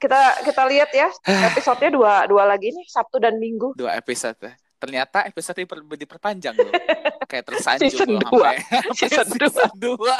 Kita 0.00 0.42
kita 0.42 0.62
lihat 0.66 0.90
ya 0.90 1.06
episodenya 1.52 1.94
dua 1.94 2.26
dua 2.26 2.42
lagi 2.48 2.74
nih 2.74 2.88
Sabtu 2.90 3.22
dan 3.22 3.38
Minggu. 3.38 3.76
Dua 3.78 3.94
episode. 3.94 4.50
Ternyata 4.80 5.28
episode 5.30 5.62
diper, 5.62 5.78
diperpanjang 5.94 6.58
loh. 6.58 6.74
Kayak 7.30 7.54
tersanjung 7.54 8.18
loh 8.18 8.18
sampai 8.18 8.58
Season 8.98 9.28
sampai 9.28 9.46
season 9.46 9.72
dua. 9.78 10.16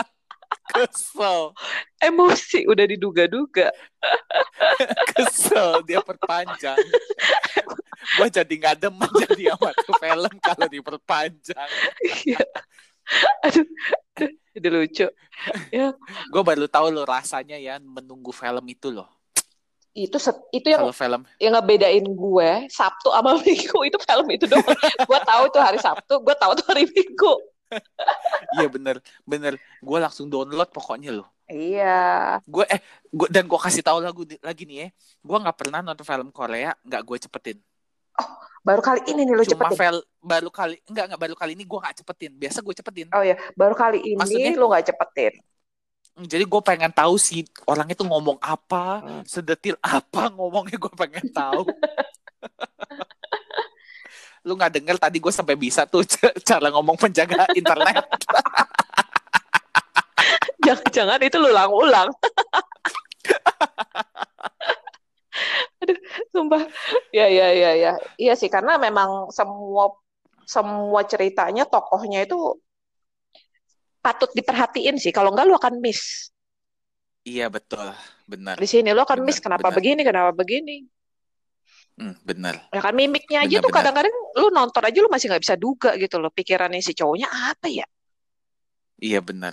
Kesel, 0.73 1.53
Emosi 2.01 2.65
udah 2.65 2.85
diduga-duga. 2.89 3.69
kesel 5.15 5.85
dia 5.85 6.01
perpanjang. 6.01 6.81
Gue 8.19 8.29
jadi 8.33 8.51
nggak 8.51 8.77
demen 8.83 9.11
jadi 9.29 9.55
sama 9.55 9.71
tuh 9.77 9.97
film 10.01 10.33
kalau 10.43 10.67
diperpanjang. 10.67 11.69
Iya. 12.03 12.43
Aduh, 13.45 13.67
jadi 14.57 14.69
lucu. 14.73 15.07
Gue 16.33 16.43
baru 16.43 16.67
tahu 16.67 16.87
loh 16.91 17.05
rasanya 17.07 17.61
ya 17.61 17.77
menunggu 17.79 18.33
film 18.33 18.65
itu 18.67 18.89
loh. 18.91 19.07
Itu 19.93 20.17
set- 20.17 20.49
itu 20.57 20.73
yang 20.73 20.89
Kalau 20.89 20.97
film 20.97 21.23
yang 21.37 21.53
ngebedain 21.53 22.07
gue 22.09 22.51
Sabtu 22.73 23.13
sama 23.13 23.37
Minggu 23.45 23.79
itu 23.85 23.99
film 24.01 24.27
itu 24.33 24.45
doang. 24.49 24.73
gue 25.05 25.21
tahu 25.21 25.43
itu 25.53 25.59
hari 25.61 25.79
Sabtu, 25.79 26.17
gue 26.25 26.35
tahu 26.41 26.57
itu 26.57 26.65
hari 26.65 26.85
Minggu. 26.89 27.33
Iya 28.53 28.69
bener, 28.69 28.97
bener. 29.25 29.55
Gue 29.81 29.99
langsung 29.99 30.29
download 30.29 30.69
pokoknya 30.69 31.13
loh. 31.13 31.29
Iya. 31.47 32.39
Gue 32.45 32.65
eh, 32.69 32.81
gua, 33.09 33.29
dan 33.29 33.45
gue 33.45 33.57
kasih 33.57 33.81
tahu 33.81 34.01
lagu 34.01 34.23
lagi 34.41 34.63
nih 34.65 34.77
ya. 34.77 34.89
Gue 35.21 35.37
nggak 35.41 35.57
pernah 35.57 35.81
nonton 35.81 36.05
film 36.05 36.29
Korea, 36.29 36.73
nggak 36.81 37.03
gue 37.03 37.19
cepetin. 37.19 37.59
Baru 38.63 38.79
kali 38.79 39.03
ini 39.09 39.25
nih 39.25 39.35
lu 39.35 39.43
Cuma 39.43 39.73
cepetin. 39.73 39.79
fel, 39.79 39.97
baru 40.21 40.47
kali, 40.47 40.79
nggak 40.85 41.05
nggak 41.11 41.21
baru 41.21 41.35
kali 41.35 41.53
ini 41.57 41.65
gue 41.65 41.79
nggak 41.81 41.97
cepetin. 41.99 42.33
Biasa 42.37 42.59
gue 42.61 42.75
cepetin. 42.77 43.07
Oh 43.11 43.25
ya, 43.25 43.35
baru 43.53 43.75
kali 43.75 43.99
ini 44.05 44.19
Maksudnya- 44.21 44.55
lu 44.55 44.67
nggak 44.69 44.87
cepetin. 44.87 45.33
Jadi 46.13 46.45
gue 46.45 46.61
pengen 46.61 46.93
tahu 46.93 47.17
si 47.17 47.41
orang 47.65 47.89
itu 47.89 48.05
ngomong 48.05 48.37
apa, 48.39 49.01
Hmm. 49.01 49.23
sedetil 49.25 49.81
apa 49.81 50.29
ngomongnya 50.29 50.77
gue 50.77 50.93
pengen 50.93 51.25
tahu. 51.33 51.65
Lu 54.43 54.59
nggak 54.59 54.75
denger 54.79 54.97
tadi 54.99 55.23
gue 55.23 55.33
sampai 55.33 55.55
bisa 55.55 55.87
tuh 55.87 56.03
cara 56.49 56.67
ngomong 56.75 56.99
penjaga 56.99 57.47
internet. 57.55 58.03
Jangan-jangan 60.67 61.19
itu 61.27 61.37
lu 61.43 61.51
ulang-ulang. 61.51 62.09
Aduh, 65.83 65.99
sumpah. 66.33 66.63
Ya, 67.11 67.27
ya, 67.27 67.49
ya, 67.55 67.71
ya. 67.75 67.93
Iya 68.19 68.35
sih, 68.39 68.49
karena 68.53 68.79
memang 68.79 69.31
semua 69.35 69.91
semua 70.47 71.03
ceritanya 71.07 71.65
tokohnya 71.67 72.23
itu 72.27 72.37
patut 74.05 74.31
diperhatiin 74.35 74.99
sih. 75.03 75.11
Kalau 75.15 75.33
enggak 75.35 75.47
lu 75.49 75.57
akan 75.59 75.81
miss. 75.83 76.31
iya 77.23 77.47
betul, 77.47 77.95
benar. 78.27 78.59
Di 78.59 78.67
sini 78.67 78.91
lu 78.91 79.03
akan 79.07 79.23
Benar, 79.23 79.27
miss 79.27 79.39
kenapa 79.43 79.71
benar. 79.71 79.77
begini, 79.79 80.01
kenapa 80.03 80.31
begini. 80.35 80.77
Hmm, 81.93 82.17
bener. 82.23 82.57
Ya 82.71 82.81
kan 82.81 82.95
mimiknya 82.95 83.45
aja 83.45 83.61
tuh 83.61 83.69
Benar-benar. 83.69 83.77
kadang-kadang 84.03 84.15
lu 84.35 84.49
nonton 84.49 84.83
aja 84.83 84.99
lu 84.99 85.09
masih 85.09 85.27
nggak 85.29 85.43
bisa 85.43 85.55
duga 85.55 85.93
gitu 85.95 86.17
loh 86.17 86.29
pikirannya 86.29 86.81
si 86.81 86.93
cowoknya 86.93 87.29
apa 87.29 87.69
ya? 87.69 87.85
Iya 88.97 89.21
bener. 89.21 89.53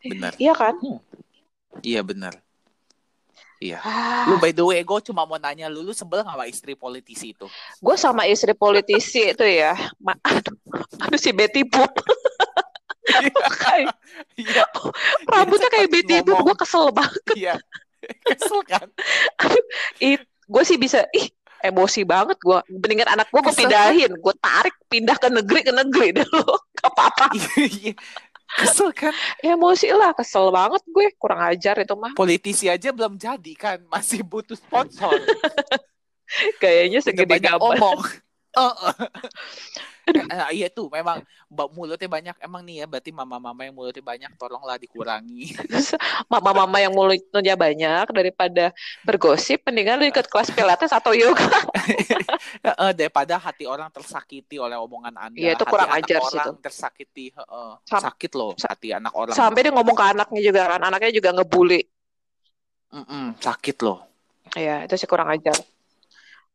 Bener. 0.00 0.32
Iya 0.36 0.54
kan? 0.54 0.74
Iya 1.80 2.00
bener. 2.00 2.34
Iya. 3.58 3.78
Ah, 3.78 4.26
Lu 4.26 4.36
by 4.36 4.50
the 4.50 4.60
way, 4.60 4.82
gue 4.82 4.98
cuma 5.04 5.22
mau 5.22 5.38
nanya 5.38 5.70
lu, 5.70 5.80
lu 5.80 5.94
sebel 5.94 6.20
gak 6.20 6.34
sama 6.34 6.46
istri 6.46 6.74
politisi 6.74 7.30
itu? 7.30 7.46
gue 7.78 7.96
sama 7.96 8.26
istri 8.26 8.52
politisi 8.52 9.30
itu 9.30 9.44
ya. 9.44 9.78
Ma 9.98 10.18
aduh, 10.18 10.56
aduh 10.98 11.14
si 11.16 11.30
Betty 11.30 11.62
Boop. 11.62 11.94
Kayak- 13.62 13.94
Iya. 14.34 14.64
Rambutnya 15.24 15.68
kayak 15.68 15.90
Betty 15.90 16.16
Boop, 16.22 16.42
gue 16.42 16.56
kesel 16.56 16.90
banget. 16.90 17.22
Iya. 17.34 17.54
Kesel 18.26 18.60
kan? 18.64 18.88
Gue 20.42 20.62
sih 20.62 20.74
bisa, 20.74 21.06
ih 21.12 21.30
emosi 21.62 22.02
banget 22.02 22.38
gue. 22.42 22.58
Mendingan 22.68 23.14
anak 23.14 23.30
gue 23.30 23.40
gue 23.40 23.54
pindahin, 23.54 24.12
gue 24.18 24.34
tarik 24.42 24.74
pindah 24.90 25.16
ke 25.16 25.28
negeri 25.30 25.60
ke 25.62 25.72
negeri 25.72 26.08
deh 26.20 26.28
lo. 26.34 26.58
Gak 26.78 26.90
apa-apa. 26.90 27.26
Iya. 27.56 27.94
Kesel 28.52 28.92
kan? 28.92 29.16
Emosi 29.40 29.88
lah, 29.96 30.12
kesel 30.12 30.52
banget 30.52 30.84
gue. 30.84 31.06
Kurang 31.16 31.40
ajar 31.40 31.80
itu 31.80 31.94
mah. 31.96 32.12
Politisi 32.12 32.68
aja 32.68 32.92
belum 32.92 33.16
jadi 33.16 33.52
kan, 33.56 33.78
masih 33.88 34.20
butuh 34.20 34.58
sponsor. 34.58 35.16
Udah 36.60 37.00
segede 37.04 37.36
gambar. 37.40 37.76
omong. 37.76 38.00
Heeh. 38.56 38.92
Eh, 40.12 40.48
iya 40.60 40.66
tuh 40.68 40.90
memang 40.90 41.22
mulutnya 41.72 42.10
banyak 42.10 42.36
emang 42.42 42.60
nih 42.66 42.82
ya 42.82 42.86
berarti 42.90 43.14
mama-mama 43.14 43.62
yang 43.64 43.72
mulutnya 43.72 44.02
banyak 44.02 44.30
tolonglah 44.34 44.76
dikurangi 44.76 45.54
Mama-mama 46.26 46.76
yang 46.82 46.92
mulutnya 46.92 47.54
banyak 47.54 48.06
daripada 48.10 48.74
bergosip, 49.06 49.62
mendingan 49.68 50.00
lu 50.02 50.10
ikut 50.10 50.26
kelas 50.26 50.50
pilates 50.52 50.90
atau 50.92 51.12
yoga. 51.14 51.44
Eh, 52.62 52.92
daripada 52.94 53.38
hati 53.38 53.66
orang 53.66 53.90
tersakiti 53.90 54.58
oleh 54.58 54.78
omongan 54.78 55.14
anda 55.18 55.38
Iya, 55.38 55.50
itu 55.58 55.64
hati 55.66 55.70
kurang 55.72 55.90
ajar 55.90 56.18
sih 56.22 56.38
orang 56.38 56.46
tuh. 56.46 56.54
tersakiti 56.62 57.26
heeh. 57.34 57.70
Sam- 57.86 58.02
sakit 58.06 58.32
loh 58.38 58.52
hati 58.54 58.88
anak 58.94 59.12
orang 59.14 59.34
Sampai 59.34 59.60
dia 59.66 59.72
ngomong 59.74 59.96
ke 59.98 60.04
anaknya 60.04 60.40
juga 60.42 60.62
kan, 60.70 60.80
anaknya 60.86 61.10
juga 61.10 61.30
ngebully. 61.34 61.80
Mm-mm, 62.92 63.24
sakit 63.40 63.76
loh 63.82 63.98
Iya, 64.52 64.84
itu 64.84 64.94
sih 65.00 65.08
kurang 65.08 65.32
ajar. 65.32 65.56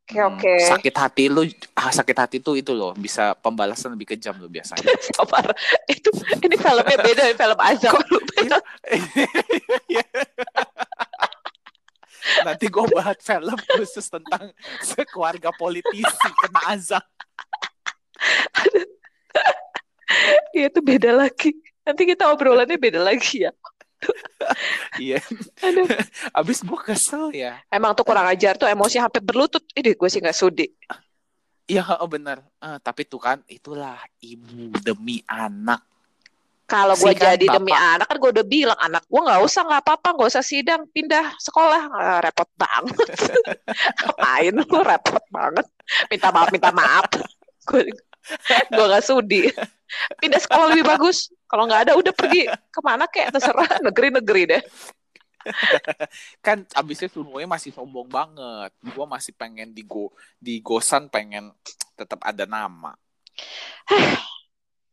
Oke, 0.08 0.16
Hmm, 0.16 0.40
oke. 0.40 0.54
sakit 0.72 0.96
hati 0.96 1.28
lu 1.28 1.44
ah, 1.76 1.92
sakit 1.92 2.16
hati 2.16 2.38
tuh 2.40 2.56
itu 2.56 2.72
loh 2.72 2.96
bisa 2.96 3.36
pembalasan 3.44 3.92
lebih 3.92 4.16
kejam 4.16 4.40
loh 4.40 4.48
biasanya 4.48 4.88
Sabar. 5.20 5.52
Itu 5.84 6.16
ini 6.48 6.56
filmnya 6.56 6.96
beda 6.96 7.22
dari 7.28 7.36
film 7.36 7.60
azab. 7.60 8.00
nanti 12.44 12.68
gue 12.68 12.86
bahas 12.92 13.16
film 13.24 13.56
khusus 13.76 14.04
tentang 14.12 14.52
sekeluarga 14.84 15.52
politisi 15.56 16.28
kena 16.44 16.76
azab 16.76 17.04
Iya, 20.56 20.72
itu 20.72 20.80
beda 20.82 21.12
lagi. 21.14 21.52
Nanti 21.84 22.04
kita 22.08 22.32
obrolannya 22.32 22.80
beda 22.80 23.04
lagi 23.04 23.44
ya. 23.46 23.52
Iya 24.98 25.20
Aduh. 25.62 25.88
abis 26.40 26.62
gue 26.62 26.80
kesel 26.80 27.34
ya 27.34 27.60
Emang 27.68 27.94
tuh 27.94 28.04
kurang 28.04 28.26
ajar 28.26 28.56
tuh 28.56 28.66
emosi 28.66 28.98
sampai 28.98 29.20
berlutut. 29.20 29.64
Ini 29.74 29.94
gue 29.94 30.10
sih 30.10 30.22
nggak 30.22 30.38
sudi. 30.38 30.68
Iya 31.66 32.00
oh 32.00 32.08
bener 32.08 32.40
Eh, 32.58 32.78
tapi 32.80 33.04
tuh 33.04 33.20
kan 33.20 33.38
itulah 33.46 33.98
ibu 34.20 34.72
demi 34.80 35.20
anak 35.26 35.84
Kalau 36.64 36.96
gue 36.96 37.12
kan 37.12 37.36
jadi 37.36 37.46
demi 37.50 37.72
bapak. 37.72 37.92
anak 37.96 38.06
kan 38.08 38.18
gue 38.18 38.32
udah 38.36 38.46
bilang 38.46 38.80
anak 38.80 39.04
gue 39.04 39.22
nggak 39.22 39.40
usah 39.40 39.62
nggak 39.64 39.82
apa-apa 39.84 40.08
nggak 40.16 40.30
usah 40.32 40.44
sidang 40.44 40.82
pindah 40.92 41.32
sekolah 41.40 41.82
Ah, 41.92 42.20
repot 42.20 42.48
banget. 42.56 43.08
Ngapain 44.04 44.54
lu 44.54 44.80
repot 44.80 45.24
banget. 45.28 45.66
Minta 46.08 46.28
maaf 46.30 46.50
minta 46.52 46.70
maaf. 46.72 47.08
Gue 47.68 47.84
gue 48.70 48.86
nggak 48.88 49.06
sudi. 49.06 49.48
Pindah 50.20 50.42
sekolah 50.42 50.72
lebih 50.76 50.86
bagus. 50.86 51.32
Kalau 51.48 51.64
nggak 51.64 51.82
ada 51.88 51.94
udah 51.96 52.12
pergi 52.12 52.48
ke 52.48 52.80
mana 52.84 53.08
kek 53.08 53.32
terserah 53.32 53.80
negeri-negeri 53.84 54.44
deh. 54.48 54.64
kan 56.44 56.68
abisnya 56.76 57.08
semuanya 57.08 57.48
masih 57.48 57.72
sombong 57.72 58.12
banget 58.12 58.68
gue 58.84 59.06
masih 59.08 59.32
pengen 59.32 59.72
di 59.72 59.80
go 59.88 60.12
di 60.44 60.60
gosan 60.60 61.08
pengen 61.08 61.56
tetap 61.96 62.20
ada 62.20 62.44
nama 62.44 62.92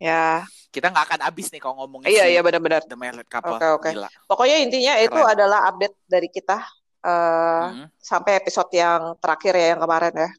Ya, 0.02 0.44
kita 0.74 0.90
nggak 0.90 1.06
akan 1.06 1.20
habis 1.22 1.48
nih 1.54 1.62
kalau 1.62 1.80
ngomongin 1.80 2.10
iya 2.10 2.26
iya 2.28 2.40
benar-benar. 2.44 2.82
The 2.84 2.98
Married 2.98 3.30
Couple 3.30 3.56
Oke, 3.56 3.66
oke. 3.72 3.90
gila 3.94 4.10
Pokoknya 4.26 4.58
intinya 4.60 4.94
itu 5.00 5.16
Keren. 5.16 5.32
adalah 5.32 5.70
update 5.70 5.96
dari 6.04 6.28
kita 6.28 6.60
eh, 7.04 7.64
Mm, 7.72 7.86
sampai 7.96 8.32
episode 8.36 8.68
yang 8.74 9.16
terakhir 9.22 9.54
ya 9.54 9.66
yang 9.72 9.80
kemarin 9.80 10.14
ya. 10.18 10.30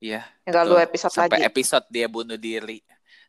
Iya 0.00 0.24
betul. 0.42 0.64
dua 0.66 0.80
episode 0.82 1.12
sampai 1.12 1.38
lagi. 1.38 1.46
episode 1.46 1.84
dia 1.86 2.06
bunuh 2.06 2.34
diri 2.34 2.80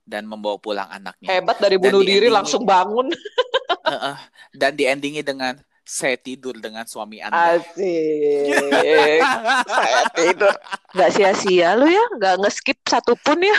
dan 0.01 0.23
membawa 0.23 0.57
pulang 0.57 0.89
anaknya 0.89 1.29
Hebat 1.29 1.59
dari 1.59 1.75
Dan 1.75 1.83
bunuh 1.85 2.01
di 2.01 2.07
diri 2.09 2.25
ending- 2.25 2.33
langsung 2.33 2.63
bangun. 2.63 3.11
Heeh. 3.91 4.15
dan 4.51 4.71
di 4.73 4.83
endingnya 4.83 5.21
dengan 5.21 5.53
saya 5.81 6.15
tidur 6.15 6.55
dengan 6.55 6.85
suami 6.85 7.19
anda 7.19 7.59
Asik. 7.59 9.21
Saya 9.67 10.01
tidur. 10.11 10.53
Gak 10.91 11.11
sia-sia 11.11 11.75
lu 11.75 11.85
ya, 11.85 12.05
gak 12.15 12.39
nge-skip 12.39 12.79
satupun 12.83 13.41
ya. 13.41 13.57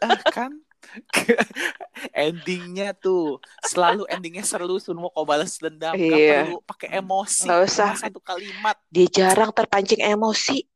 Ah, 0.00 0.16
kan 0.34 0.52
endingnya 2.16 2.90
tuh 2.92 3.38
selalu 3.62 4.06
endingnya 4.08 4.42
seru 4.42 4.74
semua 4.76 5.06
kau 5.08 5.22
balas 5.22 5.54
dendam 5.56 5.94
Iya. 5.94 6.08
Gak 6.10 6.18
perlu 6.46 6.58
pakai 6.64 6.88
emosi 6.98 7.46
Nggak 7.46 7.60
usah. 7.64 7.92
satu 7.96 8.18
kalimat 8.18 8.74
Dia 8.88 9.06
jarang 9.06 9.50
terpancing 9.50 10.02
emosi. 10.02 10.66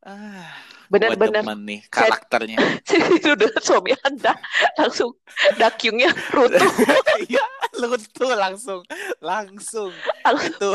ah 0.00 0.48
Demen 0.88 1.60
nih 1.68 1.80
karakternya. 1.92 2.56
tidur 2.88 3.36
dengan 3.36 3.60
suami 3.60 3.92
anda. 4.00 4.32
Langsung 4.80 5.12
dakyungnya 5.60 6.10
runtuh. 6.32 6.72
iya 7.28 7.44
lu 7.76 7.92
tuh 8.16 8.32
langsung. 8.32 8.80
Langsung. 9.20 9.92
Itu 10.24 10.70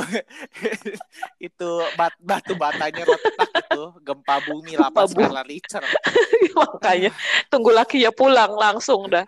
itu 1.49 1.70
bat, 1.97 2.14
batu 2.22 2.53
batanya 2.53 3.03
retak 3.09 3.49
itu 3.57 3.84
gempa 4.05 4.36
bumi 4.45 4.78
lapas 4.78 5.11
skala 5.11 5.41
Richter 5.45 5.82
Makanya 6.53 7.11
tunggu 7.49 7.74
lakinya 7.74 8.14
pulang 8.14 8.53
langsung 8.53 9.09
dah. 9.09 9.26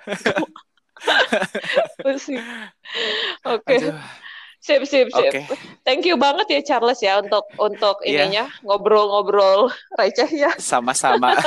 Oke, 3.46 3.76
Aduh, 3.78 4.00
sip 4.66 4.82
sip 4.84 5.08
sip. 5.14 5.30
oke 5.30 5.42
Thank 5.86 6.10
you 6.10 6.18
banget 6.18 6.50
ya 6.50 6.62
Charles 6.66 6.98
ya 6.98 7.22
untuk 7.22 7.46
untuk 7.62 8.02
Iya. 8.02 8.26
ininya 8.26 8.46
ngobrol-ngobrol 8.66 9.70
receh 9.94 10.26
ya. 10.32 10.50
sama-sama 10.58 11.38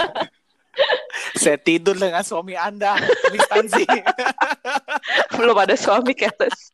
saya 1.43 1.59
tidur 1.59 1.99
dengan 1.99 2.23
suami 2.23 2.55
anda 2.55 2.95
Miss 3.29 3.43
Tansi 3.51 3.83
Belum 5.35 5.59
ada 5.59 5.75
suami 5.75 6.15
Keles. 6.15 6.71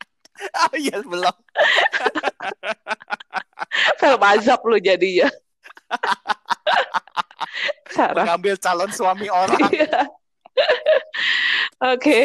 oh 0.61 0.75
iya 0.75 1.01
belum 1.01 1.33
Film 3.99 4.21
azab 4.21 4.61
lu 4.63 4.77
jadi 4.77 5.25
ya. 5.25 5.29
Mengambil 8.13 8.53
calon 8.55 8.91
suami 8.91 9.25
orang 9.27 9.57
Iya. 11.85 11.93
Oke, 11.93 12.19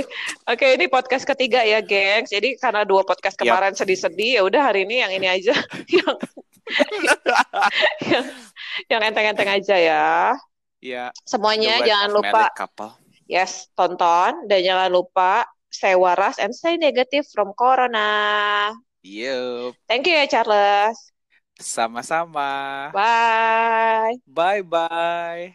oke 0.48 0.66
ini 0.72 0.88
podcast 0.88 1.28
ketiga 1.28 1.60
ya, 1.60 1.84
gengs. 1.84 2.32
Jadi 2.32 2.56
karena 2.56 2.80
dua 2.88 3.04
podcast 3.04 3.36
kemarin 3.36 3.76
sedih-sedih, 3.76 4.40
ya 4.40 4.42
udah 4.42 4.72
hari 4.72 4.88
ini 4.88 5.04
yang 5.04 5.12
ini 5.12 5.28
aja, 5.28 5.52
yang 6.00 6.16
yang 8.08 8.24
yang 8.88 9.00
enteng-enteng 9.04 9.50
aja 9.52 9.76
ya. 9.76 10.08
ya 10.80 11.04
Semuanya 11.28 11.84
jangan 11.84 12.08
lupa, 12.08 12.48
Couple. 12.56 12.96
yes, 13.28 13.68
tonton 13.76 14.48
dan 14.48 14.60
jangan 14.64 14.88
lupa 14.88 15.44
stay 15.68 15.92
waras 15.92 16.40
and 16.40 16.56
stay 16.56 16.80
negative 16.80 17.28
from 17.28 17.52
corona. 17.52 18.72
Yup, 19.04 19.76
Thank 19.84 20.08
you 20.08 20.16
ya 20.16 20.24
Charles. 20.24 20.96
sama-sama. 21.60 22.88
Bye. 22.96 24.16
Bye-bye. 24.24 25.52